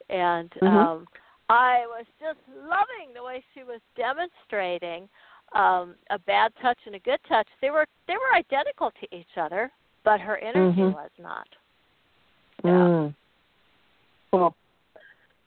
and 0.08 0.50
Mhm. 0.62 0.66
um, 0.66 1.08
I 1.48 1.86
was 1.86 2.06
just 2.20 2.38
loving 2.48 3.12
the 3.14 3.22
way 3.22 3.42
she 3.54 3.64
was 3.64 3.80
demonstrating 3.96 5.08
um, 5.52 5.96
a 6.10 6.18
bad 6.18 6.54
touch 6.60 6.78
and 6.84 6.94
a 6.94 6.98
good 6.98 7.20
touch. 7.24 7.48
They 7.60 7.70
were 7.70 7.86
they 8.06 8.16
were 8.16 8.34
identical 8.34 8.90
to 8.90 9.16
each 9.16 9.36
other, 9.36 9.72
but 10.04 10.20
her 10.20 10.36
energy 10.38 10.82
Mhm. 10.82 10.92
was 10.92 11.10
not. 11.18 11.48
Mm. 12.64 13.14
Cool. 14.30 14.54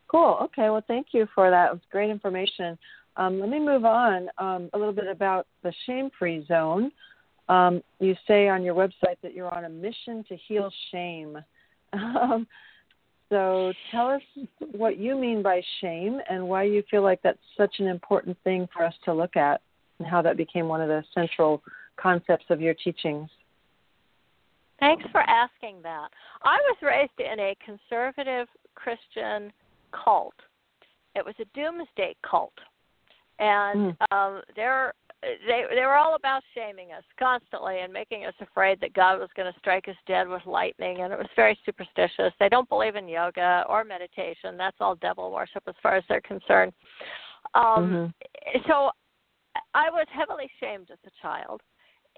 Cool. 0.08 0.38
Okay. 0.42 0.70
Well, 0.70 0.82
thank 0.82 1.14
you 1.14 1.28
for 1.28 1.50
that. 1.50 1.68
It 1.70 1.74
was 1.74 1.86
great 1.92 2.10
information. 2.10 2.78
Um, 3.18 3.40
let 3.40 3.50
me 3.50 3.60
move 3.60 3.86
on 3.86 4.30
um, 4.38 4.70
a 4.74 4.78
little 4.78 4.94
bit 4.94 5.08
about 5.08 5.48
the 5.64 5.74
shame 5.86 6.10
free 6.18 6.46
zone. 6.48 6.92
Um, 7.50 7.84
you 8.00 8.16
say 8.28 8.48
on 8.48 8.64
your 8.64 8.76
website 8.76 9.18
that 9.22 9.34
you're 9.34 9.54
on 9.54 9.66
a 9.66 9.70
mission 9.70 10.24
to 10.30 10.38
heal 10.48 10.72
shame. 10.92 11.38
Um, 11.94 12.48
so 13.28 13.72
tell 13.92 14.08
us 14.08 14.22
what 14.72 14.98
you 14.98 15.18
mean 15.18 15.42
by 15.42 15.62
shame 15.80 16.20
and 16.30 16.48
why 16.48 16.64
you 16.64 16.84
feel 16.92 17.02
like 17.02 17.22
that's 17.22 17.40
such 17.58 17.76
an 17.80 17.88
important 17.88 18.38
thing 18.44 18.68
for 18.74 18.86
us 18.86 18.94
to 19.06 19.14
look 19.14 19.38
at 19.38 19.62
and 20.00 20.08
how 20.08 20.22
that 20.22 20.36
became 20.36 20.68
one 20.68 20.82
of 20.82 20.90
the 20.90 21.04
central 21.14 21.64
concepts 21.96 22.46
of 22.50 22.60
your 22.60 22.74
teachings. 22.74 23.30
Thanks 24.82 25.06
for 25.12 25.22
asking 25.22 25.78
that. 25.84 26.10
I 26.44 26.58
was 26.58 26.78
raised 26.82 27.20
in 27.20 27.40
a 27.40 27.56
conservative 27.64 28.48
Christian 28.76 29.54
cult. 29.92 30.34
It 31.16 31.24
was 31.24 31.36
a 31.40 31.46
doomsday 31.54 32.16
cult, 32.30 32.54
and 33.42 33.98
um, 34.12 34.42
they're 34.56 34.94
they 35.22 35.64
they 35.74 35.82
were 35.82 35.96
all 35.96 36.16
about 36.16 36.42
shaming 36.56 36.94
us 36.94 37.04
constantly 37.20 37.82
and 37.82 37.92
making 37.92 38.26
us 38.26 38.34
afraid 38.40 38.80
that 38.82 38.94
God 38.94 39.20
was 39.20 39.30
going 39.36 39.52
to 39.52 39.60
strike 39.60 39.88
us 39.88 39.96
dead 40.08 40.28
with 40.28 40.42
lightning, 40.46 41.02
and 41.02 41.12
it 41.12 41.20
was 41.20 41.28
very 41.36 41.58
superstitious. 41.66 42.34
They 42.40 42.50
don't 42.50 42.70
believe 42.70 42.96
in 42.96 43.08
yoga 43.08 43.66
or 43.68 43.84
meditation. 43.84 44.58
That's 44.58 44.78
all 44.80 44.96
devil 44.96 45.32
worship 45.32 45.64
as 45.68 45.76
far 45.84 45.96
as 45.96 46.04
they're 46.08 46.22
concerned. 46.22 46.74
Um, 47.54 48.14
Mhm. 48.54 48.64
So 48.68 48.92
I 49.74 49.90
was 49.90 50.08
heavily 50.10 50.50
shamed 50.60 50.90
as 50.92 51.00
a 51.06 51.12
child 51.22 51.62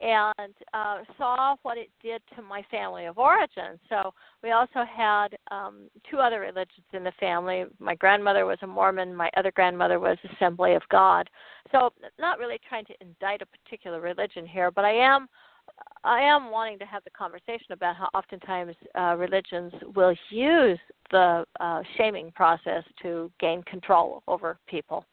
and 0.03 0.53
uh, 0.73 0.97
saw 1.17 1.55
what 1.63 1.77
it 1.77 1.89
did 2.01 2.21
to 2.35 2.41
my 2.41 2.63
family 2.69 3.05
of 3.05 3.17
origin. 3.17 3.79
So 3.89 4.13
we 4.43 4.51
also 4.51 4.83
had 4.83 5.29
um, 5.51 5.89
two 6.09 6.17
other 6.17 6.41
religions 6.41 6.85
in 6.93 7.03
the 7.03 7.13
family. 7.19 7.65
My 7.79 7.95
grandmother 7.95 8.45
was 8.45 8.57
a 8.61 8.67
Mormon. 8.67 9.15
My 9.15 9.29
other 9.37 9.51
grandmother 9.51 9.99
was 9.99 10.17
Assembly 10.35 10.73
of 10.73 10.81
God. 10.89 11.29
So 11.71 11.91
not 12.19 12.39
really 12.39 12.59
trying 12.67 12.85
to 12.85 12.93
indict 13.01 13.41
a 13.41 13.45
particular 13.45 14.01
religion 14.01 14.45
here, 14.45 14.71
but 14.71 14.85
I 14.85 14.93
am. 14.93 15.27
I 16.03 16.19
am 16.19 16.51
wanting 16.51 16.77
to 16.79 16.85
have 16.85 17.05
the 17.05 17.09
conversation 17.11 17.71
about 17.71 17.95
how 17.95 18.09
oftentimes 18.13 18.75
uh, 18.99 19.15
religions 19.17 19.71
will 19.95 20.13
use 20.29 20.77
the 21.09 21.45
uh, 21.61 21.81
shaming 21.97 22.31
process 22.35 22.83
to 23.01 23.31
gain 23.39 23.63
control 23.63 24.21
over 24.27 24.57
people 24.67 25.05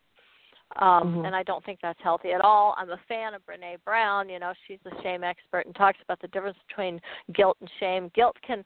um, 0.77 1.03
mm-hmm. 1.03 1.25
and 1.25 1.35
I 1.35 1.43
don't 1.43 1.65
think 1.65 1.81
that's 1.83 1.99
healthy 2.03 2.31
at 2.31 2.41
all. 2.41 2.75
I'm 2.79 2.91
a 2.91 3.01
fan 3.09 3.35
of 3.35 3.43
Brene 3.43 3.77
Brown. 3.85 4.29
You 4.29 4.39
know, 4.39 4.53
she's 4.67 4.79
a 4.87 5.03
shame 5.03 5.25
expert 5.25 5.67
and 5.67 5.75
talks 5.75 5.99
about 6.03 6.21
the 6.21 6.29
difference 6.29 6.59
between 6.69 7.01
guilt 7.35 7.57
and 7.61 7.71
shame. 7.81 8.11
Guilt 8.15 8.37
can 8.47 8.65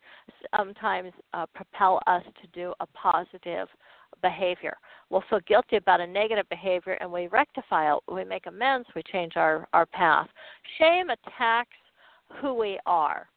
sometimes 0.55 1.13
uh, 1.33 1.47
propel 1.55 2.01
us 2.07 2.23
to 2.43 2.49
do 2.53 2.75
a 2.81 2.87
positive 2.89 3.69
behavior. 4.23 4.77
We'll 5.11 5.25
feel 5.31 5.41
guilty 5.47 5.77
about 5.77 6.01
a 6.01 6.07
negative 6.07 6.49
behavior 6.49 6.99
and 7.01 7.11
we 7.11 7.27
rectify 7.29 7.93
it. 7.93 8.01
We 8.11 8.25
make 8.25 8.47
amends. 8.47 8.87
We 8.95 9.03
change 9.11 9.33
our 9.37 9.67
our 9.73 9.87
path. 9.87 10.29
Shame 10.79 11.09
attacks 11.11 11.77
who 12.41 12.55
we 12.55 12.79
are 12.87 13.29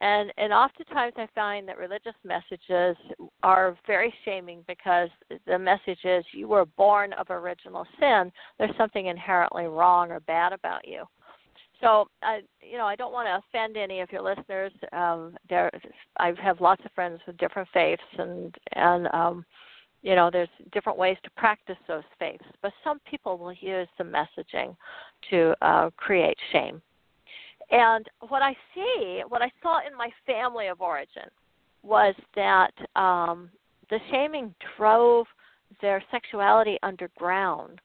and 0.00 0.32
and 0.38 0.52
oftentimes 0.52 1.14
I 1.16 1.26
find 1.34 1.66
that 1.68 1.78
religious 1.78 2.14
messages 2.24 2.96
are 3.42 3.76
very 3.86 4.12
shaming 4.24 4.64
because 4.68 5.08
the 5.46 5.58
message 5.58 5.98
is 6.04 6.24
you 6.32 6.48
were 6.48 6.66
born 6.66 7.12
of 7.14 7.30
original 7.30 7.86
sin. 7.98 8.30
There's 8.58 8.76
something 8.76 9.06
inherently 9.06 9.66
wrong 9.66 10.10
or 10.10 10.20
bad 10.20 10.52
about 10.52 10.86
you. 10.86 11.04
So 11.80 12.08
I 12.22 12.40
you 12.60 12.78
know 12.78 12.86
I 12.86 12.96
don't 12.96 13.12
want 13.12 13.26
to 13.26 13.42
offend 13.48 13.76
any 13.76 14.00
of 14.00 14.12
your 14.12 14.22
listeners. 14.22 14.72
Um, 14.92 15.36
there 15.48 15.70
I 16.18 16.32
have 16.42 16.60
lots 16.60 16.82
of 16.84 16.92
friends 16.92 17.20
with 17.26 17.36
different 17.38 17.68
faiths 17.74 18.02
and 18.18 18.54
and 18.74 19.08
um, 19.12 19.44
you 20.02 20.14
know 20.14 20.30
there's 20.32 20.48
different 20.72 20.98
ways 20.98 21.16
to 21.24 21.30
practice 21.36 21.78
those 21.88 22.04
faiths. 22.20 22.44
But 22.62 22.72
some 22.84 23.00
people 23.08 23.36
will 23.36 23.54
use 23.54 23.88
the 23.98 24.04
messaging 24.04 24.76
to 25.30 25.54
uh, 25.60 25.90
create 25.96 26.36
shame 26.52 26.82
and 27.70 28.06
what 28.28 28.42
I 28.42 28.54
see, 28.74 29.22
what 29.28 29.42
I 29.42 29.50
saw 29.62 29.80
in 29.86 29.96
my 29.96 30.10
family 30.26 30.68
of 30.68 30.80
origin, 30.80 31.28
was 31.82 32.14
that 32.34 32.72
um, 32.96 33.50
the 33.90 33.98
shaming 34.10 34.54
drove 34.76 35.26
their 35.80 36.02
sexuality 36.10 36.78
underground. 36.82 37.80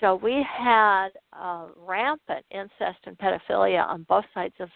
So 0.00 0.14
we 0.14 0.44
had 0.56 1.08
uh, 1.32 1.66
rampant 1.76 2.44
incest 2.50 3.00
and 3.04 3.18
pedophilia 3.18 3.84
on 3.86 4.06
both 4.08 4.24
sides 4.32 4.54
of 4.60 4.68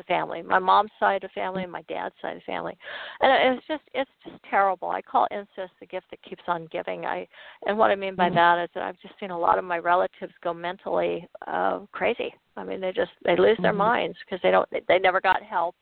the 0.00 0.04
family, 0.04 0.42
my 0.42 0.58
mom's 0.58 0.90
side 0.98 1.24
of 1.24 1.30
family 1.32 1.62
and 1.62 1.70
my 1.72 1.82
dad's 1.82 2.14
side 2.22 2.36
of 2.36 2.42
family, 2.44 2.76
and 3.20 3.56
it's 3.56 3.66
just 3.66 3.82
it's 3.92 4.10
just 4.24 4.42
terrible. 4.48 4.88
I 4.88 5.02
call 5.02 5.26
incest 5.30 5.72
the 5.78 5.86
gift 5.86 6.06
that 6.10 6.22
keeps 6.22 6.42
on 6.46 6.68
giving. 6.72 7.04
I 7.04 7.28
and 7.66 7.76
what 7.76 7.90
I 7.90 7.96
mean 7.96 8.16
by 8.16 8.26
mm-hmm. 8.26 8.36
that 8.36 8.64
is 8.64 8.70
that 8.74 8.82
I've 8.82 9.00
just 9.00 9.14
seen 9.20 9.30
a 9.30 9.38
lot 9.38 9.58
of 9.58 9.64
my 9.64 9.78
relatives 9.78 10.32
go 10.42 10.54
mentally 10.54 11.28
uh, 11.46 11.80
crazy. 11.92 12.34
I 12.56 12.64
mean, 12.64 12.80
they 12.80 12.92
just 12.92 13.10
they 13.24 13.36
lose 13.36 13.54
mm-hmm. 13.54 13.62
their 13.64 13.72
minds 13.74 14.16
because 14.24 14.40
they 14.42 14.50
don't 14.50 14.68
they, 14.70 14.80
they 14.88 14.98
never 14.98 15.20
got 15.20 15.42
help, 15.42 15.74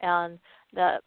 and 0.00 0.38
the 0.72 0.82
uh, 0.82 0.98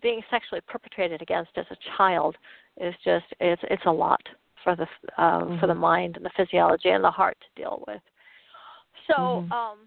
being 0.00 0.22
sexually 0.30 0.62
perpetrated 0.66 1.20
against 1.20 1.50
as 1.56 1.66
a 1.70 1.76
child 1.96 2.36
is 2.80 2.94
just 3.04 3.26
it's 3.40 3.62
it's 3.70 3.86
a 3.86 3.92
lot 3.92 4.22
for 4.64 4.74
the 4.74 4.86
uh, 5.18 5.40
mm-hmm. 5.42 5.60
for 5.60 5.66
the 5.66 5.74
mind 5.74 6.16
and 6.16 6.24
the 6.24 6.30
physiology 6.36 6.88
and 6.88 7.04
the 7.04 7.10
heart 7.10 7.36
to 7.40 7.62
deal 7.62 7.84
with. 7.86 8.00
So. 9.06 9.14
Mm-hmm. 9.14 9.52
um 9.52 9.78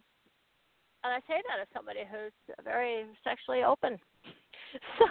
and 1.04 1.14
I 1.14 1.20
say 1.28 1.42
that 1.48 1.62
as 1.62 1.68
somebody 1.74 2.02
who's 2.10 2.34
very 2.64 3.06
sexually 3.24 3.64
open. 3.64 3.98
so, 5.00 5.06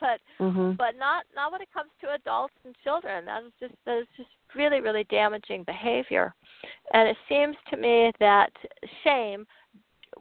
but 0.00 0.20
mm-hmm. 0.40 0.72
but 0.72 0.96
not 0.98 1.24
not 1.34 1.52
when 1.52 1.62
it 1.62 1.72
comes 1.72 1.90
to 2.00 2.14
adults 2.14 2.54
and 2.64 2.74
children. 2.84 3.24
That 3.24 3.44
is 3.44 3.52
just 3.60 3.74
that 3.86 3.98
is 3.98 4.06
just 4.16 4.28
really 4.54 4.80
really 4.80 5.04
damaging 5.04 5.64
behavior, 5.64 6.34
and 6.92 7.08
it 7.08 7.16
seems 7.28 7.56
to 7.70 7.76
me 7.76 8.12
that 8.20 8.50
shame 9.04 9.46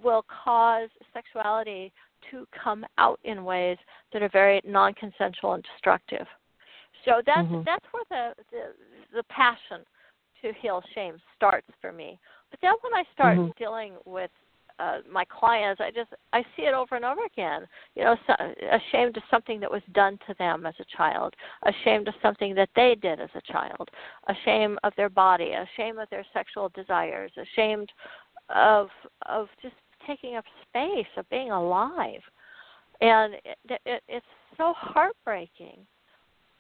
will 0.04 0.26
cause 0.44 0.90
sexuality 1.14 1.92
to 2.30 2.48
come 2.64 2.86
out 2.98 3.20
in 3.24 3.44
ways 3.44 3.78
that 4.14 4.22
are 4.22 4.30
very 4.30 4.62
non-consensual 4.64 5.54
and 5.54 5.66
destructive. 5.74 6.26
So 7.06 7.22
that's 7.26 7.48
mm-hmm. 7.48 7.64
that's 7.66 7.86
where 7.92 8.04
the, 8.10 8.44
the 8.52 9.18
the 9.18 9.24
passion 9.24 9.86
to 10.42 10.54
heal 10.62 10.82
shame 10.96 11.18
starts 11.36 11.68
for 11.80 11.92
me. 11.92 12.20
But 12.50 12.60
then 12.62 12.74
when 12.82 12.94
I 12.94 13.04
start 13.14 13.38
mm-hmm. 13.38 13.52
dealing 13.58 13.94
with 14.06 14.32
uh, 14.82 14.98
my 15.12 15.24
clients, 15.26 15.80
I 15.80 15.92
just 15.92 16.10
I 16.34 16.42
see 16.56 16.64
it 16.64 16.74
over 16.74 16.96
and 16.96 17.06
over 17.06 17.24
again. 17.26 17.68
You 17.96 18.04
know, 18.04 18.16
so, 18.26 18.34
ashamed 18.72 19.16
of 19.18 19.24
something 19.30 19.60
that 19.60 19.72
was 19.72 19.84
done 19.94 20.18
to 20.28 20.34
them 20.40 20.66
as 20.66 20.74
a 20.80 20.98
child, 20.98 21.36
ashamed 21.64 22.08
of 22.08 22.16
something 22.22 22.56
that 22.56 22.70
they 22.76 22.96
did 23.00 23.20
as 23.20 23.30
a 23.36 23.52
child, 23.52 23.90
ashamed 24.28 24.80
of 24.84 24.94
their 24.98 25.10
body, 25.10 25.52
ashamed 25.52 26.00
of 26.00 26.10
their 26.10 26.26
sexual 26.34 26.70
desires, 26.70 27.32
ashamed 27.38 27.92
of 28.50 28.88
of 29.28 29.48
just 29.62 29.76
taking 30.08 30.36
up 30.36 30.46
space, 30.68 31.12
of 31.16 31.30
being 31.30 31.52
alive, 31.52 32.22
and 33.02 33.36
it, 33.46 33.82
it, 33.86 34.04
it's 34.08 34.26
so 34.58 34.74
heartbreaking. 34.76 35.78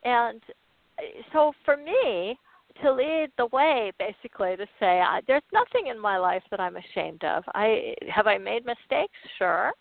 And 0.03 0.41
uh, 0.99 1.21
so 1.33 1.53
for 1.65 1.75
me, 1.75 2.37
to 2.81 2.91
lead 2.91 3.29
the 3.37 3.47
way 3.47 3.91
basically 3.99 4.55
to 4.55 4.65
say 4.79 5.01
I, 5.01 5.21
there's 5.27 5.41
nothing 5.53 5.87
in 5.87 5.99
my 5.99 6.17
life 6.17 6.43
that 6.51 6.59
I'm 6.59 6.77
ashamed 6.77 7.23
of. 7.23 7.43
I 7.53 7.93
have 8.09 8.27
I 8.27 8.37
made 8.37 8.65
mistakes? 8.65 9.17
Sure. 9.37 9.71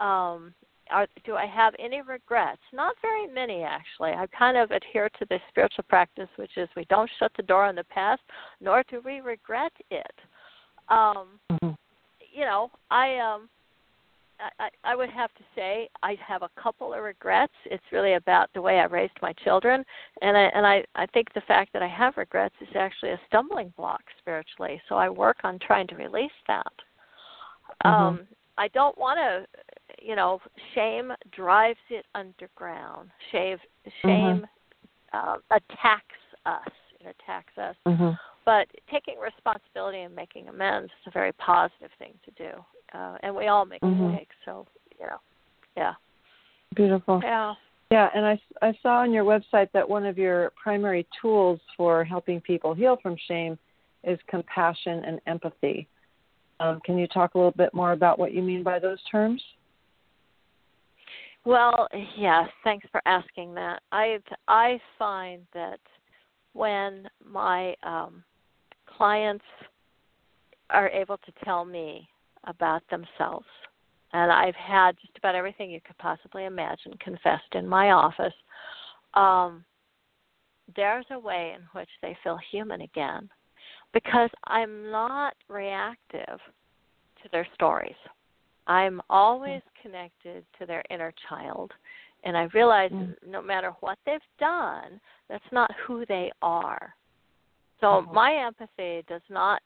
Um 0.00 0.54
are, 0.90 1.06
do 1.24 1.34
I 1.34 1.46
have 1.46 1.74
any 1.78 2.02
regrets? 2.02 2.60
Not 2.72 2.94
very 3.00 3.26
many 3.26 3.62
actually. 3.62 4.10
I 4.10 4.26
kind 4.38 4.56
of 4.56 4.70
adhere 4.70 5.08
to 5.18 5.26
this 5.30 5.40
spiritual 5.48 5.84
practice 5.88 6.28
which 6.36 6.56
is 6.56 6.68
we 6.76 6.84
don't 6.90 7.10
shut 7.18 7.32
the 7.36 7.42
door 7.42 7.64
on 7.64 7.74
the 7.74 7.84
past 7.84 8.22
nor 8.60 8.82
do 8.90 9.00
we 9.04 9.20
regret 9.20 9.72
it. 9.90 10.14
Um 10.88 11.40
mm-hmm. 11.50 11.70
you 12.32 12.44
know, 12.44 12.70
I 12.90 13.16
um 13.18 13.48
I, 14.58 14.68
I 14.84 14.96
would 14.96 15.10
have 15.10 15.32
to 15.34 15.42
say 15.54 15.88
I 16.02 16.16
have 16.26 16.42
a 16.42 16.50
couple 16.60 16.92
of 16.92 17.02
regrets. 17.02 17.52
It's 17.66 17.84
really 17.92 18.14
about 18.14 18.50
the 18.54 18.62
way 18.62 18.78
I 18.80 18.84
raised 18.84 19.14
my 19.22 19.32
children, 19.44 19.84
and 20.22 20.36
I 20.36 20.42
and 20.54 20.66
I 20.66 20.84
I 20.94 21.06
think 21.06 21.32
the 21.34 21.40
fact 21.42 21.72
that 21.72 21.82
I 21.82 21.88
have 21.88 22.16
regrets 22.16 22.54
is 22.60 22.68
actually 22.74 23.12
a 23.12 23.20
stumbling 23.28 23.72
block 23.76 24.02
spiritually. 24.18 24.80
So 24.88 24.96
I 24.96 25.08
work 25.08 25.38
on 25.44 25.58
trying 25.58 25.86
to 25.88 25.96
release 25.96 26.30
that. 26.48 26.72
Mm-hmm. 27.84 27.88
Um, 27.88 28.20
I 28.56 28.68
don't 28.68 28.96
want 28.98 29.18
to, 29.18 30.04
you 30.04 30.16
know, 30.16 30.40
shame 30.74 31.12
drives 31.32 31.78
it 31.90 32.04
underground. 32.14 33.10
Shame 33.32 33.58
shame 34.02 34.42
mm-hmm. 34.42 35.30
uh, 35.30 35.36
attacks 35.50 36.04
us. 36.46 36.72
It 37.00 37.16
attacks 37.20 37.58
us. 37.58 37.76
Mm-hmm. 37.86 38.10
But 38.44 38.66
taking 38.90 39.18
responsibility 39.18 40.00
and 40.00 40.14
making 40.14 40.48
amends 40.48 40.92
is 41.00 41.06
a 41.06 41.10
very 41.10 41.32
positive 41.32 41.90
thing 41.98 42.14
to 42.24 42.30
do 42.32 42.64
uh, 42.94 43.16
and 43.22 43.34
we 43.34 43.48
all 43.48 43.64
make 43.64 43.82
mm-hmm. 43.82 44.12
mistakes. 44.12 44.36
So 44.44 44.66
you 44.98 45.06
know, 45.06 45.18
yeah. 45.76 45.94
Beautiful. 46.74 47.20
Yeah. 47.22 47.54
Yeah, 47.90 48.08
and 48.14 48.26
I, 48.26 48.40
I 48.62 48.72
saw 48.82 49.02
on 49.02 49.12
your 49.12 49.24
website 49.24 49.68
that 49.72 49.88
one 49.88 50.06
of 50.06 50.18
your 50.18 50.52
primary 50.60 51.06
tools 51.20 51.60
for 51.76 52.02
helping 52.02 52.40
people 52.40 52.74
heal 52.74 52.98
from 53.00 53.14
shame 53.28 53.58
is 54.02 54.18
compassion 54.26 55.04
and 55.04 55.20
empathy. 55.26 55.86
Um, 56.58 56.80
can 56.84 56.98
you 56.98 57.06
talk 57.06 57.34
a 57.34 57.38
little 57.38 57.52
bit 57.52 57.72
more 57.72 57.92
about 57.92 58.18
what 58.18 58.32
you 58.32 58.42
mean 58.42 58.62
by 58.62 58.78
those 58.78 58.98
terms? 59.10 59.40
Well, 61.44 61.86
yes. 62.16 62.48
Thanks 62.64 62.86
for 62.90 63.02
asking 63.06 63.54
that. 63.54 63.82
I 63.92 64.18
I 64.48 64.80
find 64.98 65.42
that 65.52 65.80
when 66.54 67.06
my 67.24 67.74
um, 67.82 68.24
clients 68.96 69.44
are 70.70 70.88
able 70.88 71.18
to 71.18 71.32
tell 71.44 71.64
me 71.64 72.08
about 72.44 72.82
themselves. 72.90 73.46
And 74.12 74.30
I've 74.30 74.54
had 74.54 74.96
just 75.00 75.16
about 75.18 75.34
everything 75.34 75.70
you 75.70 75.80
could 75.84 75.98
possibly 75.98 76.44
imagine 76.44 76.92
confessed 77.02 77.54
in 77.54 77.66
my 77.66 77.90
office. 77.90 78.34
Um, 79.14 79.64
there's 80.76 81.06
a 81.10 81.18
way 81.18 81.54
in 81.54 81.62
which 81.78 81.88
they 82.00 82.16
feel 82.22 82.38
human 82.50 82.82
again 82.82 83.28
because 83.92 84.30
I'm 84.44 84.90
not 84.90 85.34
reactive 85.48 86.38
to 87.22 87.28
their 87.32 87.46
stories. 87.54 87.94
I'm 88.66 89.00
always 89.10 89.60
mm. 89.60 89.82
connected 89.82 90.44
to 90.58 90.66
their 90.66 90.82
inner 90.90 91.12
child. 91.28 91.70
And 92.24 92.36
I 92.36 92.48
realize 92.54 92.90
mm. 92.90 93.14
no 93.26 93.42
matter 93.42 93.72
what 93.80 93.98
they've 94.06 94.20
done, 94.38 95.00
that's 95.28 95.44
not 95.52 95.70
who 95.86 96.04
they 96.06 96.30
are. 96.40 96.94
So 97.84 98.00
mm-hmm. 98.00 98.14
my 98.14 98.32
empathy 98.46 99.04
does 99.06 99.20
not 99.28 99.60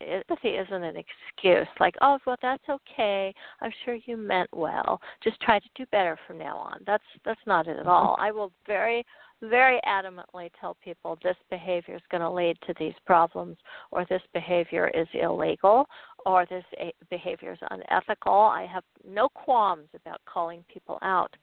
empathy 0.00 0.50
isn't 0.50 0.84
an 0.84 0.94
excuse 0.96 1.66
like 1.80 1.96
oh 2.02 2.18
well 2.24 2.36
that's 2.40 2.62
okay 2.70 3.34
I'm 3.60 3.72
sure 3.84 3.98
you 4.06 4.16
meant 4.16 4.48
well 4.52 5.00
just 5.24 5.40
try 5.40 5.58
to 5.58 5.68
do 5.74 5.84
better 5.90 6.16
from 6.24 6.38
now 6.38 6.56
on 6.56 6.78
that's 6.86 7.02
that's 7.24 7.40
not 7.48 7.66
it 7.66 7.76
at 7.76 7.88
all 7.88 8.16
I 8.20 8.30
will 8.30 8.52
very 8.64 9.04
very 9.42 9.80
adamantly 9.86 10.50
tell 10.60 10.76
people 10.84 11.18
this 11.24 11.36
behavior 11.50 11.96
is 11.96 12.02
going 12.12 12.20
to 12.20 12.30
lead 12.30 12.56
to 12.66 12.74
these 12.78 12.94
problems, 13.04 13.56
or 13.90 14.06
this 14.08 14.22
behavior 14.32 14.88
is 14.94 15.08
illegal, 15.12 15.84
or 16.24 16.46
this 16.46 16.64
behavior 17.10 17.52
is 17.52 17.58
unethical. 17.70 18.32
I 18.32 18.66
have 18.72 18.84
no 19.06 19.28
qualms 19.28 19.88
about 19.94 20.20
calling 20.24 20.64
people 20.72 20.98
out, 21.02 21.34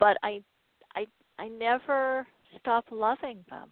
but 0.00 0.16
I, 0.24 0.40
I, 0.96 1.06
I 1.38 1.46
never 1.48 2.26
stop 2.58 2.86
loving 2.90 3.44
them. 3.50 3.70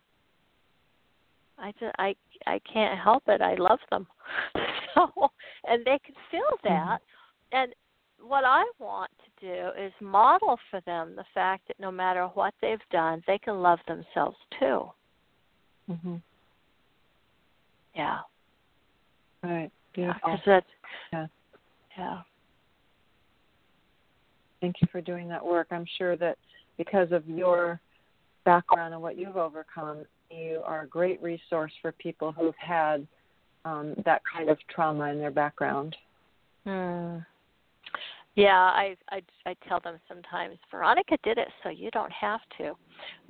I 1.58 1.72
just 1.80 1.94
I 1.98 2.14
I 2.46 2.60
can't 2.70 2.98
help 2.98 3.24
it. 3.28 3.40
I 3.40 3.54
love 3.54 3.78
them. 3.90 4.06
so 4.94 5.30
and 5.68 5.84
they 5.84 5.98
can 6.04 6.14
feel 6.30 6.42
Mm-hmm. 6.64 6.74
that. 6.74 7.00
And 7.52 7.74
what 8.20 8.44
I 8.44 8.64
want 8.78 9.10
to 9.24 9.46
do 9.46 9.68
is 9.80 9.92
model 10.00 10.58
for 10.70 10.80
them 10.82 11.14
the 11.16 11.24
fact 11.34 11.68
that 11.68 11.78
no 11.78 11.90
matter 11.90 12.26
what 12.34 12.54
they've 12.60 12.78
done, 12.90 13.22
they 13.26 13.38
can 13.38 13.62
love 13.62 13.78
themselves 13.86 14.36
too. 14.58 14.90
Mhm. 15.90 16.22
Yeah. 17.94 18.20
Right. 19.42 19.70
Beautiful. 19.94 20.38
That's 20.44 20.66
Yeah. 21.12 21.26
Yeah. 21.96 22.22
Thank 24.60 24.80
you 24.80 24.88
for 24.90 25.00
doing 25.00 25.28
that 25.28 25.44
work. 25.44 25.68
I'm 25.70 25.86
sure 25.98 26.16
that 26.16 26.38
because 26.76 27.12
of 27.12 27.28
your 27.28 27.80
background 28.44 28.94
and 28.94 29.02
what 29.02 29.16
you've 29.16 29.36
overcome, 29.36 30.04
you 30.30 30.62
are 30.64 30.82
a 30.82 30.88
great 30.88 31.22
resource 31.22 31.72
for 31.82 31.92
people 31.92 32.32
who've 32.32 32.54
had 32.56 33.06
um, 33.64 33.94
that 34.04 34.22
kind 34.32 34.48
of 34.48 34.58
trauma 34.72 35.04
in 35.10 35.18
their 35.18 35.30
background. 35.30 35.96
Hmm. 36.64 37.18
Yeah, 38.34 38.52
I 38.52 38.96
I 39.10 39.22
I 39.46 39.54
tell 39.66 39.80
them 39.80 39.98
sometimes 40.08 40.58
Veronica 40.70 41.16
did 41.24 41.38
it, 41.38 41.48
so 41.62 41.70
you 41.70 41.90
don't 41.90 42.12
have 42.12 42.40
to. 42.58 42.76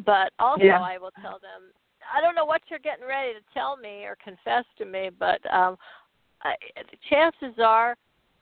But 0.04 0.32
also, 0.38 0.64
Yeah. 0.64 0.80
I 0.80 0.98
will 0.98 1.12
tell 1.22 1.38
them 1.38 1.72
I 2.12 2.20
don't 2.20 2.34
know 2.34 2.44
what 2.44 2.62
you're 2.68 2.78
getting 2.80 3.06
ready 3.06 3.32
to 3.34 3.40
tell 3.54 3.76
me 3.76 4.04
or 4.04 4.16
confess 4.22 4.64
to 4.78 4.84
me, 4.84 5.10
but 5.16 5.40
um, 5.52 5.76
I, 6.42 6.54
the 6.76 6.96
chances 7.08 7.58
are 7.62 7.96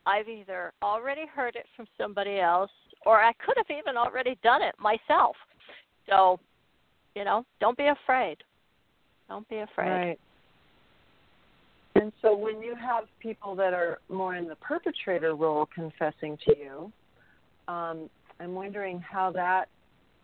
I've 0.06 0.28
either 0.28 0.72
already 0.82 1.26
heard 1.26 1.56
it 1.56 1.66
from 1.76 1.86
somebody 1.98 2.40
else, 2.40 2.70
or 3.06 3.22
I 3.22 3.32
could 3.44 3.56
have 3.56 3.70
even 3.70 3.96
already 3.96 4.38
done 4.42 4.62
it 4.62 4.74
myself. 4.78 5.36
So, 6.08 6.38
you 7.14 7.24
know, 7.24 7.44
don't 7.60 7.76
be 7.76 7.86
afraid. 7.86 8.38
Don't 9.28 9.48
be 9.48 9.58
afraid. 9.58 9.90
Right. 9.90 10.20
And 11.96 12.12
so 12.22 12.36
when 12.36 12.60
you 12.60 12.74
have 12.74 13.04
people 13.20 13.54
that 13.54 13.72
are 13.72 14.00
more 14.08 14.34
in 14.34 14.48
the 14.48 14.56
perpetrator 14.56 15.34
role 15.34 15.68
confessing 15.72 16.36
to 16.46 16.56
you, 16.56 16.92
um, 17.72 18.10
I'm 18.40 18.54
wondering 18.54 19.00
how 19.00 19.30
that, 19.32 19.66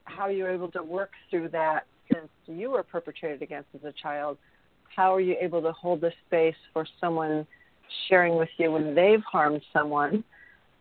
how 0.04 0.28
you're 0.28 0.50
able 0.50 0.70
to 0.72 0.82
work 0.82 1.10
through 1.30 1.50
that 1.50 1.86
since 2.12 2.28
you 2.46 2.70
were 2.70 2.82
perpetrated 2.82 3.40
against 3.40 3.68
as 3.74 3.84
a 3.84 3.92
child. 3.92 4.36
How 4.94 5.14
are 5.14 5.20
you 5.20 5.36
able 5.40 5.62
to 5.62 5.70
hold 5.72 6.00
the 6.00 6.10
space 6.26 6.56
for 6.72 6.84
someone 7.00 7.46
sharing 8.08 8.36
with 8.36 8.48
you 8.58 8.72
when 8.72 8.94
they've 8.94 9.22
harmed 9.22 9.62
someone? 9.72 10.24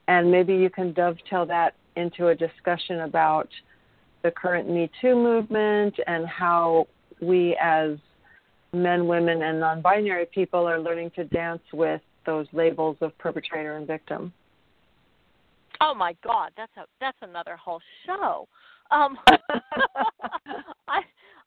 And 0.08 0.32
maybe 0.32 0.56
you 0.56 0.72
can 0.72 0.94
dovetail 0.94 1.46
that 1.46 1.76
into 1.96 2.30
a 2.30 2.36
discussion 2.36 3.02
about 3.02 3.48
the 4.24 4.32
current 4.32 4.70
Me 4.70 4.90
Too 5.02 5.16
movement 5.16 5.96
and 6.08 6.28
how 6.28 6.88
we 7.22 7.58
as 7.62 7.98
men, 8.74 9.08
women, 9.08 9.42
and 9.42 9.60
non 9.60 9.82
binary 9.82 10.26
people 10.34 10.68
are 10.68 10.80
learning 10.80 11.12
to 11.16 11.24
dance 11.26 11.62
with 11.74 12.02
those 12.26 12.48
labels 12.52 12.98
of 13.02 13.18
perpetrator 13.18 13.78
and 13.78 13.88
victim. 13.88 14.32
Oh 15.82 15.94
my 15.94 16.16
God, 16.24 16.52
that's 16.58 16.76
a 16.78 16.86
that's 17.00 17.18
another 17.22 17.56
whole 17.56 17.82
show. 18.06 18.48
Um, 18.92 19.18
I 20.88 21.02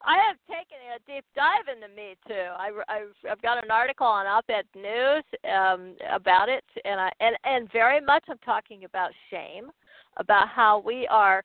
I 0.05 0.19
have 0.27 0.37
taken 0.49 0.79
a 0.95 0.99
deep 1.07 1.25
dive 1.35 1.75
into 1.75 1.95
Me 1.95 2.17
Too. 2.27 2.35
I, 2.35 2.71
I've 2.89 3.31
I've 3.31 3.43
got 3.43 3.63
an 3.63 3.71
article 3.71 4.07
on 4.07 4.27
Op-Ed 4.27 4.65
News 4.75 5.25
um, 5.45 5.95
about 6.11 6.49
it, 6.49 6.65
and 6.85 7.01
I 7.01 7.11
and 7.21 7.37
and 7.45 7.71
very 7.73 8.01
much 8.01 8.25
I'm 8.29 8.39
talking 8.39 8.85
about 8.85 9.11
shame, 9.31 9.71
about 10.17 10.49
how 10.49 10.83
we 10.85 11.07
are. 11.09 11.45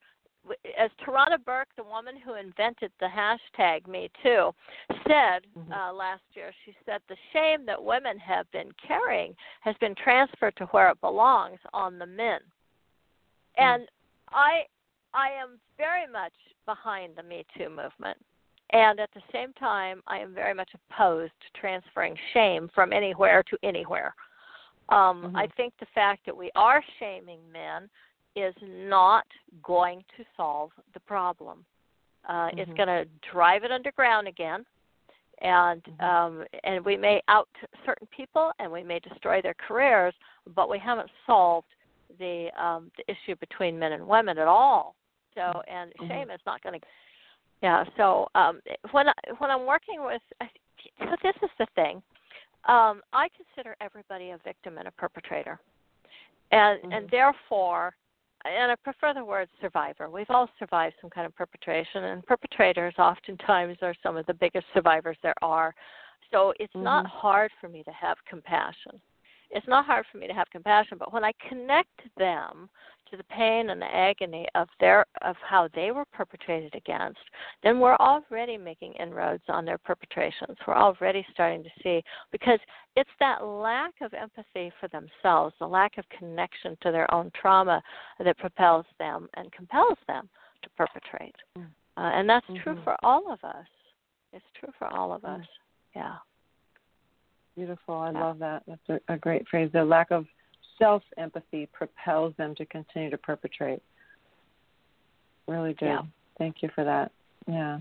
As 0.78 0.92
Tarana 1.04 1.44
Burke, 1.44 1.70
the 1.76 1.84
woman 1.84 2.16
who 2.18 2.36
invented 2.36 2.92
the 3.00 3.08
hashtag 3.08 3.88
Me 3.88 4.10
Too, 4.24 4.54
said 5.08 5.46
Mhm. 5.56 5.72
uh, 5.72 5.94
last 5.94 6.24
year, 6.34 6.54
she 6.64 6.76
said 6.86 7.02
the 7.08 7.18
shame 7.34 7.66
that 7.66 7.82
women 7.82 8.18
have 8.20 8.50
been 8.52 8.72
carrying 8.74 9.36
has 9.62 9.76
been 9.78 9.96
transferred 9.96 10.56
to 10.58 10.66
where 10.68 10.90
it 10.90 11.02
belongs 11.02 11.60
on 11.74 11.98
the 12.00 12.06
men. 12.06 12.42
And 13.58 13.90
I 14.30 14.68
I 15.14 15.32
am 15.32 15.60
very 15.78 16.06
much 16.08 16.34
behind 16.66 17.16
the 17.16 17.24
Me 17.24 17.46
Too 17.58 17.70
movement. 17.70 18.24
And 18.72 19.00
at 19.00 19.12
the 19.14 19.24
same 19.32 19.54
time, 19.54 20.04
I 20.08 20.20
am 20.20 20.34
very 20.34 20.54
much 20.54 20.70
opposed 20.74 21.34
to 21.40 21.60
transferring 21.60 22.18
shame 22.34 22.70
from 22.70 22.92
anywhere 22.92 23.42
to 23.44 23.58
anywhere. 23.64 24.14
Um, 24.90 25.32
Mhm. 25.32 25.38
I 25.38 25.48
think 25.48 25.76
the 25.78 25.86
fact 25.88 26.26
that 26.26 26.36
we 26.36 26.52
are 26.56 26.82
shaming 27.00 27.50
men 27.52 27.90
is 28.38 28.56
not 28.62 29.26
going 29.64 30.04
to 30.16 30.24
solve 30.36 30.72
the 30.94 31.00
problem. 31.02 31.66
Uh, 32.28 32.50
It's 32.54 32.72
Mhm. 32.72 32.78
going 32.78 32.88
to 32.88 33.06
drive 33.32 33.64
it 33.64 33.72
underground 33.72 34.28
again, 34.28 34.66
and 35.42 35.84
Mhm. 35.84 36.04
um, 36.04 36.48
and 36.64 36.84
we 36.84 36.98
may 36.98 37.22
out 37.28 37.50
certain 37.86 38.08
people 38.08 38.52
and 38.60 38.72
we 38.72 38.84
may 38.84 39.00
destroy 39.00 39.42
their 39.42 39.54
careers, 39.56 40.14
but 40.48 40.70
we 40.70 40.80
haven't 40.80 41.10
solved 41.26 41.68
the 42.20 42.50
um, 42.62 42.92
the 42.98 43.10
issue 43.12 43.36
between 43.36 43.78
men 43.78 43.94
and 43.94 44.06
women 44.08 44.38
at 44.38 44.48
all. 44.48 44.96
So 45.36 45.62
and 45.68 45.94
Mhm. 45.96 46.08
shame 46.08 46.32
is 46.32 46.42
not 46.46 46.62
going 46.62 46.80
to. 46.80 46.88
Yeah. 47.62 47.86
So 47.96 48.28
um, 48.36 48.62
when 48.92 49.10
I, 49.10 49.14
when 49.40 49.50
I'm 49.52 49.66
working 49.66 50.04
with, 50.04 50.22
so 51.00 51.16
this 51.24 51.36
is 51.42 51.50
the 51.58 51.68
thing. 51.76 52.04
Um, 52.66 53.02
I 53.14 53.30
consider 53.30 53.76
everybody 53.80 54.32
a 54.32 54.38
victim 54.40 54.78
and 54.78 54.88
a 54.88 54.92
perpetrator, 54.92 55.60
and 56.52 56.82
and 56.94 57.08
Mhm. 57.08 57.12
therefore, 57.12 57.96
and 58.50 58.72
I 58.72 58.76
prefer 58.76 59.14
the 59.14 59.24
word 59.24 59.50
survivor. 59.62 60.10
We've 60.10 60.30
all 60.30 60.50
survived 60.60 60.96
some 61.02 61.10
kind 61.10 61.26
of 61.26 61.36
perpetration, 61.36 62.06
and 62.06 62.26
perpetrators 62.26 62.94
oftentimes 62.98 63.78
are 63.82 63.96
some 64.04 64.18
of 64.18 64.26
the 64.26 64.34
biggest 64.34 64.66
survivors 64.74 65.18
there 65.24 65.36
are. 65.42 65.74
So 66.32 66.54
it's 66.60 66.76
not 66.76 67.06
Mhm. 67.06 67.10
hard 67.10 67.52
for 67.54 67.70
me 67.70 67.84
to 67.84 67.92
have 67.92 68.24
compassion 68.26 69.02
it's 69.52 69.68
not 69.68 69.86
hard 69.86 70.06
for 70.12 70.18
me 70.18 70.28
to 70.28 70.34
have 70.34 70.50
compassion 70.52 70.98
but 70.98 71.14
when 71.14 71.24
i 71.24 71.32
connect 71.48 72.02
them 72.18 72.70
to 73.10 73.16
the 73.16 73.24
pain 73.26 73.70
and 73.70 73.82
the 73.82 73.96
agony 73.96 74.46
of 74.56 74.68
their 74.82 75.06
of 75.22 75.36
how 75.38 75.70
they 75.74 75.92
were 75.92 76.04
perpetrated 76.12 76.74
against 76.76 77.20
then 77.64 77.80
we're 77.80 77.96
already 77.98 78.58
making 78.58 78.92
inroads 78.94 79.44
on 79.48 79.64
their 79.64 79.78
perpetrations 79.78 80.58
we're 80.68 80.76
already 80.76 81.26
starting 81.32 81.64
to 81.64 81.70
see 81.82 82.04
because 82.32 82.60
it's 82.96 83.10
that 83.20 83.46
lack 83.46 83.94
of 84.02 84.14
empathy 84.14 84.72
for 84.80 84.88
themselves 84.90 85.56
the 85.60 85.68
lack 85.68 85.98
of 85.98 86.06
connection 86.10 86.78
to 86.82 86.92
their 86.92 87.12
own 87.14 87.32
trauma 87.40 87.82
that 88.20 88.38
propels 88.38 88.86
them 89.00 89.28
and 89.36 89.52
compels 89.54 89.98
them 90.08 90.30
to 90.62 90.70
perpetrate 90.72 91.36
Mm. 91.58 91.68
uh, 91.96 92.12
and 92.14 92.30
that's 92.30 92.46
true 92.62 92.76
Mhm. 92.76 92.84
for 92.84 92.98
all 93.04 93.32
of 93.32 93.42
us 93.44 93.68
it's 94.34 94.46
true 94.60 94.74
for 94.78 94.88
all 94.94 95.14
of 95.14 95.22
Mm. 95.22 95.40
us 95.40 95.48
yeah 95.96 96.18
Beautiful. 97.58 97.96
I 97.96 98.12
love 98.12 98.38
that. 98.38 98.62
That's 98.68 99.02
a, 99.10 99.14
a 99.14 99.18
great 99.18 99.48
phrase. 99.48 99.72
The 99.74 99.84
lack 99.84 100.12
of 100.12 100.28
self 100.78 101.02
empathy 101.18 101.68
propels 101.74 102.36
them 102.38 102.54
to 102.54 102.66
continue 102.68 103.10
to 103.10 103.18
perpetrate. 103.18 103.82
Really 105.48 105.74
good. 105.74 105.88
Yeah. 105.88 106.02
Thank 106.38 106.58
you 106.62 106.70
for 106.76 106.84
that. 106.84 107.12
Yeah. 107.48 107.80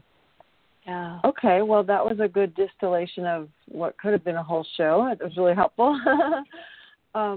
yeah 0.87 1.20
Okay. 1.27 1.61
Well, 1.61 1.85
that 1.85 2.03
was 2.03 2.18
a 2.20 2.29
good 2.29 2.55
distillation 2.55 3.27
of 3.27 3.51
what 3.68 3.99
could 3.99 4.12
have 4.12 4.24
been 4.24 4.37
a 4.37 4.43
whole 4.43 4.66
show. 4.79 5.09
It 5.12 5.22
was 5.22 5.37
really 5.37 5.55
helpful. 5.55 5.89
um, 7.14 7.37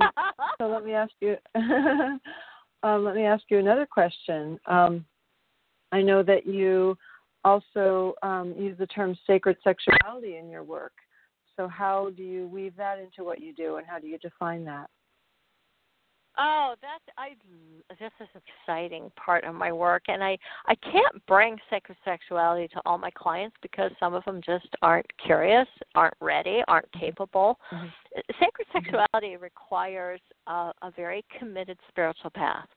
so 0.58 0.68
let 0.68 0.86
me 0.86 0.94
ask 0.94 1.12
you. 1.20 1.36
um, 2.84 3.04
let 3.04 3.16
me 3.16 3.26
ask 3.26 3.44
you 3.50 3.60
another 3.60 3.86
question. 3.86 4.58
Um, 4.66 5.04
I 5.92 6.02
know 6.02 6.24
that 6.24 6.48
you 6.48 6.98
also 7.44 8.14
um, 8.24 8.54
use 8.58 8.78
the 8.78 8.88
term 8.88 9.18
sacred 9.28 9.58
sexuality 9.62 10.38
in 10.38 10.50
your 10.50 10.64
work. 10.64 10.94
So 11.60 11.68
how 11.68 12.12
do 12.16 12.24
you 12.24 12.48
weave 12.48 12.74
that 12.78 13.00
into 13.00 13.26
what 13.26 13.42
you 13.42 13.54
do, 13.54 13.76
and 13.76 13.86
how 13.86 14.00
do 14.00 14.08
you 14.08 14.18
define 14.20 14.64
that? 14.64 14.90
Oh, 16.38 16.76
that's 16.82 17.04
I. 17.18 17.32
This 18.00 18.12
is 18.22 18.30
an 18.34 18.42
exciting 18.48 19.12
part 19.18 19.44
of 19.44 19.54
my 19.54 19.74
work, 19.74 20.04
and 20.08 20.24
I 20.24 20.38
I 20.68 20.76
can't 20.76 21.26
bring 21.28 21.58
sacred 21.70 21.98
sexuality 22.06 22.70
to 22.70 22.82
all 22.86 22.98
my 22.98 23.12
clients 23.12 23.58
because 23.62 23.92
some 24.00 24.14
of 24.14 24.24
them 24.24 24.40
just 24.46 24.70
aren't 24.82 25.06
curious, 25.18 25.68
aren't 25.96 26.14
ready, 26.22 26.62
aren't 26.70 26.90
capable. 26.94 27.60
Mhm. 27.74 27.92
Sacred 28.40 28.68
sexuality 28.72 29.36
requires 29.36 30.22
a, 30.48 30.72
a 30.82 30.92
very 30.96 31.26
committed 31.38 31.78
spiritual 31.90 32.30
path. 32.30 32.70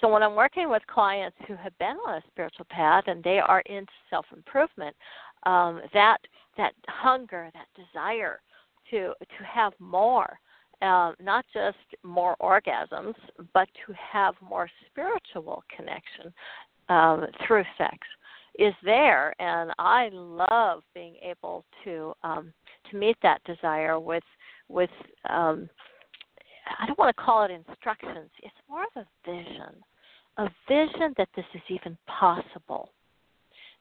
So 0.00 0.08
when 0.08 0.22
I'm 0.22 0.34
working 0.34 0.70
with 0.70 0.82
clients 0.86 1.36
who 1.46 1.54
have 1.56 1.76
been 1.78 1.96
on 2.06 2.16
a 2.16 2.22
spiritual 2.30 2.66
path 2.68 3.04
and 3.06 3.22
they 3.22 3.38
are 3.38 3.60
into 3.60 3.92
self 4.10 4.26
improvement, 4.34 4.94
um, 5.44 5.80
that 5.92 6.18
that 6.56 6.72
hunger, 6.88 7.50
that 7.54 7.66
desire 7.76 8.40
to 8.90 9.12
to 9.20 9.44
have 9.44 9.72
more, 9.78 10.38
uh, 10.82 11.12
not 11.22 11.44
just 11.52 11.78
more 12.02 12.36
orgasms, 12.40 13.14
but 13.52 13.68
to 13.86 13.94
have 14.12 14.34
more 14.40 14.68
spiritual 14.90 15.62
connection 15.74 16.32
um, 16.88 17.26
through 17.46 17.64
sex 17.78 17.98
is 18.58 18.74
there, 18.84 19.34
and 19.40 19.72
I 19.78 20.10
love 20.12 20.82
being 20.94 21.16
able 21.22 21.64
to 21.84 22.14
um, 22.22 22.52
to 22.90 22.96
meet 22.96 23.16
that 23.22 23.42
desire 23.44 23.98
with 23.98 24.22
with 24.68 24.90
um, 25.28 25.68
I 26.78 26.86
don't 26.86 26.98
want 26.98 27.14
to 27.16 27.22
call 27.22 27.44
it 27.44 27.50
instructions. 27.50 28.30
It's 28.42 28.54
more 28.68 28.84
of 28.84 29.04
a 29.04 29.30
vision, 29.30 29.74
a 30.38 30.48
vision 30.68 31.14
that 31.16 31.28
this 31.36 31.44
is 31.54 31.62
even 31.68 31.96
possible, 32.06 32.90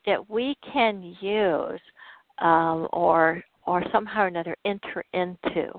that 0.06 0.30
we 0.30 0.56
can 0.72 1.16
use 1.22 1.80
um, 2.40 2.88
or 2.94 3.44
or 3.66 3.84
somehow 3.92 4.24
or 4.24 4.28
another 4.28 4.56
enter 4.66 5.04
into 5.14 5.72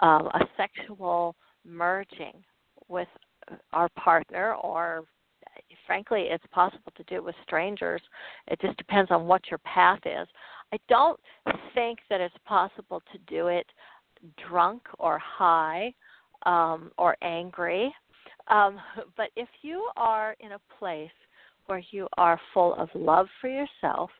um, 0.00 0.26
a 0.28 0.40
sexual 0.56 1.36
merging 1.64 2.32
with 2.88 3.08
our 3.72 3.88
partner 3.90 4.54
or 4.54 5.04
frankly 5.86 6.22
it's 6.30 6.44
possible 6.52 6.92
to 6.96 7.02
do 7.04 7.16
it 7.16 7.24
with 7.24 7.34
strangers 7.44 8.00
it 8.48 8.60
just 8.60 8.76
depends 8.78 9.10
on 9.10 9.26
what 9.26 9.42
your 9.50 9.58
path 9.58 10.00
is 10.06 10.26
i 10.72 10.78
don't 10.88 11.20
think 11.74 11.98
that 12.08 12.20
it's 12.20 12.34
possible 12.46 13.02
to 13.12 13.18
do 13.26 13.48
it 13.48 13.66
drunk 14.48 14.82
or 14.98 15.18
high 15.18 15.92
um, 16.46 16.90
or 16.98 17.16
angry. 17.22 17.94
Um, 18.48 18.78
but 19.16 19.30
if 19.36 19.48
you 19.62 19.88
are 19.96 20.36
in 20.40 20.52
a 20.52 20.60
place 20.78 21.10
where 21.66 21.82
you 21.90 22.08
are 22.18 22.40
full 22.52 22.74
of 22.74 22.88
love 22.94 23.28
for 23.40 23.48
yourself 23.48 24.10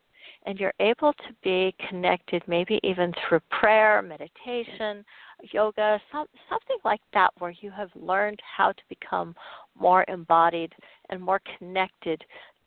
and 0.46 0.58
you're 0.58 0.74
able 0.80 1.12
to 1.12 1.34
be 1.42 1.74
connected 1.88 2.42
maybe 2.46 2.78
even 2.82 3.12
through 3.28 3.40
prayer 3.50 4.02
meditation 4.02 5.04
yoga 5.52 6.00
some, 6.12 6.26
something 6.48 6.76
like 6.84 7.00
that 7.12 7.30
where 7.38 7.54
you 7.60 7.70
have 7.70 7.90
learned 7.96 8.38
how 8.56 8.70
to 8.70 8.82
become 8.88 9.34
more 9.78 10.04
embodied 10.08 10.72
and 11.10 11.20
more 11.20 11.40
connected 11.58 12.24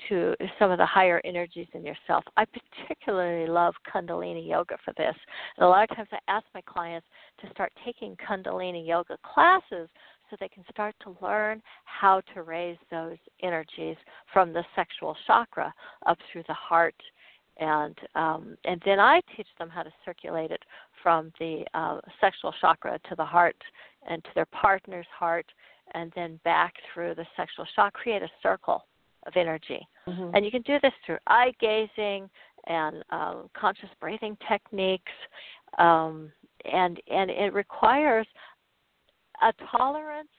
to 0.10 0.36
some 0.60 0.72
of 0.72 0.78
the 0.78 0.86
higher 0.86 1.22
energies 1.26 1.68
in 1.74 1.86
yourself. 1.86 2.24
I 2.38 2.46
particularly 2.46 3.48
love 3.48 3.74
Kundalini 3.94 4.48
yoga 4.48 4.78
for 4.84 4.94
this. 4.98 5.16
And 5.58 5.66
a 5.66 5.68
lot 5.68 5.90
of 5.90 5.96
times 5.96 6.10
I 6.12 6.20
ask 6.28 6.46
my 6.54 6.62
clients 6.62 7.08
to 7.42 7.50
start 7.52 7.72
taking 7.84 8.16
Kundalini 8.18 8.86
yoga 8.86 9.18
classes 9.24 9.90
so 10.30 10.38
they 10.40 10.50
can 10.50 10.64
start 10.72 10.96
to 11.04 11.16
learn 11.22 11.62
how 11.86 12.22
to 12.34 12.44
raise 12.44 12.78
those 12.90 13.18
energies 13.44 13.98
from 14.34 14.54
the 14.54 14.64
sexual 14.76 15.16
chakra 15.28 15.74
up 16.06 16.18
through 16.32 16.44
the 16.48 16.54
heart 16.54 16.96
and 17.58 17.98
um, 18.16 18.58
and 18.66 18.82
then 18.86 19.00
I 19.00 19.22
teach 19.36 19.48
them 19.58 19.70
how 19.70 19.84
to 19.84 19.92
circulate 20.04 20.52
it 20.52 20.62
from 21.02 21.32
the 21.40 21.64
uh, 21.74 22.00
sexual 22.20 22.54
chakra 22.60 23.00
to 23.10 23.16
the 23.16 23.26
heart 23.26 23.56
and 24.10 24.24
to 24.24 24.30
their 24.36 24.48
partner's 24.48 25.08
heart, 25.18 25.46
and 25.94 26.12
then 26.16 26.40
back 26.44 26.74
through 26.94 27.16
the 27.16 27.26
sexual 27.38 27.66
chakra. 27.76 28.02
Create 28.02 28.24
a 28.24 28.30
circle 28.44 28.84
of 29.26 29.34
energy, 29.36 29.88
mm-hmm. 30.08 30.36
and 30.36 30.46
you 30.46 30.52
can 30.52 30.62
do 30.64 30.78
this 30.82 30.94
through 31.06 31.18
eye 31.28 31.52
gazing 31.60 32.30
and 32.68 33.04
um, 33.12 33.50
conscious 33.54 33.90
breathing 34.00 34.38
techniques, 34.50 35.12
um, 35.78 36.32
and 36.72 37.02
and 37.12 37.30
it 37.30 37.54
requires 37.54 38.28
a 39.42 39.54
tolerance 39.72 40.30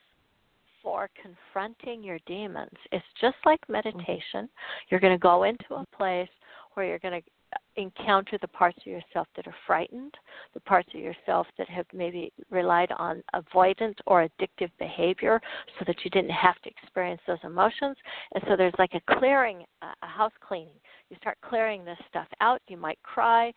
for 0.83 1.11
confronting 1.21 2.03
your 2.03 2.19
demons. 2.27 2.71
It's 2.93 3.05
just 3.21 3.37
like 3.45 3.61
mm-hmm. 3.63 3.73
meditation. 3.73 4.49
You're 4.89 5.01
going 5.01 5.15
to 5.15 5.19
go 5.19 5.43
into 5.45 5.75
a 5.75 5.85
place 5.97 6.29
where 6.75 6.87
you're 6.87 6.99
going 6.99 7.21
to 7.21 7.31
encounter 7.77 8.39
the 8.41 8.49
parts 8.49 8.79
of 8.79 8.87
yourself 8.87 9.27
that 9.37 9.47
are 9.47 9.55
frightened, 9.67 10.15
the 10.55 10.61
parts 10.61 10.89
of 10.95 11.01
yourself 11.01 11.47
that 11.59 11.69
have 11.69 11.87
maybe 11.93 12.33
relied 12.51 12.91
on 12.99 13.23
avoidant 13.35 13.95
or 14.07 14.29
addictive 14.29 14.71
behavior 14.79 15.41
so 15.79 15.85
that 15.87 15.97
you 16.05 16.11
didn't 16.11 16.31
have 16.31 16.61
to 16.63 16.71
experience 16.71 17.21
those 17.27 17.39
emotions. 17.45 17.97
And 18.35 18.45
so 18.49 18.57
there's 18.57 18.75
like 18.79 18.95
a 18.95 19.19
clearing, 19.19 19.65
a 19.83 20.07
house 20.07 20.33
cleaning. 20.47 20.77
You 21.11 21.17
start 21.21 21.39
clearing 21.43 21.85
this 21.85 21.99
stuff 22.09 22.29
out. 22.41 22.61
You 22.69 22.77
might 22.77 23.03
cry, 23.03 23.53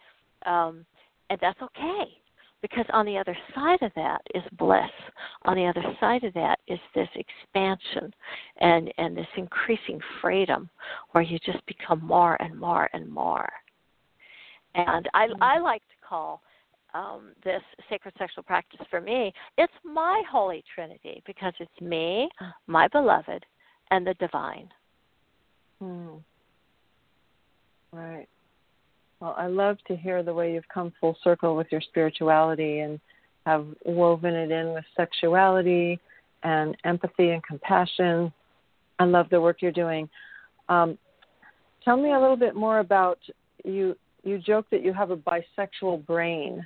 um, 0.45 0.85
and 1.29 1.39
that's 1.41 1.61
okay 1.61 2.19
because 2.61 2.85
on 2.91 3.05
the 3.05 3.17
other 3.17 3.37
side 3.55 3.81
of 3.81 3.91
that 3.95 4.21
is 4.35 4.43
bliss 4.57 4.79
on 5.45 5.55
the 5.55 5.65
other 5.65 5.83
side 5.99 6.23
of 6.23 6.33
that 6.33 6.59
is 6.67 6.79
this 6.93 7.07
expansion 7.15 8.13
and 8.59 8.91
and 8.97 9.15
this 9.15 9.27
increasing 9.37 9.99
freedom 10.21 10.69
where 11.11 11.23
you 11.23 11.39
just 11.39 11.65
become 11.65 12.03
more 12.05 12.35
and 12.41 12.57
more 12.57 12.89
and 12.93 13.09
more 13.09 13.49
and 14.75 15.07
i 15.13 15.27
mm-hmm. 15.27 15.43
i 15.43 15.59
like 15.59 15.81
to 15.81 16.07
call 16.07 16.41
um, 16.91 17.33
this 17.43 17.61
sacred 17.87 18.15
sexual 18.17 18.43
practice 18.43 18.79
for 18.89 18.99
me 18.99 19.31
it's 19.57 19.73
my 19.83 20.23
holy 20.29 20.63
trinity 20.73 21.21
because 21.27 21.53
it's 21.59 21.81
me 21.81 22.27
my 22.65 22.87
beloved 22.87 23.45
and 23.91 24.07
the 24.07 24.15
divine 24.15 24.67
mm. 25.81 26.19
right 27.91 28.27
well, 29.19 29.35
I 29.37 29.47
love 29.47 29.77
to 29.87 29.95
hear 29.95 30.23
the 30.23 30.33
way 30.33 30.53
you've 30.53 30.67
come 30.73 30.93
full 30.99 31.17
circle 31.23 31.55
with 31.55 31.67
your 31.71 31.81
spirituality 31.81 32.79
and 32.79 32.99
have 33.45 33.65
woven 33.85 34.33
it 34.33 34.51
in 34.51 34.73
with 34.73 34.85
sexuality 34.95 35.99
and 36.43 36.77
empathy 36.85 37.31
and 37.31 37.43
compassion. 37.43 38.31
I 38.97 39.05
love 39.05 39.27
the 39.29 39.41
work 39.41 39.61
you're 39.61 39.71
doing. 39.71 40.09
Um, 40.69 40.97
tell 41.83 41.97
me 41.97 42.13
a 42.13 42.19
little 42.19 42.37
bit 42.37 42.55
more 42.55 42.79
about 42.79 43.19
you. 43.65 43.95
You 44.23 44.37
joke 44.37 44.65
that 44.71 44.83
you 44.83 44.93
have 44.93 45.11
a 45.11 45.17
bisexual 45.17 46.05
brain, 46.05 46.65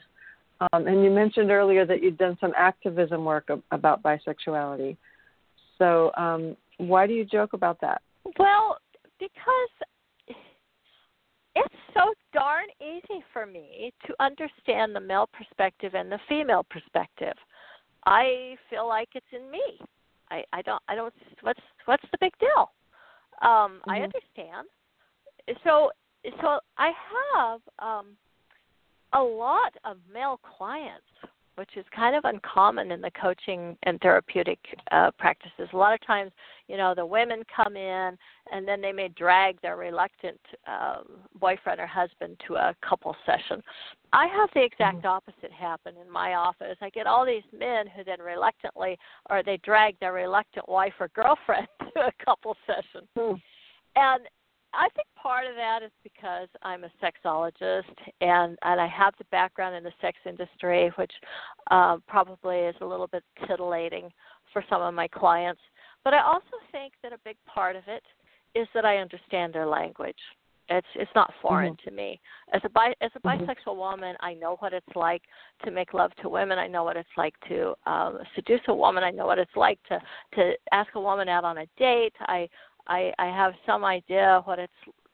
um, 0.59 0.87
and 0.87 1.03
you 1.03 1.11
mentioned 1.11 1.51
earlier 1.51 1.85
that 1.85 2.01
you'd 2.01 2.17
done 2.17 2.37
some 2.41 2.53
activism 2.57 3.25
work 3.25 3.49
about 3.71 4.01
bisexuality. 4.03 4.97
So, 5.77 6.11
um, 6.17 6.55
why 6.77 7.07
do 7.07 7.13
you 7.13 7.25
joke 7.25 7.53
about 7.53 7.79
that? 7.81 8.01
Well, 8.37 8.77
because 9.19 10.37
it's 11.55 11.75
so 11.93 12.13
darn 12.33 12.65
easy 12.81 13.23
for 13.31 13.45
me 13.45 13.93
to 14.07 14.13
understand 14.19 14.95
the 14.95 14.99
male 14.99 15.29
perspective 15.31 15.93
and 15.93 16.11
the 16.11 16.19
female 16.27 16.65
perspective. 16.69 17.35
I 18.05 18.55
feel 18.69 18.87
like 18.87 19.09
it's 19.15 19.25
in 19.31 19.49
me. 19.49 19.61
I, 20.31 20.43
I 20.51 20.61
don't 20.61 20.81
I 20.87 20.95
don't 20.95 21.13
what's 21.41 21.59
what's 21.85 22.03
the 22.11 22.17
big 22.19 22.33
deal? 22.39 22.71
Um, 23.41 23.79
mm-hmm. 23.81 23.91
I 23.91 24.01
understand. 24.01 24.67
So 25.63 25.91
so 26.41 26.59
I 26.77 26.91
have 27.23 27.61
um, 27.79 28.07
a 29.13 29.21
lot 29.21 29.73
of 29.85 29.97
male 30.11 30.39
clients 30.57 31.05
which 31.55 31.69
is 31.75 31.85
kind 31.95 32.15
of 32.15 32.25
uncommon 32.25 32.91
in 32.91 33.01
the 33.01 33.11
coaching 33.11 33.77
and 33.83 33.99
therapeutic 34.01 34.59
uh, 34.91 35.11
practices. 35.19 35.69
A 35.71 35.77
lot 35.77 35.93
of 35.93 36.05
times, 36.05 36.31
you 36.67 36.77
know, 36.77 36.95
the 36.95 37.05
women 37.05 37.43
come 37.55 37.75
in 37.75 38.17
and 38.51 38.67
then 38.67 38.81
they 38.81 38.91
may 38.91 39.09
drag 39.09 39.61
their 39.61 39.77
reluctant 39.77 40.39
um, 40.67 41.19
boyfriend 41.39 41.79
or 41.79 41.85
husband 41.85 42.41
to 42.47 42.55
a 42.55 42.75
couple 42.87 43.15
session. 43.25 43.61
I 44.13 44.27
have 44.27 44.49
the 44.55 44.63
exact 44.63 44.97
mm-hmm. 44.97 45.07
opposite 45.07 45.51
happen 45.51 45.93
in 46.03 46.11
my 46.11 46.33
office. 46.35 46.77
I 46.81 46.89
get 46.89 47.07
all 47.07 47.25
these 47.25 47.43
men 47.57 47.85
who 47.87 48.03
then 48.03 48.19
reluctantly, 48.19 48.97
or 49.29 49.43
they 49.43 49.57
drag 49.57 49.99
their 49.99 50.13
reluctant 50.13 50.67
wife 50.67 50.93
or 50.99 51.09
girlfriend 51.09 51.67
to 51.79 51.99
a 51.99 52.25
couple 52.25 52.55
session. 52.65 53.07
Mm. 53.17 53.41
And 53.95 54.23
I 54.73 54.89
think 54.95 55.07
part 55.15 55.45
of 55.45 55.55
that 55.55 55.79
is 55.83 55.91
because 56.03 56.47
I'm 56.63 56.83
a 56.83 56.91
sexologist 57.01 57.83
and 58.21 58.57
and 58.63 58.81
I 58.81 58.87
have 58.87 59.13
the 59.17 59.25
background 59.25 59.75
in 59.75 59.83
the 59.83 59.91
sex 60.01 60.17
industry, 60.25 60.91
which 60.95 61.11
uh, 61.71 61.97
probably 62.07 62.57
is 62.57 62.75
a 62.81 62.85
little 62.85 63.07
bit 63.07 63.23
titillating 63.47 64.09
for 64.51 64.63
some 64.69 64.81
of 64.81 64.93
my 64.93 65.07
clients. 65.07 65.61
But 66.03 66.13
I 66.13 66.23
also 66.23 66.57
think 66.71 66.93
that 67.03 67.13
a 67.13 67.17
big 67.23 67.37
part 67.45 67.75
of 67.75 67.83
it 67.87 68.03
is 68.55 68.67
that 68.73 68.85
I 68.85 68.97
understand 68.97 69.53
their 69.53 69.67
language. 69.67 70.17
It's 70.69 70.87
it's 70.95 71.11
not 71.13 71.33
foreign 71.41 71.73
mm-hmm. 71.73 71.89
to 71.89 71.95
me. 71.95 72.21
As 72.53 72.61
a 72.63 72.69
bi 72.69 72.93
as 73.01 73.11
a 73.15 73.19
mm-hmm. 73.19 73.43
bisexual 73.43 73.75
woman, 73.75 74.15
I 74.21 74.33
know 74.33 74.55
what 74.59 74.73
it's 74.73 74.95
like 74.95 75.21
to 75.65 75.71
make 75.71 75.93
love 75.93 76.11
to 76.21 76.29
women. 76.29 76.57
I 76.57 76.67
know 76.67 76.83
what 76.83 76.95
it's 76.95 77.09
like 77.17 77.35
to 77.49 77.73
um, 77.85 78.19
seduce 78.33 78.61
a 78.69 78.73
woman. 78.73 79.03
I 79.03 79.11
know 79.11 79.25
what 79.25 79.39
it's 79.39 79.55
like 79.55 79.79
to 79.89 79.99
to 80.35 80.53
ask 80.71 80.89
a 80.95 81.01
woman 81.01 81.27
out 81.27 81.43
on 81.43 81.57
a 81.59 81.65
date. 81.77 82.13
I 82.21 82.47
I, 82.87 83.11
I 83.19 83.25
have 83.27 83.53
some 83.65 83.83
idea 83.83 84.41
what 84.45 84.59
it's 84.59 84.71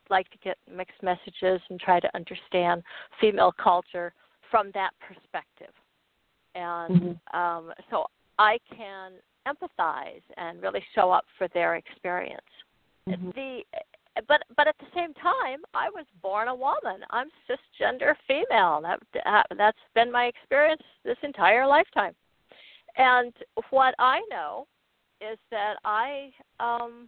like 0.10 0.30
to 0.32 0.38
get 0.40 0.58
mixed 0.76 1.02
messages 1.04 1.62
and 1.70 1.80
try 1.80 2.00
to 2.00 2.10
understand 2.16 2.84
female 3.22 3.54
culture 3.62 4.14
from 4.50 4.72
that 4.74 4.92
perspective. 5.00 5.74
And 6.56 7.02
mm-hmm. 7.02 7.40
um, 7.40 7.72
so 7.92 8.06
I 8.40 8.58
can 8.76 9.12
empathize 9.48 10.22
and 10.38 10.62
really 10.62 10.84
show 10.96 11.12
up 11.12 11.26
for 11.38 11.48
their 11.54 11.76
experience. 11.76 12.42
Mm-hmm. 13.08 13.30
The 13.30 13.62
but 14.28 14.42
but 14.58 14.68
at 14.68 14.76
the 14.80 14.88
same 14.94 15.14
time, 15.14 15.60
I 15.74 15.90
was 15.90 16.06
born 16.22 16.48
a 16.48 16.56
woman. 16.56 17.06
I'm 17.12 17.28
cisgender 17.48 18.14
female. 18.28 18.82
That, 18.82 19.00
that 19.14 19.46
that's 19.58 19.78
been 19.96 20.12
my 20.12 20.26
experience 20.26 20.82
this 21.06 21.18
entire 21.24 21.66
lifetime. 21.66 22.14
And 22.98 23.34
what 23.70 23.96
I 24.00 24.22
know 24.30 24.68
is 25.22 25.38
that 25.52 25.76
I 25.86 26.32
um 26.60 27.08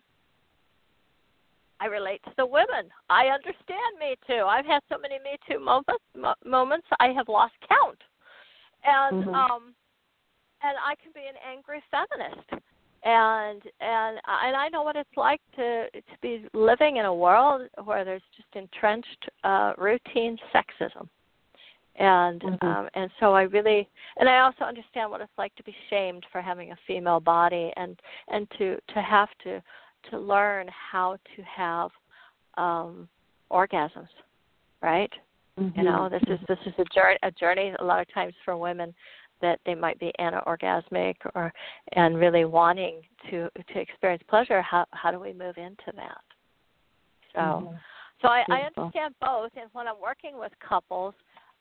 I 1.82 1.88
relate 1.88 2.22
to 2.26 2.32
the 2.38 2.46
women. 2.46 2.90
I 3.10 3.26
understand 3.28 3.98
Me 4.00 4.16
Too. 4.28 4.44
I've 4.46 4.66
had 4.66 4.82
so 4.88 4.98
many 5.00 5.16
Me 5.16 5.36
Too 5.50 5.60
moments. 5.60 6.04
Moments 6.46 6.88
I 7.00 7.08
have 7.08 7.28
lost 7.28 7.54
count, 7.68 7.98
and 8.86 9.26
mm-hmm. 9.26 9.34
um, 9.34 9.74
and 10.62 10.78
I 10.78 10.94
can 11.02 11.12
be 11.14 11.22
an 11.22 11.36
angry 11.44 11.82
feminist. 11.90 12.48
and 13.04 13.64
and 13.82 14.20
and 14.28 14.56
I 14.56 14.70
know 14.72 14.84
what 14.84 14.96
it's 14.96 15.18
like 15.18 15.42
to 15.56 15.88
to 15.92 16.16
be 16.22 16.46
living 16.54 16.98
in 16.98 17.06
a 17.06 17.14
world 17.14 17.68
where 17.84 18.06
there's 18.06 18.22
just 18.38 18.56
entrenched 18.56 19.30
uh, 19.44 19.74
routine 19.76 20.38
sexism, 20.54 21.08
and 21.96 22.42
mm-hmm. 22.42 22.68
um, 22.68 22.90
and 22.94 23.10
so 23.20 23.34
I 23.34 23.44
really 23.44 23.90
and 24.18 24.30
I 24.30 24.42
also 24.42 24.66
understand 24.66 25.10
what 25.10 25.22
it's 25.22 25.32
like 25.40 25.56
to 25.56 25.64
be 25.64 25.74
shamed 25.90 26.28
for 26.32 26.42
having 26.42 26.74
a 26.74 26.78
female 26.86 27.20
body 27.20 27.72
and 27.76 28.00
and 28.28 28.48
to 28.60 28.78
to 28.94 29.02
have 29.02 29.30
to 29.46 29.64
to 30.10 30.20
learn 30.20 30.68
how 30.92 31.18
to 31.36 31.42
have 31.44 31.92
um, 32.58 33.08
orgasms, 33.52 34.08
right? 34.82 35.12
Mm-hmm. 35.60 35.80
You 35.80 35.86
know, 35.86 36.10
this 36.10 36.24
is 36.28 36.40
this 36.48 36.58
is 36.66 36.74
a 36.78 36.86
journey 36.94 37.18
a 37.24 37.32
journey 37.32 37.74
a 37.80 37.84
lot 37.84 38.00
of 38.00 38.14
times 38.14 38.34
for 38.44 38.58
women 38.58 38.94
that 39.42 39.60
they 39.66 39.76
might 39.76 40.00
be 40.00 40.12
anorgasmic 40.20 41.16
or 41.36 41.52
and 41.94 42.18
really 42.18 42.46
wanting 42.46 43.02
to 43.30 43.50
to 43.74 43.80
experience 43.80 44.24
pleasure 44.30 44.62
how 44.62 44.86
how 44.92 45.12
do 45.12 45.20
we 45.20 45.34
move 45.34 45.58
into 45.58 45.92
that 45.96 46.22
so 47.34 47.40
mm-hmm. 47.40 47.76
so 48.22 48.28
I, 48.28 48.44
I 48.50 48.70
understand 48.76 49.16
both 49.20 49.52
and 49.60 49.70
when 49.74 49.88
i'm 49.88 50.00
working 50.02 50.38
with 50.38 50.52
couples 50.68 51.14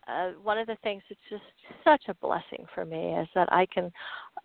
uh, 0.08 0.30
one 0.42 0.58
of 0.58 0.66
the 0.66 0.76
things 0.82 1.02
that's 1.08 1.20
just 1.28 1.42
such 1.84 2.02
a 2.08 2.14
blessing 2.14 2.64
for 2.74 2.84
me 2.84 3.14
is 3.14 3.28
that 3.34 3.52
I 3.52 3.66
can 3.66 3.92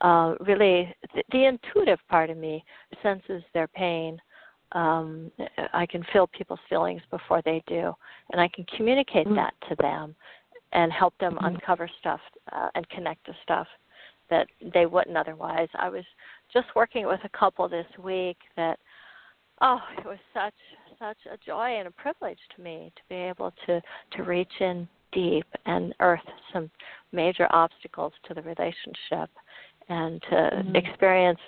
uh, 0.02 0.36
really 0.42 0.94
the, 1.14 1.24
the 1.32 1.46
intuitive 1.46 2.00
part 2.10 2.30
of 2.30 2.38
me 2.38 2.64
senses 3.02 3.44
their 3.54 3.68
pain. 3.68 4.20
Um, 4.72 5.32
I 5.74 5.86
can 5.86 6.04
feel 6.12 6.28
people's 6.28 6.60
feelings 6.70 7.02
before 7.12 7.42
they 7.46 7.64
do, 7.68 7.94
and 8.32 8.42
I 8.42 8.50
can 8.50 8.66
communicate 8.76 9.28
mm-hmm. 9.28 9.36
that 9.36 9.54
to 9.70 9.76
them 9.80 10.16
and 10.74 10.92
help 10.92 11.18
them 11.20 11.36
mm-hmm. 11.36 11.46
uncover 11.46 11.90
stuff 12.00 12.20
uh, 12.52 12.68
and 12.76 12.88
connect 12.90 13.26
to 13.26 13.34
stuff 13.44 13.68
that 14.30 14.48
they 14.74 14.86
wouldn't 14.86 15.18
otherwise. 15.18 15.70
I 15.76 15.90
was 15.90 16.04
just 16.52 16.68
working 16.76 17.06
with 17.06 17.20
a 17.24 17.38
couple 17.38 17.70
this 17.70 17.86
week 18.04 18.38
that 18.58 18.80
oh, 19.62 19.80
it 19.98 20.06
was 20.06 20.18
such 20.34 20.54
such 21.00 21.18
a 21.32 21.38
joy 21.46 21.78
and 21.78 21.88
a 21.88 21.92
privilege 21.92 22.40
to 22.56 22.62
me 22.62 22.92
to 22.96 23.02
be 23.10 23.16
able 23.16 23.54
to 23.66 23.82
to 24.16 24.24
reach 24.24 24.52
in 24.60 24.88
deep 25.12 25.48
and 25.66 25.94
earth 26.00 26.20
some 26.52 26.70
major 27.12 27.48
obstacles 27.52 28.14
to 28.28 28.34
the 28.34 28.42
relationship 28.42 29.30
and 29.90 30.22
to 30.24 30.36
mm-hmm. 30.36 30.76
experience 30.76 31.40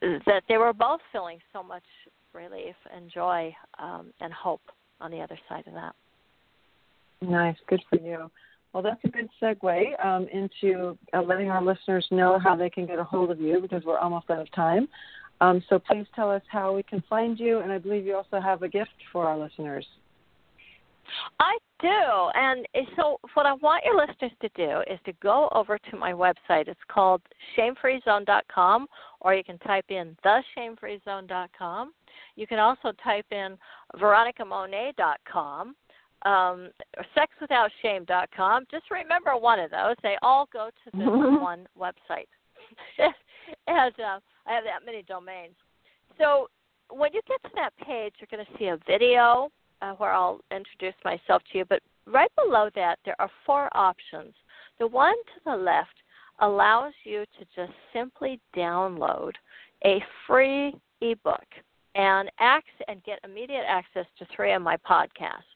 that 0.00 0.42
they 0.48 0.56
were 0.56 0.72
both 0.72 1.00
feeling 1.12 1.38
so 1.52 1.62
much 1.62 1.82
relief 2.32 2.74
and 2.94 3.10
joy 3.10 3.54
um, 3.78 4.12
and 4.20 4.32
hope 4.32 4.60
on 5.00 5.10
the 5.10 5.20
other 5.20 5.38
side 5.48 5.64
of 5.66 5.74
that. 5.74 5.94
Nice, 7.22 7.56
good 7.68 7.82
for 7.88 7.98
you. 7.98 8.30
Well, 8.72 8.82
that's 8.82 9.00
a 9.04 9.08
good 9.08 9.28
segue 9.40 10.04
um, 10.04 10.28
into 10.32 10.98
uh, 11.14 11.22
letting 11.22 11.50
our 11.50 11.64
listeners 11.64 12.06
know 12.10 12.38
how 12.38 12.54
they 12.54 12.68
can 12.68 12.86
get 12.86 12.98
a 12.98 13.04
hold 13.04 13.30
of 13.30 13.40
you 13.40 13.60
because 13.60 13.82
we're 13.84 13.98
almost 13.98 14.28
out 14.28 14.40
of 14.40 14.52
time. 14.52 14.86
Um, 15.40 15.62
so 15.68 15.78
please 15.78 16.06
tell 16.14 16.30
us 16.30 16.42
how 16.50 16.74
we 16.74 16.82
can 16.82 17.02
find 17.08 17.38
you, 17.38 17.60
and 17.60 17.72
I 17.72 17.78
believe 17.78 18.04
you 18.06 18.16
also 18.16 18.40
have 18.40 18.62
a 18.62 18.68
gift 18.68 18.90
for 19.12 19.26
our 19.26 19.38
listeners. 19.38 19.86
I 21.40 21.56
do, 21.80 22.30
and 22.34 22.66
so 22.96 23.18
what 23.34 23.46
I 23.46 23.54
want 23.54 23.84
your 23.84 23.96
listeners 23.96 24.32
to 24.42 24.48
do 24.56 24.80
is 24.92 24.98
to 25.06 25.12
go 25.22 25.48
over 25.52 25.78
to 25.78 25.96
my 25.96 26.12
website. 26.12 26.68
It's 26.68 26.80
called 26.88 27.22
shamefreezone.com, 27.56 28.86
or 29.20 29.34
you 29.34 29.44
can 29.44 29.58
type 29.58 29.86
in 29.88 30.16
theshamefreezone.com. 30.24 31.92
You 32.36 32.46
can 32.46 32.58
also 32.58 32.92
type 33.02 33.26
in 33.30 33.56
veronicamonet.com 33.96 35.74
um, 36.24 36.70
sexwithoutshame.com. 37.16 38.66
Just 38.70 38.90
remember 38.90 39.36
one 39.36 39.60
of 39.60 39.70
those. 39.70 39.94
They 40.02 40.16
all 40.22 40.48
go 40.52 40.70
to 40.84 40.96
this 40.96 41.06
one 41.06 41.66
website. 41.78 42.28
and 42.98 43.94
uh, 44.00 44.18
I 44.46 44.52
have 44.52 44.64
that 44.64 44.84
many 44.84 45.02
domains. 45.02 45.54
So 46.18 46.48
when 46.90 47.12
you 47.12 47.20
get 47.28 47.42
to 47.44 47.50
that 47.56 47.76
page, 47.84 48.14
you're 48.18 48.28
going 48.30 48.44
to 48.44 48.58
see 48.58 48.66
a 48.66 48.78
video 48.86 49.50
uh, 49.82 49.92
where 49.92 50.12
I'll 50.12 50.40
introduce 50.50 50.94
myself 51.04 51.42
to 51.52 51.58
you. 51.58 51.64
But 51.64 51.80
right 52.06 52.30
below 52.36 52.70
that, 52.74 52.98
there 53.04 53.16
are 53.18 53.30
four 53.44 53.68
options. 53.76 54.34
The 54.78 54.86
one 54.86 55.14
to 55.14 55.40
the 55.44 55.56
left 55.56 55.94
allows 56.40 56.92
you 57.04 57.24
to 57.38 57.46
just 57.54 57.72
simply 57.92 58.40
download 58.56 59.32
a 59.84 60.02
free 60.26 60.74
ebook 61.00 61.44
and 61.94 62.30
access 62.38 62.86
and 62.88 63.02
get 63.04 63.18
immediate 63.24 63.64
access 63.66 64.06
to 64.18 64.26
three 64.34 64.52
of 64.52 64.62
my 64.62 64.76
podcasts. 64.78 65.48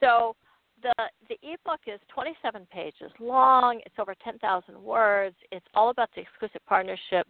So 0.00 0.36
the 0.82 0.92
the 1.28 1.36
ebook 1.42 1.80
is 1.86 2.00
27 2.12 2.66
pages 2.70 3.10
long. 3.20 3.80
It's 3.86 3.94
over 3.98 4.14
10,000 4.22 4.82
words. 4.82 5.36
It's 5.50 5.66
all 5.74 5.90
about 5.90 6.10
the 6.14 6.22
exquisite 6.22 6.62
partnership 6.66 7.26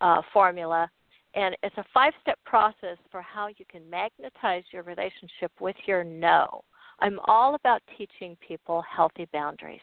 uh, 0.00 0.20
formula, 0.32 0.90
and 1.36 1.56
it's 1.62 1.76
a 1.76 1.84
five-step 1.94 2.38
process 2.44 2.96
for 3.10 3.22
how 3.22 3.48
you 3.48 3.64
can 3.70 3.88
magnetize 3.88 4.64
your 4.72 4.82
relationship 4.82 5.52
with 5.60 5.76
your 5.86 6.02
no. 6.02 6.64
I'm 7.00 7.20
all 7.26 7.54
about 7.54 7.82
teaching 7.96 8.36
people 8.46 8.82
healthy 8.82 9.28
boundaries. 9.32 9.80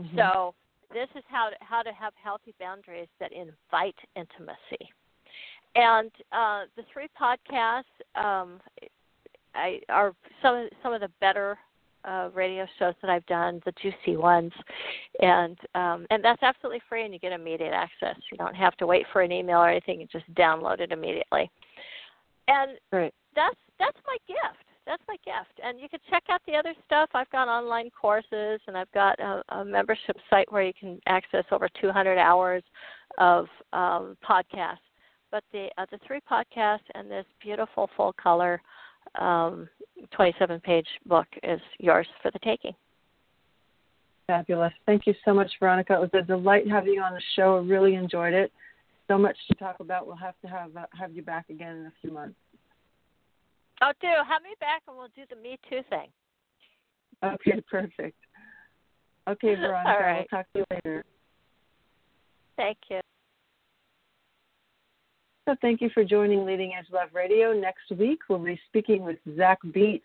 Mm-hmm. 0.00 0.16
So 0.16 0.54
this 0.92 1.08
is 1.14 1.22
how 1.28 1.50
to, 1.50 1.56
how 1.60 1.82
to 1.82 1.92
have 1.92 2.14
healthy 2.22 2.54
boundaries 2.58 3.08
that 3.20 3.30
invite 3.32 3.96
intimacy. 4.16 4.90
And 5.74 6.10
uh, 6.32 6.62
the 6.76 6.82
three 6.92 7.08
podcasts 7.20 7.84
um, 8.16 8.60
I 9.54 9.80
are 9.88 10.14
some 10.42 10.68
some 10.82 10.92
of 10.92 11.00
the 11.00 11.10
better 11.20 11.58
uh, 12.08 12.30
radio 12.34 12.66
shows 12.78 12.94
that 13.02 13.10
I've 13.10 13.26
done, 13.26 13.60
the 13.64 13.72
juicy 13.82 14.16
ones, 14.16 14.52
and 15.20 15.58
um, 15.74 16.06
and 16.10 16.24
that's 16.24 16.42
absolutely 16.42 16.80
free, 16.88 17.04
and 17.04 17.12
you 17.12 17.20
get 17.20 17.32
immediate 17.32 17.72
access. 17.72 18.16
You 18.32 18.38
don't 18.38 18.56
have 18.56 18.76
to 18.78 18.86
wait 18.86 19.06
for 19.12 19.22
an 19.22 19.32
email 19.32 19.58
or 19.58 19.68
anything; 19.68 20.00
you 20.00 20.06
just 20.10 20.32
download 20.34 20.80
it 20.80 20.92
immediately. 20.92 21.50
And 22.48 22.78
right. 22.92 23.12
that's 23.34 23.56
that's 23.78 23.98
my 24.06 24.16
gift. 24.26 24.64
That's 24.86 25.02
my 25.06 25.16
gift. 25.16 25.60
And 25.62 25.78
you 25.78 25.88
can 25.88 26.00
check 26.08 26.22
out 26.30 26.40
the 26.46 26.54
other 26.54 26.72
stuff. 26.86 27.10
I've 27.12 27.28
got 27.30 27.46
online 27.46 27.90
courses, 27.90 28.58
and 28.66 28.76
I've 28.76 28.90
got 28.92 29.20
a, 29.20 29.42
a 29.50 29.64
membership 29.64 30.16
site 30.30 30.50
where 30.50 30.62
you 30.62 30.72
can 30.78 30.98
access 31.06 31.44
over 31.52 31.68
200 31.78 32.16
hours 32.16 32.62
of 33.18 33.46
um, 33.74 34.16
podcasts. 34.26 34.78
But 35.30 35.44
the 35.52 35.68
uh, 35.76 35.84
the 35.90 35.98
three 36.06 36.20
podcasts 36.20 36.88
and 36.94 37.10
this 37.10 37.26
beautiful 37.42 37.90
full 37.98 38.14
color 38.14 38.62
um, 39.18 39.68
27 40.12 40.60
page 40.60 40.86
book 41.06 41.26
is 41.42 41.60
yours 41.78 42.06
for 42.22 42.30
the 42.30 42.38
taking. 42.40 42.74
Fabulous. 44.26 44.72
Thank 44.84 45.06
you 45.06 45.14
so 45.24 45.32
much, 45.32 45.50
Veronica. 45.58 45.94
It 45.94 46.00
was 46.00 46.10
a 46.12 46.22
delight 46.22 46.68
having 46.68 46.92
you 46.92 47.02
on 47.02 47.14
the 47.14 47.22
show. 47.34 47.56
I 47.56 47.60
really 47.60 47.94
enjoyed 47.94 48.34
it. 48.34 48.52
So 49.08 49.16
much 49.16 49.36
to 49.48 49.54
talk 49.54 49.80
about. 49.80 50.06
We'll 50.06 50.16
have 50.16 50.34
to 50.42 50.48
have 50.48 50.76
uh, 50.76 50.84
have 50.98 51.12
you 51.12 51.22
back 51.22 51.48
again 51.48 51.76
in 51.76 51.86
a 51.86 51.92
few 52.02 52.12
months. 52.12 52.36
Oh, 53.80 53.92
do 54.00 54.06
have 54.06 54.42
me 54.42 54.50
back, 54.60 54.82
and 54.86 54.96
we'll 54.96 55.08
do 55.16 55.22
the 55.30 55.36
Me 55.36 55.58
Too 55.70 55.80
thing. 55.88 56.08
Okay, 57.24 57.62
perfect. 57.70 58.16
Okay, 59.28 59.54
Veronica. 59.54 59.90
All 59.90 60.00
right. 60.00 60.26
We'll 60.30 60.38
talk 60.40 60.52
to 60.52 60.58
you 60.58 60.64
later. 60.70 61.04
Thank 62.56 62.78
you. 62.90 63.00
So 65.48 65.56
thank 65.62 65.80
you 65.80 65.88
for 65.94 66.04
joining 66.04 66.44
Leading 66.44 66.74
Edge 66.78 66.88
Love 66.92 67.08
Radio. 67.14 67.54
Next 67.54 67.90
week, 67.98 68.18
we'll 68.28 68.38
be 68.38 68.60
speaking 68.68 69.02
with 69.02 69.16
Zach 69.34 69.56
Beach. 69.72 70.02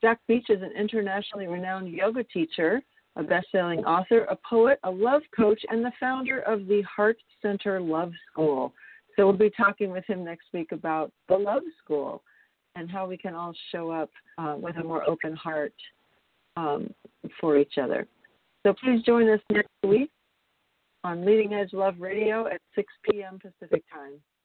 Zach 0.00 0.20
Beach 0.28 0.46
is 0.48 0.62
an 0.62 0.70
internationally 0.78 1.48
renowned 1.48 1.88
yoga 1.88 2.22
teacher, 2.22 2.80
a 3.16 3.24
best-selling 3.24 3.80
author, 3.80 4.20
a 4.30 4.38
poet, 4.48 4.78
a 4.84 4.90
love 4.92 5.22
coach, 5.36 5.60
and 5.70 5.84
the 5.84 5.90
founder 5.98 6.38
of 6.42 6.68
the 6.68 6.82
Heart 6.82 7.16
Center 7.42 7.80
Love 7.80 8.12
School. 8.30 8.72
So 9.16 9.26
we'll 9.26 9.36
be 9.36 9.50
talking 9.50 9.90
with 9.90 10.04
him 10.04 10.24
next 10.24 10.44
week 10.52 10.70
about 10.70 11.10
the 11.28 11.36
Love 11.36 11.64
School 11.82 12.22
and 12.76 12.88
how 12.88 13.08
we 13.08 13.16
can 13.16 13.34
all 13.34 13.54
show 13.72 13.90
up 13.90 14.10
uh, 14.38 14.54
with 14.56 14.76
a 14.76 14.84
more 14.84 15.02
open 15.10 15.34
heart 15.34 15.74
um, 16.56 16.94
for 17.40 17.58
each 17.58 17.76
other. 17.82 18.06
So 18.64 18.72
please 18.72 19.02
join 19.02 19.28
us 19.30 19.40
next 19.50 19.72
week 19.84 20.12
on 21.02 21.24
Leading 21.24 21.54
Edge 21.54 21.72
Love 21.72 21.96
Radio 21.98 22.46
at 22.46 22.60
6 22.76 22.92
p.m. 23.10 23.40
Pacific 23.40 23.82
Time. 23.92 24.20